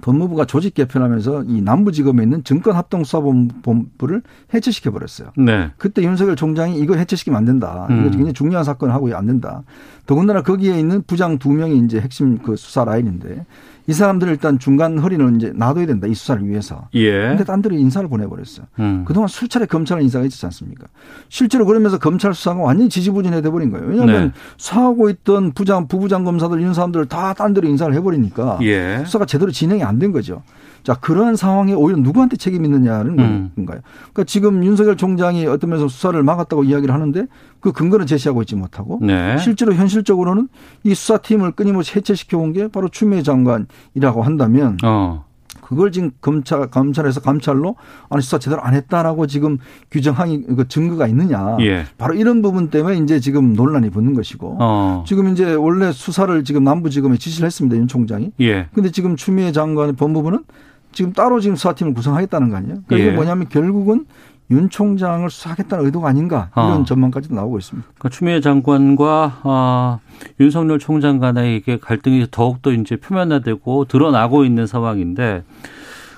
법무부가 0.01 0.45
조직 0.45 0.73
개편하면서 0.73 1.43
이 1.47 1.61
남부지검에 1.61 2.23
있는 2.23 2.43
증권합동수사본부를 2.43 4.21
해체시켜 4.53 4.91
버렸어요. 4.91 5.31
네. 5.37 5.71
그때 5.77 6.01
윤석열 6.03 6.35
총장이 6.35 6.79
이거 6.79 6.95
해체시키면 6.95 7.37
안 7.37 7.45
된다. 7.45 7.87
이거 7.89 7.99
음. 7.99 8.11
굉장히 8.11 8.33
중요한 8.33 8.63
사건을 8.63 8.93
하고 8.93 9.13
안 9.15 9.25
된다. 9.25 9.63
더군다나 10.05 10.41
거기에 10.41 10.79
있는 10.79 11.03
부장 11.05 11.37
두 11.37 11.51
명이 11.51 11.77
이제 11.79 11.99
핵심 11.99 12.39
그 12.39 12.55
수사 12.55 12.83
라인인데 12.85 13.45
이 13.91 13.93
사람들을 13.93 14.31
일단 14.31 14.57
중간 14.57 14.97
허리는 14.97 15.35
이제 15.35 15.51
놔둬야 15.53 15.85
된다. 15.85 16.07
이 16.07 16.13
수사를 16.13 16.47
위해서. 16.47 16.87
예. 16.95 17.11
근데 17.27 17.43
딴 17.43 17.61
데로 17.61 17.75
인사를 17.75 18.07
보내버렸어요. 18.07 18.65
음. 18.79 19.03
그동안 19.05 19.27
수차례 19.27 19.65
검찰 19.65 20.01
인사가 20.01 20.23
있었지 20.23 20.45
않습니까? 20.45 20.87
실제로 21.27 21.65
그러면서 21.65 21.97
검찰 21.99 22.33
수사가 22.33 22.61
완전히 22.61 22.89
지지부진해 22.89 23.41
돼버린 23.41 23.69
거예요. 23.69 23.85
왜냐하면 23.87 24.27
네. 24.27 24.31
수하고 24.57 25.09
있던 25.09 25.51
부장, 25.51 25.87
부부장 25.89 26.23
검사들 26.23 26.61
이런 26.61 26.73
사람들을 26.73 27.07
다 27.07 27.33
딴 27.33 27.53
데로 27.53 27.67
인사를 27.67 27.93
해버리니까 27.93 28.59
예. 28.61 29.03
수사가 29.05 29.25
제대로 29.25 29.51
진행이 29.51 29.83
안 29.83 29.99
된 29.99 30.11
거죠. 30.13 30.41
자, 30.83 30.95
그러한 30.95 31.35
상황에 31.35 31.73
오히려 31.73 31.99
누구한테 31.99 32.37
책임이 32.37 32.67
있느냐는 32.67 33.19
음. 33.19 33.51
건가요? 33.55 33.81
그러니까 34.13 34.23
지금 34.25 34.63
윤석열 34.63 34.97
총장이 34.97 35.45
어떤 35.47 35.69
면에서 35.69 35.87
수사를 35.87 36.21
막았다고 36.21 36.63
이야기를 36.63 36.93
하는데 36.93 37.27
그 37.59 37.71
근거는 37.71 38.05
제시하고 38.07 38.41
있지 38.41 38.55
못하고 38.55 38.99
네. 39.01 39.37
실제로 39.37 39.73
현실적으로는 39.73 40.47
이 40.83 40.93
수사팀을 40.95 41.51
끊임없이 41.51 41.93
해체시켜 41.95 42.37
온 42.37 42.51
게 42.51 42.67
바로 42.67 42.89
추미애 42.89 43.21
장관이라고 43.23 44.23
한다면 44.23 44.77
어. 44.83 45.23
그걸 45.61 45.93
지금 45.93 46.11
검찰 46.19 46.67
검찰에서 46.69 47.21
감찰로 47.21 47.77
아니 48.09 48.21
수사 48.21 48.37
제대로 48.39 48.61
안 48.61 48.73
했다라고 48.73 49.25
지금 49.27 49.57
규정항의 49.89 50.43
그 50.57 50.67
증거가 50.67 51.07
있느냐. 51.07 51.55
예. 51.61 51.85
바로 51.97 52.13
이런 52.13 52.41
부분 52.41 52.69
때문에 52.69 52.97
이제 52.97 53.21
지금 53.21 53.53
논란이 53.53 53.89
붙는 53.89 54.13
것이고 54.13 54.57
어. 54.59 55.05
지금 55.07 55.29
이제 55.29 55.53
원래 55.53 55.93
수사를 55.93 56.43
지금 56.43 56.65
남부지검에 56.65 57.15
지시를 57.15 57.45
했습니다 57.45 57.77
윤 57.77 57.87
총장이. 57.87 58.31
예. 58.41 58.67
근데 58.73 58.91
지금 58.91 59.15
추미애 59.15 59.53
장관의 59.53 59.93
법무부는 59.95 60.43
지금 60.91 61.13
따로 61.13 61.39
지금 61.39 61.55
수사팀을 61.55 61.93
구성하겠다는 61.93 62.49
거 62.49 62.57
아니에요? 62.57 62.77
그러니까 62.87 63.11
예. 63.11 63.15
뭐냐면 63.15 63.47
결국은 63.49 64.05
윤 64.51 64.69
총장을 64.69 65.29
수사하겠다는 65.29 65.85
의도가 65.85 66.09
아닌가 66.09 66.49
이런 66.55 66.81
어. 66.81 66.83
전망까지도 66.83 67.33
나오고 67.33 67.57
있습니다. 67.57 67.87
그러니까 67.87 68.09
추미애 68.09 68.41
장관과 68.41 69.39
어, 69.43 69.99
윤석열 70.39 70.77
총장 70.77 71.19
간의 71.19 71.55
이게 71.55 71.77
갈등이 71.77 72.27
더욱더 72.31 72.73
이제 72.73 72.97
표면화되고 72.97 73.85
드러나고 73.85 74.43
있는 74.43 74.67
상황인데 74.67 75.43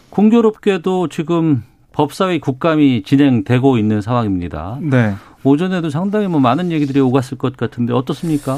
공교롭게도 0.09 1.09
지금 1.09 1.63
법사위 1.91 2.39
국감이 2.39 3.03
진행되고 3.03 3.78
있는 3.78 4.01
상황입니다. 4.01 4.80
네. 4.82 5.13
오전에도 5.43 5.91
상당히 5.91 6.28
뭐 6.28 6.39
많은 6.39 6.71
얘기들이 6.71 6.99
오갔을 6.99 7.38
것 7.38 7.55
같은데 7.55 7.93
어떻습니까? 7.93 8.57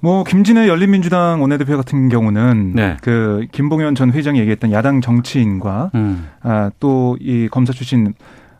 뭐 0.00 0.22
김진애 0.24 0.68
열린민주당 0.68 1.40
원내대표 1.40 1.76
같은 1.76 2.08
경우는 2.10 2.72
네. 2.74 2.96
그 3.00 3.46
김봉현 3.52 3.94
전 3.94 4.12
회장이 4.12 4.38
얘기했던 4.40 4.70
야당 4.72 5.00
정치인과 5.00 5.92
음. 5.94 6.28
아, 6.42 6.70
또 6.78 7.16
이 7.20 7.48
검사 7.50 7.72
출신 7.72 8.12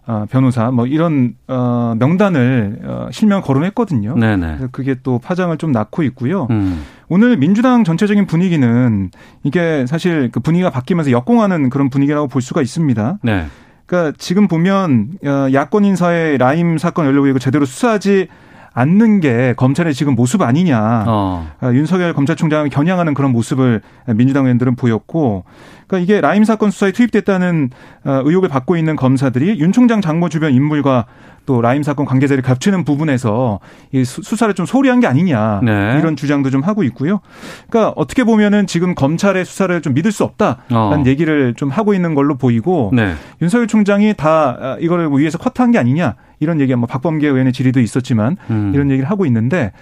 어, 0.07 0.27
변호사 0.31 0.71
뭐 0.71 0.87
이런 0.87 1.35
어, 1.49 1.95
명단을 1.99 2.79
어, 2.85 3.09
실명 3.11 3.41
거론했거든요. 3.41 4.17
네네. 4.17 4.47
그래서 4.47 4.69
그게 4.71 4.97
또 5.03 5.19
파장을 5.19 5.57
좀 5.57 5.73
낳고 5.73 6.03
있고요. 6.05 6.47
음. 6.51 6.83
오늘 7.09 7.37
민주당 7.39 7.85
전체적인 7.85 8.27
분위기는 8.27 9.11
이게 9.45 9.87
사실 9.87 10.31
그 10.31 10.41
분위기가 10.41 10.71
바뀌면서 10.71 11.11
역공하는 11.11 11.71
그런 11.71 11.89
분위기라고 11.91 12.29
볼 12.29 12.43
수가 12.43 12.61
있습니다. 12.61 13.19
네. 13.23 13.47
그러니까 13.87 14.15
지금 14.19 14.47
보면 14.49 15.09
어, 15.25 15.49
야권 15.53 15.85
인사의 15.85 16.39
라임 16.39 16.77
사건 16.79 17.07
연루고 17.07 17.27
이거 17.29 17.39
제대로 17.39 17.65
수사하지 17.65 18.29
않는 18.75 19.21
게 19.21 19.55
검찰의 19.57 19.95
지금 19.95 20.15
모습 20.15 20.43
아니냐. 20.43 21.05
어. 21.07 21.49
어. 21.63 21.71
윤석열 21.73 22.13
검찰총장을 22.13 22.69
겨냥하는 22.71 23.15
그런 23.15 23.31
모습을 23.33 23.81
민주당 24.15 24.45
의원들은 24.45 24.75
보였고, 24.77 25.45
그러니까 25.87 26.03
이게 26.03 26.21
라임 26.21 26.45
사건 26.45 26.71
수사에 26.71 26.93
투입됐다는 26.93 27.71
어, 28.05 28.23
의혹을 28.25 28.49
받고 28.49 28.77
있는 28.77 28.97
검사들이 28.97 29.61
윤 29.61 29.71
총장 29.73 30.01
장모 30.01 30.29
주변 30.29 30.53
인물과 30.53 31.07
또 31.47 31.61
라임 31.61 31.83
사건 31.83 32.07
관계자를 32.07 32.43
겹치는 32.43 32.85
부분에서 32.85 33.61
이 33.93 34.03
수사를 34.03 34.53
좀 34.55 34.65
소홀히 34.65 34.89
한 34.89 35.01
게 35.01 35.07
아니냐 35.07 35.61
네. 35.63 35.99
이런 35.99 36.17
주장도 36.17 36.49
좀 36.49 36.63
하고 36.63 36.83
있고요. 36.85 37.21
그러니까 37.69 37.93
어떻게 37.97 38.25
보면은 38.25 38.67
지금 38.67 38.95
검찰의 38.95 39.45
수사를 39.45 39.83
좀 39.83 39.93
믿을 39.93 40.11
수 40.11 40.25
없다라는 40.25 40.65
어. 40.73 41.03
얘기를 41.05 41.53
좀 41.55 41.69
하고 41.69 41.93
있는 41.93 42.15
걸로 42.15 42.37
보이고 42.37 42.91
네. 42.95 43.13
윤석열 43.43 43.67
총장이 43.67 44.15
다 44.17 44.57
아, 44.59 44.77
이거를 44.81 45.11
위해서 45.11 45.37
커트한 45.37 45.71
게 45.73 45.79
아니냐 45.79 46.15
이런 46.45 46.61
얘기가 46.61 46.79
뭐 46.79 46.87
박범계 46.87 47.27
의원의 47.27 47.53
질의도 47.53 47.81
있었지만 47.81 48.37
음. 48.51 48.71
이런 48.75 48.91
얘기를 48.91 49.11
하고 49.11 49.27
있는데 49.27 49.73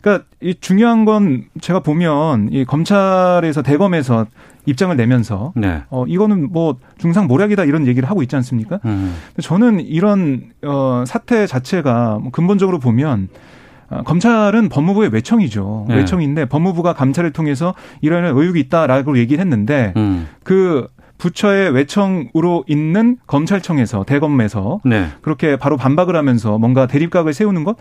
그러니까 0.00 0.26
이 0.40 0.54
중요한 0.60 1.04
건 1.04 1.44
제가 1.60 1.80
보면 1.80 2.48
이 2.52 2.64
검찰에서 2.64 3.62
대검에서 3.62 4.26
입장을 4.66 4.96
내면서 4.96 5.52
네. 5.56 5.82
어 5.90 6.04
이거는 6.06 6.52
뭐 6.52 6.76
중상 6.98 7.26
모략이다 7.26 7.64
이런 7.64 7.86
얘기를 7.86 8.08
하고 8.08 8.22
있지 8.22 8.36
않습니까? 8.36 8.80
음. 8.84 9.14
저는 9.40 9.80
이런 9.80 10.50
어 10.62 11.04
사태 11.06 11.46
자체가 11.46 12.18
뭐 12.22 12.30
근본적으로 12.30 12.78
보면 12.78 13.28
어, 13.90 14.02
검찰은 14.02 14.68
법무부의 14.68 15.10
외청이죠. 15.10 15.86
네. 15.88 15.96
외청인데 15.96 16.46
법무부가 16.46 16.94
감찰을 16.94 17.32
통해서 17.32 17.74
이런 18.00 18.24
의혹이 18.24 18.60
있다라고 18.60 19.18
얘기를 19.18 19.40
했는데 19.42 19.92
음. 19.96 20.28
그 20.42 20.88
부처의 21.18 21.70
외청으로 21.70 22.64
있는 22.66 23.16
검찰청에서 23.26 24.04
대검에서 24.04 24.80
네. 24.84 25.08
그렇게 25.22 25.56
바로 25.56 25.76
반박을 25.76 26.16
하면서 26.16 26.58
뭔가 26.58 26.86
대립각을 26.86 27.32
세우는 27.32 27.64
것 27.64 27.76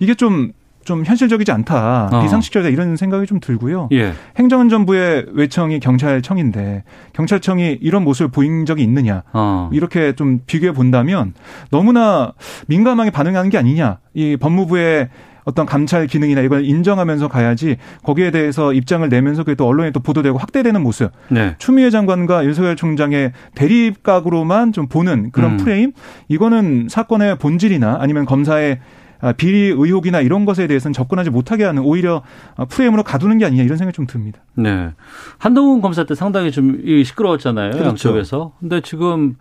이게 0.00 0.14
좀좀 0.14 1.04
현실적이지 1.04 1.52
않다, 1.52 2.10
어. 2.12 2.22
비상식적이다 2.22 2.70
이런 2.70 2.96
생각이 2.96 3.26
좀 3.26 3.40
들고요. 3.40 3.88
예. 3.92 4.12
행정안전부의 4.36 5.26
외청이 5.32 5.80
경찰청인데 5.80 6.84
경찰청이 7.12 7.78
이런 7.80 8.04
모습을 8.04 8.30
보인 8.30 8.66
적이 8.66 8.82
있느냐 8.82 9.22
어. 9.32 9.70
이렇게 9.72 10.14
좀 10.14 10.40
비교해 10.46 10.72
본다면 10.72 11.34
너무나 11.70 12.32
민감하게 12.66 13.10
반응하는 13.10 13.50
게 13.50 13.58
아니냐. 13.58 13.98
이 14.14 14.36
법무부의 14.36 15.08
어떤 15.44 15.66
감찰 15.66 16.06
기능이나 16.06 16.40
이걸 16.40 16.64
인정하면서 16.64 17.28
가야지 17.28 17.76
거기에 18.02 18.30
대해서 18.30 18.72
입장을 18.72 19.06
내면서 19.08 19.44
그게 19.44 19.54
또 19.54 19.66
언론에 19.66 19.90
또 19.90 20.00
보도되고 20.00 20.38
확대되는 20.38 20.82
모습. 20.82 21.10
네. 21.28 21.54
추미애 21.58 21.90
장관과 21.90 22.44
윤석열 22.44 22.76
총장의 22.76 23.32
대립각으로만 23.54 24.72
좀 24.72 24.88
보는 24.88 25.30
그런 25.30 25.52
음. 25.52 25.56
프레임 25.58 25.92
이거는 26.28 26.88
사건의 26.90 27.38
본질이나 27.38 27.98
아니면 28.00 28.24
검사의 28.24 28.80
아, 29.20 29.32
비리 29.32 29.68
의혹이나 29.68 30.20
이런 30.20 30.44
것에 30.44 30.66
대해서는 30.66 30.92
접근하지 30.92 31.30
못하게 31.30 31.64
하는 31.64 31.82
오히려 31.82 32.22
프레임으로 32.68 33.02
가두는 33.04 33.38
게 33.38 33.46
아니냐 33.46 33.62
이런 33.62 33.78
생각이 33.78 33.96
좀 33.96 34.06
듭니다. 34.06 34.40
네. 34.54 34.90
한동훈 35.38 35.80
검사 35.80 36.04
때 36.04 36.14
상당히 36.14 36.50
좀 36.50 36.82
시끄러웠잖아요. 37.04 37.70
그렇죠. 37.70 37.88
양쪽에서. 37.88 38.52
근데 38.60 38.82
지금 38.82 39.36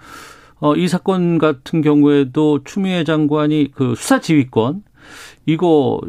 어, 0.60 0.76
이 0.76 0.88
사건 0.88 1.38
같은 1.38 1.82
경우에도 1.82 2.64
추미애 2.64 3.04
장관이 3.04 3.72
그 3.76 3.96
수사 3.96 4.22
지휘권 4.22 4.84
이거 5.46 6.00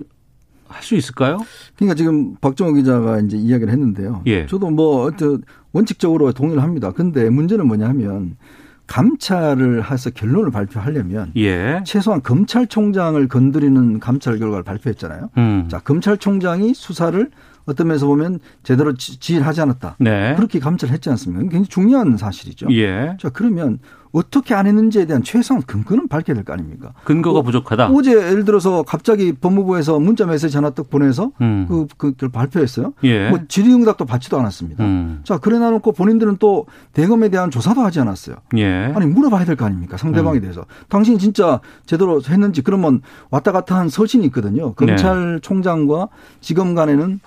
할 0.69 0.83
수 0.83 0.97
있을까요? 0.97 1.39
그러니까 1.77 1.95
지금 1.95 2.35
박정호 2.37 2.75
기자가 2.75 3.21
이제 3.21 3.37
이야기를 3.37 3.73
했는데요. 3.73 4.23
예. 4.27 4.47
저도 4.47 4.71
뭐 4.71 5.05
어떤 5.05 5.43
원칙적으로 5.73 6.33
동의를 6.33 6.63
합니다. 6.63 6.91
근데 6.91 7.31
문제는 7.31 7.67
뭐냐 7.67 7.89
하면 7.91 8.37
감찰을 8.87 9.91
해서 9.91 10.11
결론을 10.11 10.51
발표하려면 10.51 11.33
예. 11.37 11.83
최소한 11.87 12.23
검찰총장을 12.23 13.27
건드리는 13.29 13.99
감찰 14.01 14.39
결과를 14.39 14.63
발표했잖아요. 14.63 15.31
음. 15.39 15.69
자, 15.71 15.79
검찰총장이 15.79 16.75
수사를 16.75 17.31
어떤 17.67 17.87
면에서 17.87 18.07
보면 18.07 18.41
제대로 18.63 18.95
지휘를 18.95 19.47
하지 19.47 19.63
않았다. 19.63 19.97
네. 20.01 20.35
그렇게 20.37 20.59
감찰을 20.59 20.93
했지 20.93 21.09
않습니까? 21.09 21.43
굉장히 21.43 21.67
중요한 21.67 22.17
사실이죠. 22.19 22.67
예. 22.73 23.17
자, 23.19 23.31
그러면 23.31 23.79
어떻게 24.15 24.55
안 24.55 24.67
했는지에 24.69 25.07
대한 25.07 25.25
최소한 25.25 25.61
근거는 25.65 26.07
밝혀야 26.07 26.35
될 26.37 26.45
거 26.45 26.53
아닙니까? 26.53 26.93
근거가 27.03 27.41
어, 27.41 27.43
부족하다. 27.43 27.89
어제 27.89 28.13
예를 28.13 28.45
들어서 28.45 28.85
갑자기 28.85 29.33
법무부에서 29.33 29.99
문자 29.99 30.25
메시지 30.25 30.57
하나 30.57 30.71
딱 30.71 30.89
보내서 30.89 31.33
음. 31.41 31.67
그, 31.69 31.87
그, 31.99 32.13
그걸 32.13 32.29
발표했어요. 32.31 32.93
예. 33.03 33.31
뭐 33.31 33.41
질의응답도 33.49 34.05
받지도 34.05 34.39
않았습니다. 34.39 34.85
음. 34.85 35.21
자, 35.25 35.39
그래 35.39 35.59
놔놓고 35.59 35.91
본인들은 35.93 36.37
또 36.39 36.67
대검에 36.93 37.29
대한 37.29 37.51
조사도 37.51 37.81
하지 37.81 37.99
않았어요. 38.01 38.37
예. 38.57 38.93
아니, 38.95 39.07
물어봐야 39.07 39.45
될 39.45 39.57
거 39.57 39.65
아닙니까? 39.65 39.97
상대방에 39.97 40.39
음. 40.39 40.43
대해서. 40.43 40.65
당신이 40.89 41.19
진짜 41.19 41.61
제대로 41.85 42.21
했는지 42.23 42.63
그러면 42.63 43.01
왔다 43.31 43.51
갔다 43.51 43.77
한 43.77 43.89
서신이 43.89 44.25
있거든요. 44.27 44.75
검찰총장과 44.75 46.09
지검 46.41 46.75
간에는 46.77 47.19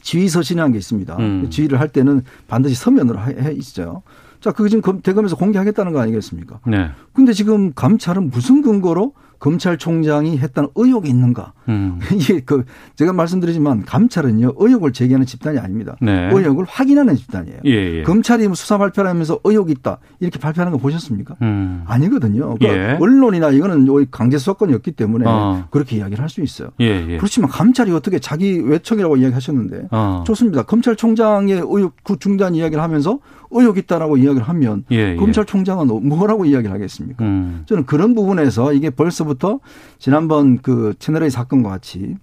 지휘 0.00 0.28
서신이라는 0.28 0.72
게 0.72 0.78
있습니다. 0.78 1.16
음. 1.18 1.50
지휘를 1.50 1.78
할 1.80 1.88
때는 1.88 2.22
반드시 2.48 2.74
서면으로 2.74 3.18
해 3.20 3.52
있어요. 3.52 4.02
자, 4.46 4.52
그거 4.52 4.68
지금 4.68 5.00
대검에서 5.00 5.34
공개하겠다는 5.34 5.92
거 5.92 5.98
아니겠습니까? 5.98 6.60
네. 6.68 6.90
근데 7.12 7.32
지금 7.32 7.72
감찰은 7.74 8.30
무슨 8.30 8.62
근거로 8.62 9.12
검찰총장이 9.40 10.38
했다는 10.38 10.70
의혹이 10.76 11.08
있는가? 11.08 11.52
음. 11.68 11.98
이게 12.14 12.40
그 12.40 12.64
제가 12.94 13.12
말씀드리지만 13.12 13.84
감찰은요 13.84 14.54
의혹을 14.56 14.92
제기하는 14.92 15.26
집단이 15.26 15.58
아닙니다. 15.58 15.96
네. 16.00 16.30
의혹을 16.32 16.64
확인하는 16.68 17.16
집단이에요. 17.16 17.58
예, 17.64 17.98
예. 17.98 18.02
검찰이 18.02 18.46
뭐 18.46 18.54
수사 18.54 18.78
발표를 18.78 19.10
하면서 19.10 19.40
의혹이 19.42 19.72
있다 19.72 19.98
이렇게 20.20 20.38
발표하는 20.38 20.72
거 20.72 20.78
보셨습니까? 20.78 21.34
음. 21.42 21.82
아니거든요. 21.86 22.54
그러니까 22.56 22.92
예. 22.92 22.98
언론이나 23.00 23.50
이거는 23.50 23.86
강제 24.10 24.38
수사권이었기 24.38 24.92
때문에 24.92 25.24
어. 25.26 25.64
그렇게 25.70 25.96
이야기를 25.96 26.22
할 26.22 26.26
수 26.36 26.42
있어요. 26.42 26.70
예, 26.80 27.06
예, 27.08 27.16
그렇지만 27.18 27.48
감찰이 27.48 27.92
어떻게 27.92 28.18
자기 28.18 28.58
외청이라고 28.58 29.16
이야기하셨는데 29.16 29.88
어. 29.90 30.24
좋습니다. 30.26 30.64
검찰총장의 30.64 31.54
의혹 31.58 31.94
그 32.02 32.18
중단 32.18 32.54
이야기를 32.54 32.82
하면서 32.82 33.18
의혹 33.50 33.78
있다라고 33.78 34.16
이야기를 34.16 34.46
하면 34.48 34.84
예, 34.90 35.12
예. 35.12 35.16
검찰총장은 35.16 36.08
뭐라고 36.08 36.44
이야기를 36.44 36.74
하겠습니까? 36.74 37.24
음. 37.24 37.62
저는 37.66 37.86
그런 37.86 38.14
부분에서 38.14 38.72
이게 38.72 38.90
벌써 38.90 39.24
부터 39.26 39.60
지난번 39.98 40.58
그 40.58 40.94
채널A 40.98 41.28
사건과 41.30 41.68
같이 41.68 42.16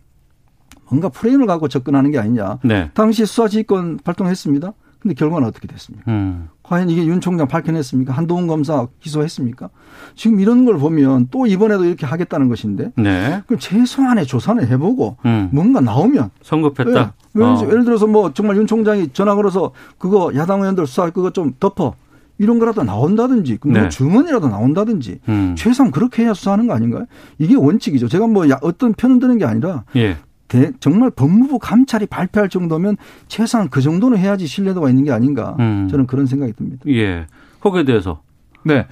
뭔가 0.89 1.09
프레임을 1.09 1.47
갖고 1.47 1.67
접근하는 1.67 2.11
게 2.11 2.19
아니냐. 2.19 2.59
네. 2.63 2.91
당시 2.93 3.25
수사지휘권 3.25 3.99
발동했습니다. 4.03 4.73
근데 4.99 5.15
결과는 5.15 5.47
어떻게 5.47 5.67
됐습니까? 5.67 6.09
음. 6.09 6.47
과연 6.63 6.89
이게 6.89 7.05
윤 7.05 7.19
총장 7.19 7.45
밝혀냈습니까? 7.47 8.13
한동훈 8.13 8.47
검사 8.47 8.87
기소했습니까? 9.01 9.69
지금 10.15 10.39
이런 10.39 10.63
걸 10.63 10.77
보면 10.77 11.27
또 11.29 11.45
이번에도 11.45 11.83
이렇게 11.83 12.05
하겠다는 12.05 12.47
것인데. 12.47 12.93
네. 12.95 13.43
그럼 13.45 13.59
최소한의 13.59 14.25
조사는 14.25 14.65
해보고 14.65 15.17
음. 15.25 15.49
뭔가 15.51 15.81
나오면. 15.81 16.29
성급했다. 16.41 17.13
네. 17.33 17.43
어. 17.43 17.59
예를 17.63 17.83
들어서 17.83 18.07
뭐 18.07 18.33
정말 18.33 18.55
윤 18.55 18.65
총장이 18.65 19.09
전화 19.09 19.35
걸어서 19.35 19.71
그거 19.97 20.31
야당 20.35 20.61
의원들 20.61 20.87
수사 20.87 21.09
그거 21.09 21.31
좀 21.31 21.53
덮어. 21.59 21.95
이런 22.43 22.59
거라도 22.59 22.83
나온다든지 22.83 23.59
뭐 23.63 23.73
네. 23.73 23.89
주문이라도 23.89 24.49
나온다든지 24.49 25.19
음. 25.29 25.55
최소한 25.57 25.91
그렇게 25.91 26.23
해야 26.23 26.33
수사하는 26.33 26.67
거 26.67 26.73
아닌가요? 26.73 27.05
이게 27.39 27.55
원칙이죠. 27.55 28.07
제가 28.09 28.27
뭐 28.27 28.45
어떤 28.61 28.93
편을 28.93 29.19
드는 29.19 29.37
게 29.37 29.45
아니라 29.45 29.85
예. 29.95 30.17
대, 30.47 30.71
정말 30.79 31.09
법무부 31.09 31.57
감찰이 31.57 32.05
발표할 32.05 32.49
정도면 32.49 32.97
최소한 33.27 33.69
그 33.69 33.81
정도는 33.81 34.17
해야지 34.17 34.45
신뢰도가 34.45 34.89
있는 34.89 35.05
게 35.05 35.11
아닌가 35.11 35.55
음. 35.59 35.87
저는 35.89 36.05
그런 36.05 36.25
생각이 36.27 36.53
듭니다. 36.53 36.83
예. 36.87 37.25
거기에 37.61 37.85
대해서 37.85 38.21
네. 38.63 38.85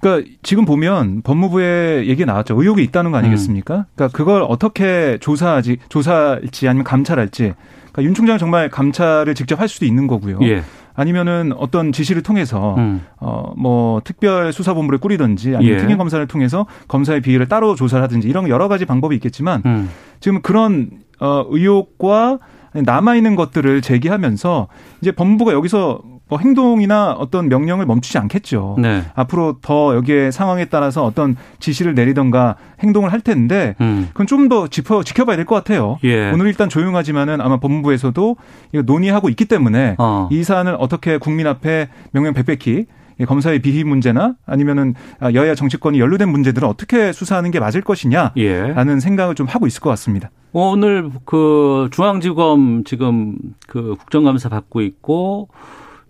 그러니까 0.00 0.30
지금 0.42 0.64
보면 0.64 1.22
법무부의 1.22 2.08
얘기 2.08 2.24
나왔죠. 2.24 2.60
의혹이 2.60 2.82
있다는 2.82 3.12
거 3.12 3.18
아니겠습니까? 3.18 3.76
음. 3.76 3.84
그러니까 3.94 4.16
그걸 4.16 4.42
어떻게 4.42 5.16
조사하지, 5.20 5.78
조사할지 5.88 6.68
아니면 6.68 6.84
감찰할지. 6.84 7.54
그러니까 7.92 8.02
윤 8.02 8.14
총장 8.14 8.36
정말 8.38 8.68
감찰을 8.68 9.34
직접 9.34 9.60
할 9.60 9.68
수도 9.68 9.86
있는 9.86 10.06
거고요. 10.08 10.38
예. 10.42 10.62
아니면은 10.94 11.52
어떤 11.56 11.92
지시를 11.92 12.22
통해서 12.22 12.74
음. 12.76 13.02
어뭐 13.18 14.02
특별 14.04 14.52
수사본부를 14.52 14.98
꾸리든지 14.98 15.56
아니면 15.56 15.74
예. 15.74 15.78
특임 15.78 15.98
검사를 15.98 16.24
통해서 16.26 16.66
검사의 16.88 17.20
비위를 17.20 17.48
따로 17.48 17.74
조사를 17.74 18.02
하든지 18.02 18.28
이런 18.28 18.48
여러 18.48 18.68
가지 18.68 18.84
방법이 18.84 19.14
있겠지만 19.16 19.62
음. 19.66 19.90
지금 20.20 20.42
그런 20.42 20.90
어 21.20 21.44
의혹과 21.48 22.38
남아 22.74 23.16
있는 23.16 23.36
것들을 23.36 23.82
제기하면서 23.82 24.68
이제 25.00 25.12
법무부가 25.12 25.52
여기서 25.52 26.00
뭐 26.04 26.11
행동이나 26.38 27.12
어떤 27.12 27.48
명령을 27.48 27.86
멈추지 27.86 28.18
않겠죠. 28.18 28.76
네. 28.78 29.02
앞으로 29.14 29.56
더 29.62 29.94
여기에 29.96 30.30
상황에 30.30 30.66
따라서 30.66 31.04
어떤 31.04 31.36
지시를 31.60 31.94
내리던가 31.94 32.56
행동을 32.80 33.12
할 33.12 33.20
텐데 33.20 33.74
음. 33.80 34.08
그건 34.12 34.26
좀더 34.26 34.68
지켜 34.68 35.02
지켜봐야 35.02 35.36
될 35.36 35.44
것 35.44 35.54
같아요. 35.56 35.98
예. 36.04 36.30
오늘 36.30 36.46
일단 36.46 36.68
조용하지만은 36.68 37.40
아마 37.40 37.58
법무부에서도 37.58 38.36
이거 38.72 38.82
논의하고 38.82 39.28
있기 39.28 39.44
때문에 39.44 39.96
어. 39.98 40.28
이 40.30 40.44
사안을 40.44 40.76
어떻게 40.78 41.18
국민 41.18 41.46
앞에 41.46 41.88
명명백백히 42.12 42.86
검사의 43.26 43.60
비리 43.60 43.84
문제나 43.84 44.34
아니면은 44.46 44.94
여야 45.34 45.54
정치권이 45.54 46.00
연루된 46.00 46.28
문제들을 46.28 46.66
어떻게 46.66 47.12
수사하는 47.12 47.50
게 47.50 47.60
맞을 47.60 47.80
것이냐라는 47.82 48.34
예. 48.38 49.00
생각을 49.00 49.34
좀 49.34 49.46
하고 49.46 49.66
있을 49.66 49.80
것 49.80 49.90
같습니다. 49.90 50.30
오늘 50.52 51.10
그 51.24 51.88
중앙지검 51.92 52.84
지금 52.84 53.36
그 53.66 53.96
국정감사 53.98 54.48
받고 54.48 54.80
있고 54.82 55.48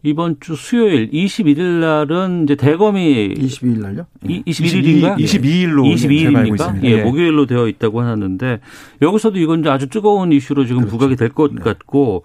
이번 0.05 0.36
주 0.40 0.57
수요일 0.57 1.11
21일 1.11 1.80
날은 1.80 2.44
이제 2.44 2.57
대검이 2.57 3.34
22일 3.34 3.78
날요? 3.80 4.07
예. 4.28 4.42
21일인가? 4.42 5.16
22일로 5.16 5.94
22일입니까? 5.94 6.84
예, 6.84 6.90
예, 6.90 7.03
목요일로 7.05 7.46
되어 7.46 7.68
있다고 7.68 8.00
하는데 8.00 8.61
여기서도 9.00 9.38
이건 9.38 9.66
아주 9.68 9.88
뜨거운 9.88 10.32
이슈로 10.32 10.64
지금 10.64 10.82
그렇죠. 10.82 10.96
부각이 10.96 11.16
될것 11.16 11.55
네. 11.55 11.62
같고 11.62 12.24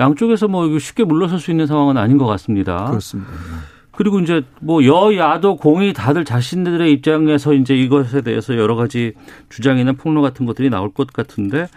양쪽에서 0.00 0.48
뭐 0.48 0.78
쉽게 0.78 1.04
물러설 1.04 1.38
수 1.38 1.52
있는 1.52 1.66
상황은 1.66 1.96
아닌 1.96 2.18
것 2.18 2.26
같습니다. 2.26 2.86
그렇습니다. 2.86 3.30
그리고 3.92 4.18
이제 4.20 4.42
뭐 4.60 4.84
여야도 4.84 5.56
공이 5.56 5.92
다들 5.92 6.24
자신들의 6.24 6.90
입장에서 6.92 7.52
이제 7.52 7.74
이것에 7.76 8.22
대해서 8.22 8.56
여러 8.56 8.74
가지 8.74 9.12
주장이나 9.50 9.92
폭로 9.92 10.22
같은 10.22 10.46
것들이 10.46 10.70
나올 10.70 10.92
것 10.92 11.12
같은데 11.12 11.68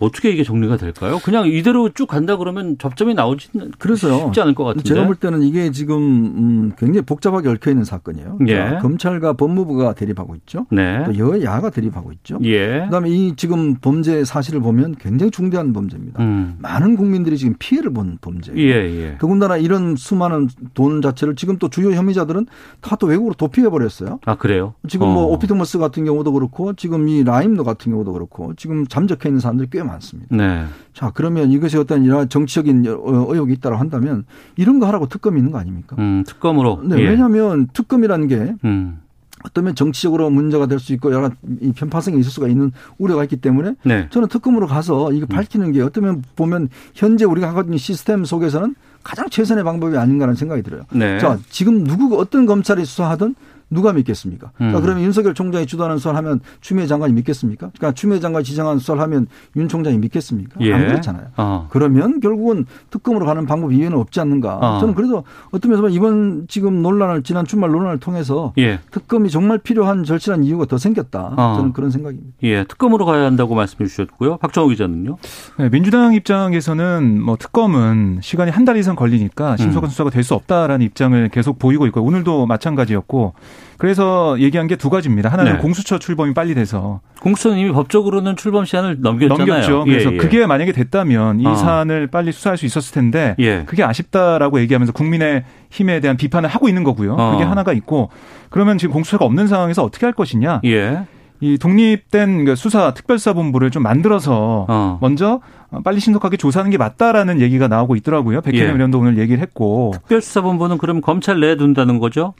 어떻게 0.00 0.30
이게 0.30 0.42
정리가 0.42 0.76
될까요? 0.76 1.20
그냥 1.24 1.46
이대로 1.46 1.88
쭉 1.90 2.06
간다 2.06 2.36
그러면 2.36 2.76
접점이 2.78 3.14
나오지는 3.14 3.72
그래서 3.78 4.26
쉽지 4.26 4.40
않을 4.40 4.54
것 4.54 4.64
같은데. 4.64 4.88
제가 4.88 5.06
볼 5.06 5.14
때는 5.16 5.42
이게 5.42 5.70
지금 5.70 5.96
음 5.98 6.72
굉장히 6.76 7.04
복잡하게 7.04 7.48
얽혀 7.48 7.70
있는 7.70 7.84
사건이에요. 7.84 8.38
예. 8.48 8.54
자, 8.56 8.78
검찰과 8.78 9.34
법무부가 9.34 9.94
대립하고 9.94 10.34
있죠. 10.36 10.66
네. 10.70 11.04
또 11.04 11.16
여야가 11.16 11.70
대립하고 11.70 12.10
있죠. 12.12 12.38
예. 12.42 12.80
그다음에 12.86 13.10
이 13.10 13.34
지금 13.36 13.76
범죄 13.76 14.24
사실을 14.24 14.60
보면 14.60 14.96
굉장히 14.98 15.30
중대한 15.30 15.72
범죄입니다. 15.72 16.22
음. 16.22 16.56
많은 16.58 16.96
국민들이 16.96 17.36
지금 17.38 17.54
피해를 17.58 17.92
본 17.92 18.18
범죄예요. 18.20 18.58
예, 18.58 18.72
예. 18.72 19.18
더군다나 19.18 19.56
이런 19.56 19.94
수많은 19.96 20.48
돈 20.74 21.00
자체를 21.02 21.36
지금 21.36 21.58
또 21.58 21.68
주요 21.68 21.92
혐의자들은 21.92 22.46
다 22.80 22.94
또 22.96 23.08
외국으로 23.08 23.34
도피해 23.34 23.68
버렸어요. 23.70 24.20
아 24.24 24.36
그래요? 24.36 24.74
지금 24.88 25.08
뭐 25.08 25.24
어. 25.24 25.26
뭐 25.26 25.32
오피트머스 25.34 25.78
같은 25.78 26.04
경우도 26.04 26.32
그렇고 26.32 26.74
지금 26.74 27.08
이 27.08 27.24
라임도 27.24 27.64
같은 27.64 27.90
경우도 27.90 28.12
그렇고 28.12 28.54
지금 28.54 28.86
잠적해 28.86 29.28
있는 29.28 29.40
사람들이 29.40 29.68
꽤 29.70 29.82
많습니다. 29.84 30.34
네. 30.34 30.64
자, 30.92 31.10
그러면 31.14 31.50
이것이 31.50 31.76
어떤 31.76 32.04
이런 32.04 32.28
정치적인 32.28 32.84
의혹이 32.86 33.52
있다고 33.54 33.76
한다면 33.76 34.24
이런 34.56 34.78
거 34.78 34.86
하라고 34.86 35.08
특검이 35.08 35.38
있는 35.38 35.52
거 35.52 35.58
아닙니까? 35.58 35.96
음, 35.98 36.24
특검으로. 36.26 36.80
네, 36.84 36.96
예. 36.98 37.08
왜냐하면 37.08 37.68
특검이라는 37.72 38.28
게 38.28 38.54
음. 38.64 39.00
어쩌면 39.46 39.74
정치적으로 39.74 40.30
문제가 40.30 40.64
될 40.66 40.78
수 40.78 40.94
있고 40.94 41.12
여러 41.12 41.30
이 41.60 41.72
편파성이 41.72 42.18
있을 42.20 42.30
수가 42.30 42.48
있는 42.48 42.72
우려가 42.96 43.24
있기 43.24 43.36
때문에 43.36 43.74
네. 43.84 44.06
저는 44.10 44.28
특검으로 44.28 44.66
가서 44.66 45.12
이거 45.12 45.26
밝히는 45.26 45.72
게 45.72 45.82
어쩌면 45.82 46.22
보면 46.34 46.70
현재 46.94 47.26
우리가 47.26 47.48
하고 47.48 47.60
있는 47.60 47.76
시스템 47.76 48.24
속에서는 48.24 48.74
가장 49.02 49.28
최선의 49.28 49.62
방법이 49.64 49.98
아닌가라는 49.98 50.34
생각이 50.34 50.62
들어요. 50.62 50.84
네. 50.92 51.18
자, 51.18 51.38
지금 51.50 51.84
누구 51.84 52.18
어떤 52.18 52.46
검찰이 52.46 52.86
수사하든 52.86 53.34
누가 53.74 53.92
믿겠습니까? 53.92 54.52
그러니까 54.56 54.78
음. 54.78 54.82
그러면 54.82 55.04
윤석열 55.04 55.34
총장이 55.34 55.66
주도하는 55.66 55.98
수사를 55.98 56.16
하면 56.16 56.40
추미애 56.60 56.86
장관이 56.86 57.12
믿겠습니까? 57.12 57.70
그러니까 57.76 57.92
추미애 57.94 58.20
장관이 58.20 58.44
지정한 58.44 58.78
수사를 58.78 59.00
하면 59.02 59.26
윤 59.56 59.68
총장이 59.68 59.98
믿겠습니까? 59.98 60.56
예. 60.60 60.72
안 60.72 60.86
그렇잖아요. 60.88 61.26
어. 61.36 61.68
그러면 61.70 62.20
결국은 62.20 62.66
특검으로 62.90 63.26
가는 63.26 63.46
방법 63.46 63.72
이외에는 63.72 63.96
없지 63.98 64.20
않는가. 64.20 64.56
어. 64.56 64.80
저는 64.80 64.94
그래도 64.94 65.24
어떤 65.50 65.70
면에서 65.70 65.88
이번 65.88 66.46
지금 66.48 66.82
논란을 66.82 67.22
지난 67.22 67.44
주말 67.44 67.70
논란을 67.70 67.98
통해서 68.00 68.52
예. 68.58 68.80
특검이 68.90 69.30
정말 69.30 69.58
필요한 69.58 70.04
절실한 70.04 70.44
이유가 70.44 70.64
더 70.66 70.78
생겼다. 70.78 71.34
어. 71.36 71.54
저는 71.56 71.72
그런 71.72 71.90
생각입니다. 71.90 72.30
예, 72.42 72.64
특검으로 72.64 73.04
가야 73.04 73.24
한다고 73.24 73.54
말씀해 73.54 73.86
주셨고요. 73.88 74.38
박정호 74.38 74.68
기자는요? 74.70 75.16
네, 75.58 75.68
민주당 75.70 76.14
입장에서는 76.14 77.22
뭐 77.22 77.36
특검은 77.36 78.18
시간이 78.22 78.50
한 78.50 78.64
달 78.64 78.78
이상 78.78 78.96
걸리니까 78.96 79.58
신속한 79.58 79.88
음. 79.88 79.90
수사가 79.90 80.08
될 80.10 80.24
수 80.24 80.32
없다라는 80.32 80.86
입장을 80.86 81.28
계속 81.28 81.58
보이고 81.58 81.86
있고 81.86 82.00
오늘도 82.00 82.46
마찬가지였고 82.46 83.34
그래서 83.78 84.38
얘기한 84.38 84.66
게 84.66 84.76
두 84.76 84.90
가지입니다. 84.90 85.28
하나는 85.30 85.52
네. 85.52 85.58
공수처 85.58 85.98
출범이 85.98 86.34
빨리 86.34 86.54
돼서 86.54 87.00
공수처는 87.20 87.58
이미 87.58 87.72
법적으로는 87.72 88.36
출범 88.36 88.64
시한을 88.64 88.98
넘겼잖아요. 89.00 89.46
넘겼죠. 89.46 89.84
그래서 89.84 90.10
예, 90.10 90.14
예. 90.14 90.18
그게 90.18 90.46
만약에 90.46 90.72
됐다면 90.72 91.40
이 91.40 91.46
어. 91.46 91.54
사안을 91.54 92.08
빨리 92.08 92.32
수사할 92.32 92.58
수 92.58 92.66
있었을 92.66 92.92
텐데 92.92 93.34
예. 93.38 93.64
그게 93.64 93.82
아쉽다라고 93.82 94.60
얘기하면서 94.60 94.92
국민의 94.92 95.44
힘에 95.70 96.00
대한 96.00 96.16
비판을 96.16 96.48
하고 96.48 96.68
있는 96.68 96.84
거고요. 96.84 97.14
어. 97.18 97.32
그게 97.32 97.44
하나가 97.44 97.72
있고 97.72 98.10
그러면 98.50 98.76
지금 98.78 98.92
공수처가 98.92 99.24
없는 99.24 99.46
상황에서 99.46 99.82
어떻게 99.82 100.06
할 100.06 100.12
것이냐? 100.12 100.60
예. 100.64 101.04
이 101.40 101.58
독립된 101.58 102.44
그 102.44 102.56
수사 102.56 102.94
특별사본부를 102.94 103.70
좀 103.70 103.82
만들어서 103.82 104.66
어. 104.68 104.98
먼저 105.00 105.40
빨리 105.82 106.00
신속하게 106.00 106.36
조사하는 106.36 106.70
게 106.70 106.78
맞다라는 106.78 107.40
얘기가 107.40 107.68
나오고 107.68 107.96
있더라고요. 107.96 108.40
백혜점 108.42 108.68
예. 108.68 108.72
의원도 108.72 108.98
오늘 108.98 109.18
얘기를 109.18 109.40
했고. 109.40 109.92
특별수사본부는 109.94 110.78
그럼 110.78 111.00
검찰 111.00 111.40
내에 111.40 111.56
둔다는 111.56 111.98
거죠? 111.98 112.34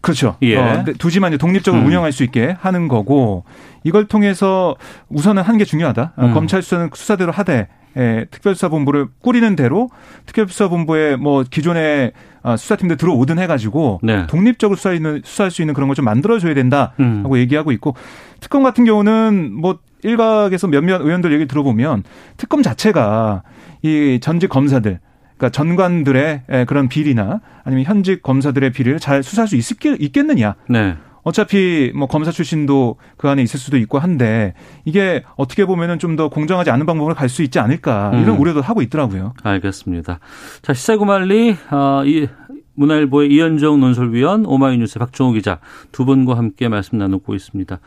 그렇죠. 0.00 0.36
예. 0.42 0.56
어, 0.56 0.84
두지만 0.98 1.36
독립적으로 1.38 1.82
음. 1.82 1.86
운영할 1.86 2.12
수 2.12 2.22
있게 2.24 2.56
하는 2.60 2.88
거고 2.88 3.44
이걸 3.84 4.06
통해서 4.06 4.76
우선은 5.08 5.42
하는 5.42 5.58
게 5.58 5.64
중요하다. 5.64 6.12
음. 6.18 6.34
검찰 6.34 6.62
수사는 6.62 6.88
수사대로 6.94 7.32
하되 7.32 7.68
예, 7.96 8.26
특별수사본부를 8.30 9.08
꾸리는 9.22 9.56
대로 9.56 9.88
특별수사본부에 10.26 11.16
뭐 11.16 11.42
기존의 11.48 12.12
아, 12.42 12.56
수사팀들 12.56 12.96
들어오든 12.96 13.38
해가지고 13.40 13.98
네. 14.02 14.26
독립적으로 14.28 14.76
수사 14.76 14.92
있는 14.92 15.20
수사할 15.24 15.50
수 15.50 15.62
있는 15.62 15.74
그런 15.74 15.88
걸 15.88 15.96
좀 15.96 16.04
만들어줘야 16.04 16.54
된다라고 16.54 16.94
음. 17.00 17.36
얘기하고 17.36 17.72
있고 17.72 17.94
특검 18.40 18.62
같은 18.62 18.84
경우는 18.84 19.52
뭐 19.52 19.78
일각에서 20.02 20.66
몇몇 20.68 21.00
의원들 21.00 21.32
얘기 21.32 21.46
들어보면 21.46 22.04
특검 22.36 22.62
자체가 22.62 23.42
이 23.82 24.18
전직 24.20 24.48
검사들 24.48 25.00
그러니까 25.36 25.50
전관들의 25.50 26.42
그런 26.66 26.88
비리나 26.88 27.40
아니면 27.64 27.84
현직 27.84 28.22
검사들의 28.22 28.72
비리를 28.72 28.98
잘 28.98 29.22
수사할 29.22 29.48
수 29.48 29.56
있겠느냐. 29.56 30.54
네. 30.68 30.96
어차피 31.22 31.92
뭐 31.94 32.06
검사 32.08 32.30
출신도 32.30 32.96
그 33.18 33.28
안에 33.28 33.42
있을 33.42 33.60
수도 33.60 33.76
있고 33.76 33.98
한데 33.98 34.54
이게 34.84 35.24
어떻게 35.36 35.66
보면은 35.66 35.98
좀 35.98 36.16
더 36.16 36.28
공정하지 36.28 36.70
않은 36.70 36.86
방법으로 36.86 37.14
갈 37.14 37.28
수 37.28 37.42
있지 37.42 37.58
않을까 37.58 38.10
이런 38.14 38.30
음. 38.36 38.40
우려도 38.40 38.62
하고 38.62 38.82
있더라고요. 38.82 39.34
알겠습니다. 39.42 40.20
자 40.62 40.72
시사구말리 40.74 41.56
어, 41.70 42.02
이 42.06 42.28
문화일보의 42.74 43.30
이현정 43.30 43.78
논설위원 43.80 44.46
오마이뉴스 44.46 44.98
박종호 44.98 45.32
기자 45.32 45.58
두 45.92 46.04
분과 46.04 46.36
함께 46.36 46.68
말씀 46.68 46.96
나누고 46.98 47.34
있습니다. 47.34 47.78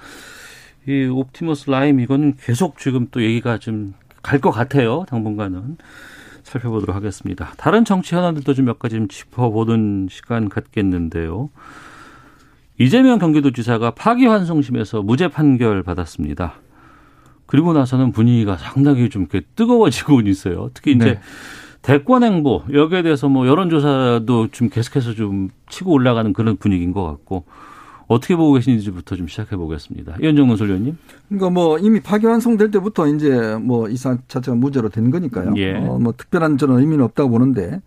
이 0.87 1.05
옵티머스 1.05 1.69
라임 1.69 1.99
이거는 1.99 2.35
계속 2.43 2.77
지금 2.79 3.07
또 3.11 3.21
얘기가 3.23 3.57
좀 3.57 3.93
갈 4.23 4.39
것 4.39 4.51
같아요. 4.51 5.03
당분간은. 5.09 5.77
살펴보도록 6.43 6.95
하겠습니다. 6.95 7.53
다른 7.57 7.85
정치 7.85 8.13
현안들도 8.15 8.53
좀 8.53 8.65
몇 8.65 8.77
가지 8.79 8.95
좀 8.95 9.07
짚어보는 9.07 10.07
시간 10.11 10.49
갖겠는데요. 10.49 11.49
이재명 12.77 13.19
경기도지사가 13.19 13.91
파기환송심에서 13.91 15.01
무죄 15.03 15.27
판결 15.27 15.83
받았습니다. 15.83 16.53
그리고 17.45 17.73
나서는 17.73 18.11
분위기가 18.11 18.57
상당히 18.57 19.09
좀 19.09 19.27
뜨거워지고 19.55 20.21
있어요. 20.21 20.69
특히 20.73 20.91
이제 20.93 21.05
네. 21.13 21.19
대권 21.81 22.23
행보 22.23 22.63
여기에 22.71 23.01
대해서 23.03 23.27
뭐 23.27 23.47
여론조사도 23.47 24.49
좀 24.51 24.69
계속해서 24.69 25.13
좀 25.13 25.49
치고 25.69 25.91
올라가는 25.91 26.31
그런 26.33 26.57
분위기인 26.57 26.91
것 26.91 27.03
같고 27.03 27.45
어떻게 28.11 28.35
보고 28.35 28.53
계시는지부터 28.53 29.15
좀 29.15 29.27
시작해 29.27 29.55
보겠습니다. 29.55 30.17
이현정 30.21 30.47
논설위원님. 30.47 30.97
그러니까 31.29 31.49
뭐 31.49 31.77
이미 31.79 31.99
파기환송될 31.99 32.71
때부터 32.71 33.07
이제 33.07 33.55
뭐 33.61 33.87
이사 33.89 34.17
자체가 34.27 34.55
무죄로 34.57 34.89
된 34.89 35.09
거니까요. 35.11 35.53
예. 35.57 35.73
어, 35.75 35.97
뭐 35.99 36.13
특별한 36.15 36.57
저는 36.57 36.79
의미는 36.79 37.03
없다고 37.05 37.29
보는데 37.29 37.81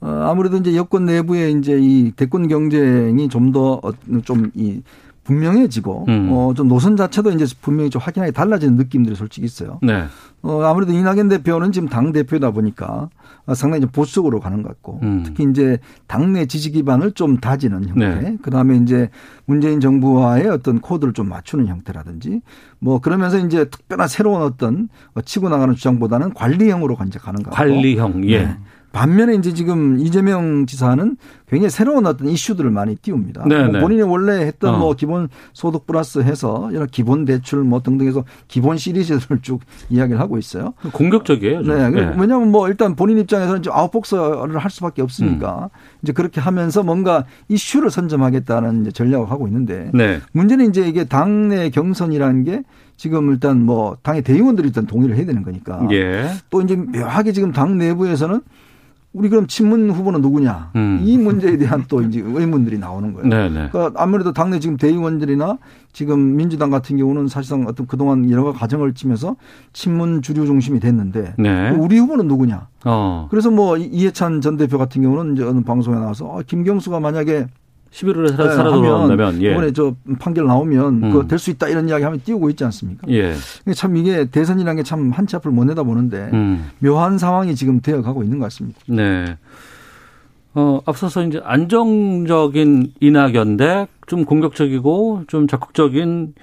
어, 0.00 0.08
아무래도 0.08 0.56
이제 0.56 0.74
여권 0.76 1.06
내부에 1.06 1.50
이제 1.52 1.78
이 1.80 2.12
대권 2.12 2.48
경쟁이 2.48 3.28
좀 3.28 3.52
더 3.52 3.80
좀이 4.24 4.48
어, 4.78 4.82
분명해지고 5.24 6.06
음. 6.08 6.28
어 6.32 6.52
좀 6.54 6.68
노선 6.68 6.96
자체도 6.96 7.30
이제 7.30 7.46
분명히 7.62 7.88
좀 7.90 8.00
확연하게 8.02 8.32
달라지는 8.32 8.76
느낌들이 8.76 9.14
솔직히 9.16 9.46
있어요. 9.46 9.78
네. 9.82 10.04
어 10.42 10.62
아무래도 10.64 10.92
이낙연 10.92 11.28
대표는 11.28 11.72
지금 11.72 11.88
당 11.88 12.12
대표다 12.12 12.50
보니까 12.50 13.08
상당히 13.54 13.80
좀 13.80 13.90
보수적으로 13.90 14.40
가는 14.40 14.62
것 14.62 14.68
같고 14.68 15.00
음. 15.02 15.22
특히 15.24 15.44
이제 15.48 15.78
당내 16.08 16.46
지지 16.46 16.72
기반을 16.72 17.12
좀 17.12 17.38
다지는 17.38 17.88
형태. 17.88 18.08
네. 18.20 18.36
그 18.42 18.50
다음에 18.50 18.76
이제 18.76 19.08
문재인 19.46 19.80
정부와의 19.80 20.48
어떤 20.48 20.80
코드를 20.80 21.12
좀 21.12 21.28
맞추는 21.28 21.68
형태라든지 21.68 22.42
뭐 22.80 23.00
그러면서 23.00 23.38
이제 23.38 23.64
특별한 23.66 24.08
새로운 24.08 24.42
어떤 24.42 24.88
치고 25.24 25.48
나가는 25.48 25.74
주장보다는 25.74 26.34
관리형으로 26.34 26.96
이제 27.06 27.18
가는 27.18 27.42
것 27.42 27.50
같고. 27.50 27.56
관리형. 27.56 28.28
예. 28.28 28.42
네. 28.44 28.56
반면에 28.92 29.34
이제 29.34 29.54
지금 29.54 29.98
이재명 29.98 30.66
지사는 30.66 31.16
굉장히 31.48 31.70
새로운 31.70 32.06
어떤 32.06 32.28
이슈들을 32.28 32.70
많이 32.70 32.94
띄웁니다. 32.96 33.44
네, 33.46 33.64
뭐 33.64 33.72
네. 33.72 33.80
본인이 33.80 34.02
원래 34.02 34.44
했던 34.46 34.74
어. 34.74 34.78
뭐 34.78 34.94
기본 34.94 35.28
소득 35.52 35.86
플러스 35.86 36.20
해서 36.20 36.70
이런 36.72 36.86
기본 36.86 37.24
대출 37.24 37.62
뭐 37.64 37.82
등등 37.82 38.06
해서 38.06 38.24
기본 38.48 38.78
시리즈를 38.78 39.40
쭉 39.42 39.60
이야기를 39.90 40.20
하고 40.20 40.38
있어요. 40.38 40.74
공격적이에요. 40.92 41.62
네. 41.62 41.90
네. 41.90 42.14
왜냐하면 42.16 42.50
뭐 42.50 42.68
일단 42.68 42.94
본인 42.94 43.18
입장에서는 43.18 43.60
이제 43.60 43.70
아웃복서를 43.72 44.58
할 44.58 44.70
수밖에 44.70 45.02
없으니까 45.02 45.70
음. 45.72 45.78
이제 46.02 46.12
그렇게 46.12 46.40
하면서 46.40 46.82
뭔가 46.82 47.24
이슈를 47.48 47.90
선점하겠다는 47.90 48.92
전략을 48.92 49.30
하고 49.30 49.46
있는데 49.46 49.90
네. 49.92 50.20
문제는 50.32 50.68
이제 50.68 50.86
이게 50.86 51.04
당내 51.04 51.70
경선이라는 51.70 52.44
게 52.44 52.62
지금 52.96 53.30
일단 53.30 53.64
뭐 53.64 53.96
당의 54.02 54.22
대의원들이 54.22 54.68
일단 54.68 54.86
동의를 54.86 55.16
해야 55.16 55.26
되는 55.26 55.42
거니까 55.42 55.86
예. 55.90 56.30
또 56.50 56.62
이제 56.62 56.76
묘하게 56.76 57.32
지금 57.32 57.52
당 57.52 57.76
내부에서는 57.76 58.40
우리 59.12 59.28
그럼 59.28 59.46
친문 59.46 59.90
후보는 59.90 60.22
누구냐 60.22 60.70
음. 60.74 61.00
이 61.04 61.18
문제에 61.18 61.58
대한 61.58 61.84
또 61.88 62.02
이제 62.02 62.20
의문들이 62.20 62.78
나오는 62.78 63.12
거예요. 63.12 63.28
네네. 63.28 63.48
네. 63.48 63.68
그러니까 63.70 64.02
아무래도 64.02 64.32
당내 64.32 64.58
지금 64.58 64.76
대의원들이나 64.76 65.58
지금 65.92 66.36
민주당 66.36 66.70
같은 66.70 66.96
경우는 66.96 67.28
사실상 67.28 67.66
어떤 67.68 67.86
그동안 67.86 68.30
여러 68.30 68.52
가지 68.52 68.72
과정을 68.72 68.94
치면서 68.94 69.36
친문 69.72 70.22
주류 70.22 70.46
중심이 70.46 70.80
됐는데 70.80 71.34
네. 71.38 71.70
우리 71.70 71.98
후보는 71.98 72.26
누구냐. 72.26 72.68
어. 72.84 73.28
그래서 73.30 73.50
뭐 73.50 73.76
이해찬 73.76 74.40
전 74.40 74.56
대표 74.56 74.78
같은 74.78 75.02
경우는 75.02 75.34
이제 75.34 75.44
어느 75.44 75.60
방송에 75.60 75.96
나와서 75.96 76.38
아, 76.38 76.42
김경수가 76.42 77.00
만약에 77.00 77.46
11월에 77.92 78.30
살아, 78.36 78.48
네, 78.48 78.54
살아 78.56 78.70
돌아온다면 78.70 79.42
예. 79.42 79.50
이번에 79.52 79.72
저 79.72 79.94
판결 80.18 80.46
나오면 80.46 81.02
음. 81.04 81.10
그될 81.12 81.38
수 81.38 81.50
있다 81.50 81.68
이런 81.68 81.88
이야기 81.88 82.04
하면 82.04 82.20
띄우고 82.24 82.48
있지 82.50 82.64
않습니까? 82.64 83.06
예. 83.10 83.34
참 83.74 83.96
이게 83.96 84.24
대선이라는 84.24 84.76
게 84.76 84.82
참 84.82 85.10
한치 85.10 85.36
앞을 85.36 85.50
못 85.50 85.64
내다 85.64 85.82
보는데 85.82 86.30
음. 86.32 86.70
묘한 86.78 87.18
상황이 87.18 87.54
지금 87.54 87.80
되어가고 87.80 88.22
있는 88.22 88.38
것 88.38 88.46
같습니다. 88.46 88.80
네. 88.86 89.36
어, 90.54 90.80
앞서서 90.86 91.22
이제 91.24 91.40
안정적인 91.44 92.92
이낙연 93.00 93.56
대 93.56 93.86
좀 94.06 94.24
공격적이고 94.24 95.24
좀 95.28 95.46
적극적인 95.46 96.34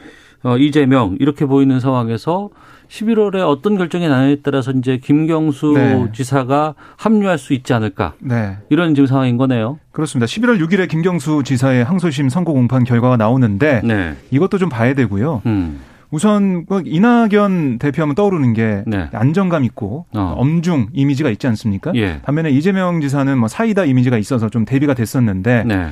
어, 0.43 0.57
이재명 0.57 1.17
이렇게 1.19 1.45
보이는 1.45 1.79
상황에서 1.79 2.49
11월에 2.89 3.47
어떤 3.47 3.77
결정이 3.77 4.07
나냐에 4.07 4.37
따라서 4.41 4.71
이제 4.71 4.97
김경수 4.97 5.73
네. 5.75 6.07
지사가 6.11 6.73
합류할 6.97 7.37
수 7.37 7.53
있지 7.53 7.73
않을까. 7.73 8.13
네. 8.19 8.57
이런 8.69 8.95
지금 8.95 9.05
상황인 9.07 9.37
거네요. 9.37 9.79
그렇습니다. 9.91 10.25
11월 10.25 10.59
6일에 10.59 10.89
김경수 10.89 11.43
지사의 11.43 11.83
항소심 11.83 12.29
선고 12.29 12.53
공판 12.53 12.83
결과가 12.83 13.17
나오는데 13.17 13.81
네. 13.83 14.15
이것도 14.31 14.57
좀 14.57 14.69
봐야 14.69 14.93
되고요. 14.93 15.43
음. 15.45 15.79
우선 16.11 16.65
그 16.65 16.81
이낙연 16.85 17.77
대표하면 17.77 18.15
떠오르는 18.15 18.53
게 18.53 18.83
네. 18.87 19.09
안정감 19.13 19.63
있고 19.65 20.07
어. 20.15 20.33
엄중 20.37 20.87
이미지가 20.93 21.29
있지 21.29 21.45
않습니까? 21.45 21.91
예. 21.93 22.19
반면에 22.23 22.49
이재명 22.49 22.99
지사는 22.99 23.37
뭐 23.37 23.47
사이다 23.47 23.85
이미지가 23.85 24.17
있어서 24.17 24.49
좀 24.49 24.65
대비가 24.65 24.95
됐었는데 24.95 25.65
네. 25.67 25.89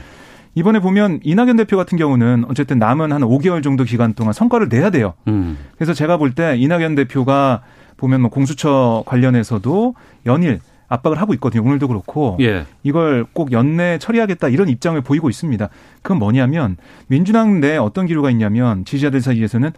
이번에 0.56 0.80
보면 0.80 1.20
이낙연 1.24 1.58
대표 1.58 1.78
같은 1.78 1.98
경우는 1.98 2.46
어쨌든 2.50 2.80
남은 2.80 3.12
한 3.12 3.22
5개월 3.22 3.62
정도 3.64 3.84
기간 3.84 4.14
동안 4.14 4.34
성과를 4.34 4.70
내야 4.70 4.90
돼요. 4.90 5.14
음. 5.28 5.58
그래서 5.76 5.94
제가 5.94 6.18
볼 6.18 6.34
때 6.34 6.56
이낙연 6.58 6.96
대표가 6.96 7.62
보면 7.98 8.22
뭐 8.22 8.30
공수처 8.30 9.04
관련해서도 9.06 9.96
연일 10.26 10.60
압박을 10.90 11.20
하고 11.20 11.34
있거든요. 11.34 11.64
오늘도 11.64 11.88
그렇고 11.90 12.38
예. 12.40 12.66
이걸 12.84 13.26
꼭 13.34 13.52
연내 13.52 13.98
처리하겠다 13.98 14.48
이런 14.50 14.70
입장을 14.70 15.00
보이고 15.02 15.30
있습니다. 15.30 15.68
그건 16.02 16.20
뭐냐면 16.20 16.78
민주당 17.08 17.60
내 17.60 17.76
어떤 17.78 18.06
기류가 18.06 18.30
있냐면 18.32 18.86
지지자들 18.86 19.20
사이에서는 19.22 19.72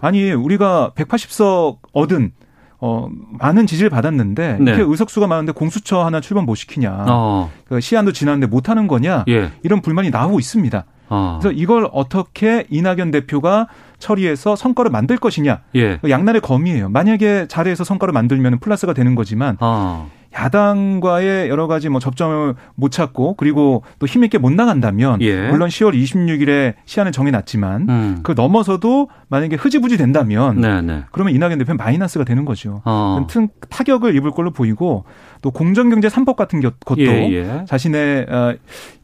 아니 0.00 0.32
우리가 0.32 0.92
180석 0.96 1.78
얻은 1.92 2.32
어, 2.78 3.08
많은 3.38 3.66
지지를 3.66 3.90
받았는데 3.90 4.58
네. 4.60 4.70
이렇게 4.70 4.82
의석수가 4.86 5.26
많은데 5.26 5.52
공수처 5.52 6.04
하나 6.04 6.20
출범 6.20 6.44
못 6.44 6.54
시키냐. 6.54 7.06
어. 7.08 7.50
그 7.68 7.80
시한도 7.80 8.12
지났는데 8.12 8.46
못 8.46 8.68
하는 8.68 8.86
거냐. 8.86 9.24
예. 9.28 9.50
이런 9.62 9.80
불만이 9.80 10.10
나오고 10.10 10.38
있습니다. 10.38 10.84
어. 11.08 11.38
그래서 11.40 11.56
이걸 11.56 11.88
어떻게 11.92 12.66
이낙연 12.68 13.10
대표가 13.12 13.68
처리해서 13.98 14.56
성과를 14.56 14.90
만들 14.90 15.16
것이냐. 15.16 15.60
예. 15.74 15.98
그 15.98 16.10
양날의 16.10 16.40
검이에요. 16.42 16.88
만약에 16.90 17.46
잘해서 17.48 17.84
성과를 17.84 18.12
만들면 18.12 18.58
플러스가 18.58 18.92
되는 18.92 19.14
거지만 19.14 19.56
어. 19.60 20.10
야당과의 20.34 21.48
여러 21.48 21.66
가지 21.66 21.88
뭐 21.88 22.00
접점을 22.00 22.54
못 22.74 22.90
찾고 22.90 23.34
그리고 23.34 23.82
또 23.98 24.06
힘있게 24.06 24.38
못 24.38 24.52
나간다면 24.52 25.20
예. 25.22 25.48
물론 25.48 25.68
10월 25.68 25.94
26일에 25.94 26.74
시한을 26.84 27.12
정해놨지만 27.12 27.86
음. 27.88 28.20
그 28.22 28.32
넘어서도 28.36 29.08
만약에 29.28 29.56
흐지부지 29.56 29.96
된다면 29.96 30.60
네네. 30.60 30.82
네. 30.82 31.04
그러면 31.12 31.34
이낙연 31.34 31.58
대표는 31.58 31.76
마이너스가 31.76 32.24
되는 32.24 32.44
거죠. 32.44 32.82
어. 32.84 33.26
타격을 33.70 34.14
입을 34.16 34.30
걸로 34.30 34.50
보이고 34.50 35.04
또 35.42 35.50
공정경제 35.50 36.08
3법 36.08 36.36
같은 36.36 36.60
것도 36.60 36.98
예, 36.98 37.30
예. 37.32 37.64
자신의 37.68 38.26
어, 38.28 38.54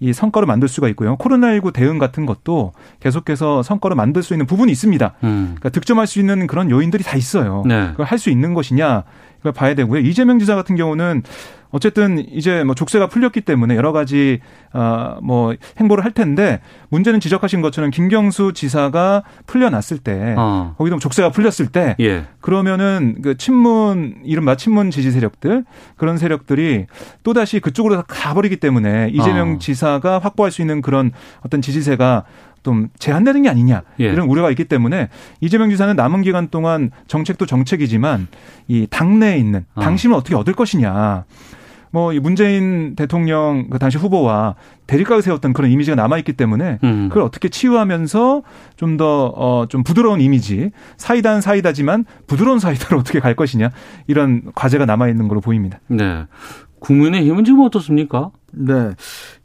이 0.00 0.12
성과를 0.12 0.46
만들 0.46 0.68
수가 0.68 0.88
있고요. 0.88 1.16
코로나19 1.16 1.72
대응 1.72 1.98
같은 1.98 2.26
것도 2.26 2.72
계속해서 3.00 3.62
성과를 3.62 3.96
만들 3.96 4.22
수 4.22 4.32
있는 4.34 4.46
부분이 4.46 4.72
있습니다. 4.72 5.14
음. 5.24 5.54
그러니까 5.56 5.68
득점할 5.68 6.06
수 6.06 6.18
있는 6.18 6.46
그런 6.46 6.70
요인들이 6.70 7.04
다 7.04 7.16
있어요. 7.16 7.62
네. 7.66 7.88
그걸 7.90 8.06
할 8.06 8.22
수 8.22 8.30
있는 8.30 8.54
것이냐 8.54 9.02
그걸 9.42 9.52
봐야 9.52 9.74
되고요. 9.74 10.00
이재명 10.00 10.38
지사 10.38 10.54
같은 10.54 10.76
경우는 10.76 11.24
어쨌든 11.72 12.18
이제 12.30 12.62
뭐 12.64 12.74
족쇄가 12.74 13.08
풀렸기 13.08 13.40
때문에 13.40 13.76
여러 13.76 13.92
가지 13.92 14.40
어뭐 14.72 15.54
행보를 15.80 16.04
할 16.04 16.12
텐데 16.12 16.60
문제는 16.90 17.18
지적하신 17.18 17.62
것처럼 17.62 17.90
김경수 17.90 18.52
지사가 18.54 19.24
풀려났을 19.46 19.98
때 19.98 20.34
어. 20.36 20.74
거기도 20.78 20.98
족쇄가 20.98 21.30
풀렸을 21.30 21.72
때 21.72 21.96
예. 21.98 22.26
그러면은 22.40 23.16
그 23.22 23.36
친문 23.36 24.16
이른바 24.22 24.56
친문 24.56 24.90
지지 24.90 25.10
세력들 25.10 25.64
그런 25.96 26.18
세력들이 26.18 26.86
또 27.22 27.32
다시 27.32 27.58
그쪽으로 27.58 28.02
가버리기 28.06 28.56
때문에 28.56 29.08
이재명 29.12 29.54
어. 29.54 29.58
지사가 29.58 30.18
확보할 30.18 30.52
수 30.52 30.60
있는 30.60 30.82
그런 30.82 31.10
어떤 31.40 31.62
지지세가 31.62 32.24
좀 32.62 32.88
제한되는 32.98 33.42
게 33.42 33.48
아니냐 33.48 33.82
예. 34.00 34.04
이런 34.04 34.28
우려가 34.28 34.50
있기 34.50 34.64
때문에 34.64 35.08
이재명 35.40 35.70
지사는 35.70 35.94
남은 35.96 36.22
기간 36.22 36.48
동안 36.48 36.90
정책도 37.08 37.46
정책이지만 37.46 38.28
이 38.68 38.86
당내에 38.88 39.38
있는 39.38 39.64
어. 39.74 39.80
당심을 39.80 40.16
어 40.16 40.22
떻게 40.22 40.34
얻을 40.34 40.54
것이냐. 40.54 41.24
뭐, 41.92 42.14
이 42.14 42.18
문재인 42.18 42.96
대통령 42.96 43.68
그 43.68 43.78
당시 43.78 43.98
후보와 43.98 44.54
대립각을 44.86 45.22
세웠던 45.22 45.52
그런 45.52 45.70
이미지가 45.70 45.94
남아 45.94 46.16
있기 46.18 46.32
때문에 46.32 46.78
음. 46.82 47.08
그걸 47.08 47.22
어떻게 47.22 47.50
치유하면서 47.50 48.42
좀 48.76 48.96
더, 48.96 49.26
어, 49.36 49.66
좀 49.68 49.82
부드러운 49.82 50.22
이미지, 50.22 50.70
사이다는 50.96 51.42
사이다지만 51.42 52.06
부드러운 52.26 52.58
사이다로 52.58 52.98
어떻게 53.00 53.20
갈 53.20 53.36
것이냐 53.36 53.70
이런 54.06 54.42
과제가 54.54 54.86
남아 54.86 55.08
있는 55.08 55.28
걸로 55.28 55.42
보입니다. 55.42 55.80
네. 55.88 56.24
국민의힘은 56.80 57.44
지금 57.44 57.60
어떻습니까? 57.60 58.30
네. 58.52 58.90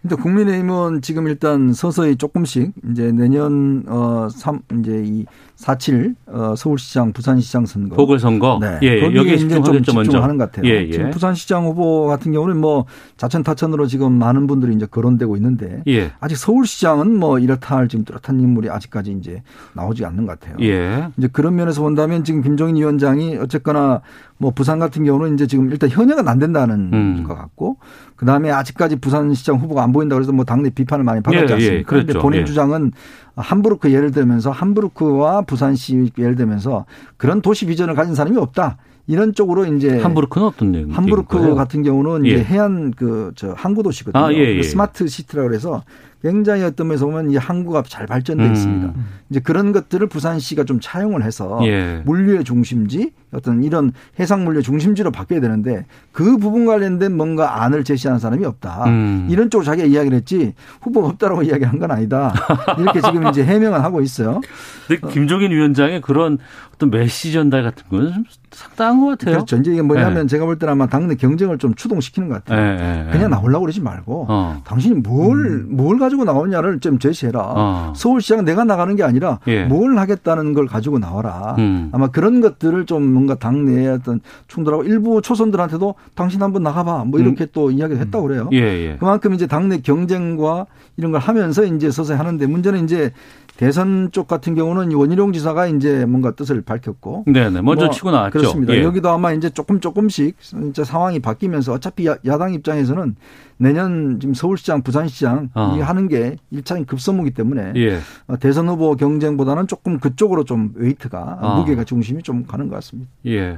근데 0.08 0.22
국민의힘은 0.22 1.01
지금 1.01 1.28
일단 1.28 1.74
서서히 1.74 2.16
조금씩 2.16 2.72
이제 2.91 3.12
내년 3.12 3.84
어3 3.84 4.62
이제 4.80 5.26
이4.7 5.58 6.16
어, 6.28 6.55
서울시장, 6.55 7.12
부산시장 7.12 7.66
선거. 7.66 7.97
보궐선거. 7.97 8.58
네. 8.62 8.80
예, 8.84 8.88
예. 8.88 9.01
여기에 9.03 9.34
이제 9.34 9.62
좀 9.62 9.84
집중하는 9.84 10.38
것 10.38 10.49
같아요. 10.49 10.72
예, 10.72 10.86
예. 10.86 10.91
지금 10.91 11.10
부산시장 11.10 11.66
후보 11.66 12.05
같은 12.08 12.32
경우는 12.32 12.55
뭐 12.58 12.86
자천 13.18 13.43
타천으로 13.43 13.88
지금 13.88 14.14
많은 14.14 14.47
분들이 14.47 14.74
이제 14.74 14.86
거론되고 14.86 15.36
있는데 15.36 15.84
예. 15.88 16.14
아직 16.22 16.38
서울시장은 16.38 17.20
뭐 17.20 17.38
이렇다 17.39 17.76
할 17.76 17.89
지금 17.89 18.05
뚜렷한 18.05 18.39
인물이 18.39 18.70
아직까지 18.70 19.12
이제 19.12 19.43
나오지 19.74 20.05
않는 20.05 20.26
것 20.26 20.39
같아요. 20.39 20.55
예. 20.62 21.10
이제 21.18 21.28
그런 21.28 21.55
면에서 21.55 21.82
본다면 21.82 22.24
지금 22.24 22.41
김종인 22.41 22.78
위원장이 22.78 23.36
어쨌거나 23.38 24.01
뭐 24.38 24.51
부산 24.51 24.80
같은 24.80 25.03
경우는 25.03 25.34
이제 25.34 25.47
지금 25.47 25.70
일단 25.72 25.89
현역은 25.89 26.28
안 26.28 26.39
된다는 26.39 26.91
음. 26.93 27.24
것 27.24 27.36
같고 27.36 27.78
그 28.16 28.26
다음에 28.26 28.51
아직까지 28.51 28.97
부산시장 28.97 29.58
후보가 29.58 29.84
안 29.84 29.91
보인다 29.98 30.16
그래서 30.16 30.32
뭐 30.32 30.45
당내 30.45 30.70
비판을 30.70 31.04
많이 31.04 31.22
받았지 31.22 31.45
예, 31.50 31.54
않습니까? 31.54 31.80
예, 31.80 31.84
그런데 31.84 32.14
그렇죠. 32.14 32.24
본인 32.24 32.41
예. 32.41 32.45
주장은 32.45 32.91
함부르크 33.36 33.91
예를 33.91 34.12
들면서 34.12 34.52
함부르크와 34.52 35.41
부산시 35.41 36.12
예를 36.18 36.36
들면서 36.36 36.86
그런 37.18 37.41
도시 37.41 37.66
비전을 37.66 37.93
가진 37.95 38.16
사람이 38.16 38.38
없다. 38.38 38.78
이런 39.10 39.34
쪽으로 39.34 39.66
이제 39.66 40.00
함부르크는 40.02 40.48
어떤 40.48 40.72
내용? 40.74 40.89
함부르크 40.91 41.56
같은 41.56 41.82
경우는 41.82 42.26
예. 42.28 42.32
이제 42.32 42.43
해안 42.43 42.91
그 42.91 43.32
저 43.36 43.54
항구 43.56 43.82
도시거든요. 43.84 44.22
아, 44.24 44.34
예, 44.34 44.58
예. 44.58 44.62
스마트 44.64 45.08
시티라 45.08 45.43
그래서 45.43 45.84
굉장히 46.22 46.63
어떤 46.63 46.88
면에서 46.88 47.05
보면 47.05 47.32
이 47.32 47.38
항구가 47.38 47.84
잘 47.88 48.07
발전돼 48.07 48.45
음. 48.45 48.53
있습니다. 48.53 48.93
이제 49.30 49.39
그런 49.39 49.72
것들을 49.72 50.07
부산시가 50.07 50.63
좀 50.63 50.80
차용을 50.82 51.24
해서 51.24 51.59
예. 51.63 52.01
물류의 52.05 52.43
중심지 52.43 53.11
어떤 53.32 53.63
이런 53.63 53.91
해상 54.20 54.45
물류 54.45 54.61
중심지로 54.61 55.11
바뀌어야 55.11 55.41
되는데 55.41 55.86
그 56.11 56.38
부분 56.38 56.65
관련된 56.65 57.15
뭔가 57.15 57.63
안을 57.63 57.84
제시하는 57.84 58.20
사람이 58.20 58.45
없다. 58.45 58.86
음. 58.86 59.28
이런 59.30 59.49
쪽으로 59.49 59.65
자기가 59.65 59.88
이야기를 59.88 60.18
했지 60.18 60.53
후보가 60.82 61.07
없다라고 61.09 61.43
이야기한 61.47 61.78
건 61.78 61.91
아니다. 61.91 62.34
이렇게 62.80 63.01
지금 63.01 63.28
이제 63.28 63.43
해명을 63.43 63.84
하고 63.84 64.01
있어요. 64.01 64.41
근데 64.88 65.07
김종인 65.09 65.51
위원장의 65.51 66.01
그런 66.01 66.38
어떤 66.74 66.89
메시 66.91 67.32
전달 67.32 67.63
같은 67.63 67.84
좀 67.89 68.24
상당한 68.51 68.99
것 69.01 69.07
같아요. 69.07 69.36
그렇죠. 69.36 69.57
이제 69.57 69.72
이게 69.72 69.82
뭐냐면 69.82 70.22
네. 70.22 70.28
제가 70.28 70.45
볼 70.45 70.57
때는 70.57 70.74
아마 70.74 70.88
당내 70.88 71.15
경쟁을 71.15 71.57
좀 71.57 71.74
추동시키는 71.76 72.30
것 72.30 72.43
같아요. 72.43 72.78
네, 72.78 73.03
네, 73.03 73.11
그냥 73.11 73.30
나오려고 73.32 73.63
그러지 73.63 73.82
말고 73.82 74.28
어. 74.30 74.61
당신이 74.65 74.95
뭘, 75.01 75.45
음. 75.45 75.68
뭘 75.76 75.97
가지고 76.08 76.24
나오냐를 76.24 76.80
좀 76.80 76.99
제시해라. 76.99 77.39
어. 77.41 77.93
서울시장 77.95 78.45
내가 78.45 78.64
나가는 78.64 78.95
게 78.95 79.03
아니라 79.03 79.39
예. 79.47 79.66
뭘 79.66 79.97
하겠다는 79.97 80.53
걸 80.53 80.66
가지고 80.66 80.99
나와라. 80.99 81.55
음. 81.60 81.89
아마 81.91 82.08
그런 82.08 82.39
것들을 82.39 82.86
좀 82.86 83.03
뭔가 83.03 83.36
당내에 83.36 83.88
어떤 83.89 84.22
충돌하고 84.47 84.84
일부 84.84 85.22
초선들한테도 85.22 85.95
당신 86.16 86.41
한번 86.41 86.64
나가봐. 86.64 87.05
뭐 87.05 87.20
이렇게 87.20 87.43
음. 87.43 87.47
또 87.51 87.72
이야기를 87.72 88.01
했다고 88.01 88.28
그래요. 88.28 88.49
예, 88.53 88.58
예. 88.58 88.97
그만큼 88.97 89.34
이제 89.34 89.47
당내 89.47 89.82
경쟁과 89.82 90.66
이런 90.95 91.12
걸 91.12 91.20
하면서 91.20 91.66
이제 91.66 91.91
서서히 91.91 92.18
하는데 92.18 92.47
문제는 92.47 92.86
이제 92.86 93.12
대선 93.58 94.10
쪽 94.12 94.28
같은 94.28 94.53
경우는 94.53 94.93
원희룡 94.93 95.34
지사가 95.34 95.66
이제 95.68 96.05
뭔가 96.05 96.32
뜻을 96.32 96.62
밝혔고. 96.62 97.26
네네. 97.26 97.62
먼저 97.62 97.86
뭐 97.86 97.93
치고 97.93 98.12
나왔죠. 98.12 98.38
그렇습니다. 98.38 98.74
예. 98.76 98.84
여기도 98.84 99.10
아마 99.10 99.34
이제 99.34 99.49
조금 99.49 99.80
조금씩 99.80 100.39
진짜 100.39 100.84
상황이 100.84 101.20
바뀌면서 101.20 101.74
어차피 101.74 102.05
야, 102.05 102.38
당 102.38 102.53
입장에서는 102.53 103.16
내년 103.58 104.20
지금 104.20 104.36
서울시장, 104.36 104.84
부산시장 104.84 105.49
어. 105.55 105.76
이 105.76 105.82
하는 105.82 106.08
게 106.08 106.38
1차인 106.53 106.86
급선무기 106.86 107.32
때문에 107.32 107.74
예. 107.78 107.97
어, 108.28 108.38
대선 108.38 108.70
후보 108.70 108.95
경쟁보다는 108.95 109.66
조금 109.66 109.99
그쪽으로 109.99 110.43
좀 110.43 110.74
웨이트가 110.76 111.39
어. 111.41 111.55
무게가 111.58 111.84
중심이 111.84 112.22
좀 112.22 112.45
가는 112.45 112.70
것 112.70 112.76
같습니다. 112.76 113.10
예. 113.26 113.58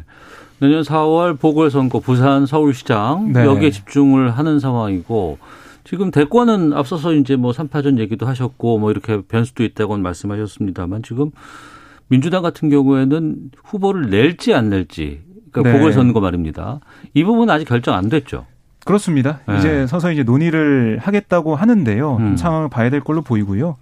내년 0.61 0.81
4월 0.83 1.37
보궐선거 1.37 1.99
부산 1.99 2.45
서울시장 2.45 3.33
네. 3.33 3.45
여기에 3.45 3.71
집중을 3.71 4.31
하는 4.31 4.59
상황이고 4.59 5.37
지금 5.83 6.11
대권은 6.11 6.73
앞서서 6.73 7.13
이제 7.13 7.35
뭐 7.35 7.51
3파전 7.51 7.99
얘기도 7.99 8.25
하셨고 8.25 8.79
뭐 8.79 8.91
이렇게 8.91 9.21
변수도 9.21 9.63
있다고는 9.63 10.03
말씀하셨습니다만 10.03 11.03
지금 11.03 11.31
민주당 12.07 12.41
같은 12.41 12.69
경우에는 12.69 13.51
후보를 13.63 14.09
낼지 14.09 14.53
안 14.53 14.69
낼지 14.69 15.21
그러니까 15.51 15.71
네. 15.71 15.79
보궐선거 15.79 16.19
말입니다. 16.19 16.79
이 17.13 17.23
부분은 17.23 17.53
아직 17.53 17.65
결정 17.65 17.95
안 17.95 18.09
됐죠. 18.09 18.45
그렇습니다. 18.85 19.41
네. 19.47 19.57
이제 19.57 19.87
서서히 19.87 20.15
이제 20.15 20.23
논의를 20.23 20.99
하겠다고 21.01 21.55
하는데요. 21.55 22.17
음. 22.17 22.37
상황을 22.37 22.69
봐야 22.69 22.89
될 22.89 23.01
걸로 23.01 23.21
보이고요. 23.21 23.77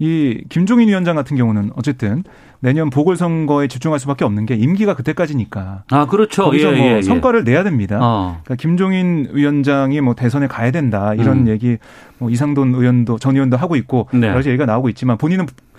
이 0.00 0.42
김종인 0.48 0.88
위원장 0.88 1.14
같은 1.14 1.36
경우는 1.36 1.72
어쨌든 1.76 2.24
내년 2.60 2.88
보궐선거에 2.88 3.68
집중할 3.68 3.98
수밖에 4.00 4.24
없는 4.24 4.46
게 4.46 4.54
임기가 4.54 4.94
그때까지니까. 4.94 5.84
아 5.90 6.06
그렇죠. 6.06 6.44
거기서 6.44 6.72
예, 6.74 6.78
뭐 6.78 6.86
예, 6.96 7.02
성과를 7.02 7.44
내야 7.44 7.62
됩니다. 7.62 7.98
어. 8.00 8.40
그러니까 8.42 8.54
김종인 8.56 9.28
위원장이 9.32 10.00
뭐 10.00 10.14
대선에 10.14 10.46
가야 10.46 10.70
된다 10.70 11.12
이런 11.14 11.40
음. 11.40 11.48
얘기 11.48 11.76
뭐 12.18 12.30
이상돈 12.30 12.74
의원도 12.74 13.18
전 13.18 13.34
의원도 13.34 13.58
하고 13.58 13.76
있고 13.76 14.08
네. 14.12 14.26
여러 14.26 14.36
가지 14.36 14.48
얘기가 14.48 14.64
나오고 14.64 14.88
있지만 14.88 15.18
본인은 15.18 15.44
아, 15.44 15.69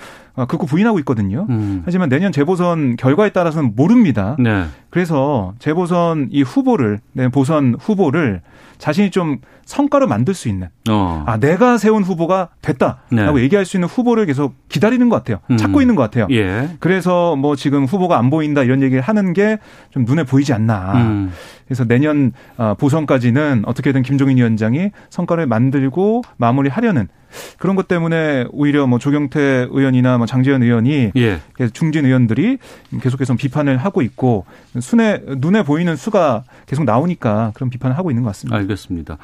극구 0.48 0.66
부인하고 0.66 0.98
있거든요. 1.00 1.46
음. 1.50 1.82
하지만 1.86 2.08
내년 2.10 2.32
재보선 2.32 2.96
결과에 2.96 3.30
따라서는 3.32 3.74
모릅니다. 3.76 4.36
네. 4.40 4.66
그래서 4.90 5.54
재보선 5.60 6.30
이 6.32 6.42
후보를, 6.42 7.00
내 7.12 7.28
보선 7.28 7.76
후보를 7.80 8.42
자신이 8.78 9.12
좀 9.12 9.38
성과로 9.66 10.08
만들 10.08 10.34
수 10.34 10.50
있는 10.50 10.68
어. 10.90 11.24
아 11.28 11.38
내가 11.38 11.78
세운 11.78 12.02
후보가 12.04 12.50
됐다라고 12.62 13.38
네. 13.38 13.44
얘기할 13.44 13.64
수 13.64 13.78
있는 13.78 13.88
후보를 13.88 14.26
계속 14.26 14.56
기다리는 14.70 15.08
것 15.08 15.18
같아요. 15.18 15.38
음. 15.52 15.58
찾고 15.58 15.82
있는 15.82 15.96
것 15.96 16.02
같아요. 16.02 16.28
예. 16.32 16.70
그래서 16.80 17.36
뭐 17.36 17.56
지금 17.56 17.86
후보가 17.86 18.18
안 18.18 18.30
보인다 18.30 18.64
이런 18.64 18.82
얘기를 18.82 19.02
하는 19.02 19.34
게 19.34 19.58
좀 19.92 20.06
눈에 20.06 20.24
보이지 20.24 20.54
않나. 20.54 20.94
음. 20.96 21.32
그래서 21.66 21.86
내년 21.86 22.32
어, 22.58 22.74
보선까지는 22.78 23.64
어떻게든 23.66 24.02
김종인 24.04 24.38
위원장이 24.38 24.92
성과를 25.10 25.46
만들고 25.46 26.24
마무리하려는 26.38 27.08
그런 27.58 27.76
것 27.76 27.88
때문에 27.88 28.46
오히려 28.52 28.88
뭐 28.88 29.00
조경태 29.00 29.68
의원이나 29.70 30.18
뭐 30.18 30.26
장재현 30.26 30.64
의원이 30.64 31.12
예. 31.16 31.40
중진 31.74 32.06
의원들이 32.06 32.58
계속해서 33.02 33.36
비판을 33.36 33.78
하고 33.78 34.02
있고 34.02 34.46
순에 34.80 35.22
눈에 35.38 35.64
보이는 35.64 35.96
수가 35.96 36.44
계속 36.66 36.86
나오니까 36.86 37.52
그런 37.54 37.70
비판을 37.70 37.98
하고 37.98 38.12
있는 38.12 38.24
것 38.24 38.30
같습니다. 38.30 38.58
알겠습니다. 38.58 39.18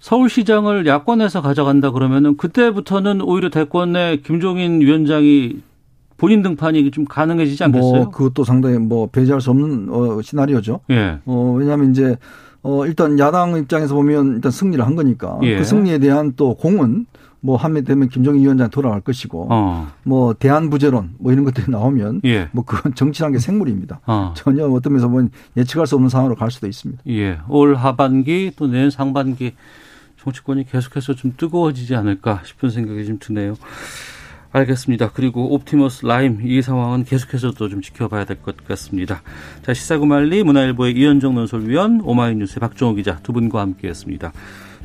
서울시장을 0.00 0.86
야권에서 0.86 1.42
가져간다 1.42 1.90
그러면은 1.90 2.36
그때부터는 2.36 3.20
오히려 3.20 3.50
대권에 3.50 4.16
김종인 4.24 4.80
위원장이 4.80 5.60
본인 6.16 6.42
등판이 6.42 6.90
좀 6.90 7.06
가능해지지 7.06 7.64
않겠어요? 7.64 7.92
뭐 7.92 8.10
그것도 8.10 8.44
상당히 8.44 8.78
뭐 8.78 9.06
배제할 9.06 9.40
수 9.40 9.50
없는 9.50 9.88
어, 9.90 10.20
시나리오죠. 10.20 10.80
예. 10.90 11.18
어, 11.24 11.54
왜냐하면 11.58 11.92
이제 11.92 12.16
어, 12.62 12.86
일단 12.86 13.18
야당 13.18 13.56
입장에서 13.56 13.94
보면 13.94 14.34
일단 14.34 14.52
승리를 14.52 14.84
한 14.84 14.94
거니까 14.94 15.38
예. 15.42 15.56
그 15.56 15.64
승리에 15.64 15.98
대한 15.98 16.34
또 16.36 16.54
공은 16.54 17.06
뭐 17.40 17.56
한면 17.56 17.84
되면 17.84 18.08
김정인 18.08 18.42
위원장 18.42 18.68
돌아갈 18.68 19.00
것이고 19.00 19.46
어. 19.50 19.90
뭐 20.02 20.34
대한 20.34 20.68
부재론 20.68 21.14
뭐 21.18 21.32
이런 21.32 21.44
것들이 21.44 21.70
나오면 21.70 22.20
예. 22.24 22.48
뭐 22.52 22.64
그건 22.64 22.94
정치란 22.94 23.32
게 23.32 23.38
생물입니다. 23.38 24.00
어. 24.06 24.34
전혀 24.36 24.66
어떤 24.66 24.92
면에서 24.92 25.08
보면 25.08 25.30
예측할 25.56 25.86
수 25.86 25.94
없는 25.94 26.10
상황으로 26.10 26.36
갈 26.36 26.50
수도 26.50 26.66
있습니다. 26.66 27.02
예. 27.08 27.38
올 27.48 27.74
하반기 27.76 28.52
또 28.56 28.66
내년 28.66 28.90
상반기 28.90 29.54
정치권이 30.22 30.64
계속해서 30.64 31.14
좀 31.14 31.32
뜨거워지지 31.36 31.94
않을까 31.94 32.42
싶은 32.44 32.68
생각이 32.68 33.06
좀 33.06 33.18
드네요. 33.18 33.54
알겠습니다. 34.52 35.10
그리고 35.14 35.54
옵티머스 35.54 36.04
라임 36.06 36.40
이 36.44 36.60
상황은 36.62 37.04
계속해서 37.04 37.52
또 37.52 37.68
좀 37.68 37.80
지켜봐야 37.82 38.24
될 38.24 38.36
것 38.42 38.56
같습니다. 38.66 39.22
자 39.64 39.72
시사구말리 39.74 40.42
문화일보의 40.42 40.94
이현정 40.94 41.34
논설위원 41.36 42.00
오마이뉴스의 42.04 42.58
박종호 42.60 42.94
기자 42.94 43.18
두 43.22 43.32
분과 43.32 43.60
함께했습니다. 43.60 44.32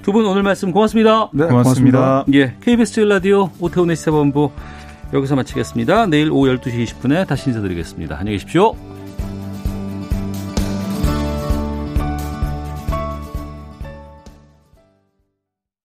두 0.03 0.11
분 0.13 0.25
오늘 0.27 0.43
말씀 0.43 0.71
고맙습니다. 0.71 1.29
네, 1.33 1.47
고맙습니다. 1.47 1.99
고맙습니다. 1.99 2.25
예, 2.37 2.55
KBS 2.61 2.99
라디오 3.01 3.49
오태훈의 3.59 3.95
시사본부 3.95 4.51
여기서 5.13 5.35
마치겠습니다. 5.35 6.07
내일 6.07 6.29
오후 6.31 6.47
12시 6.55 6.85
20분에 6.85 7.25
다시 7.27 7.49
인사드리겠습니다. 7.49 8.17
안녕히 8.19 8.37
계십시오. 8.37 8.94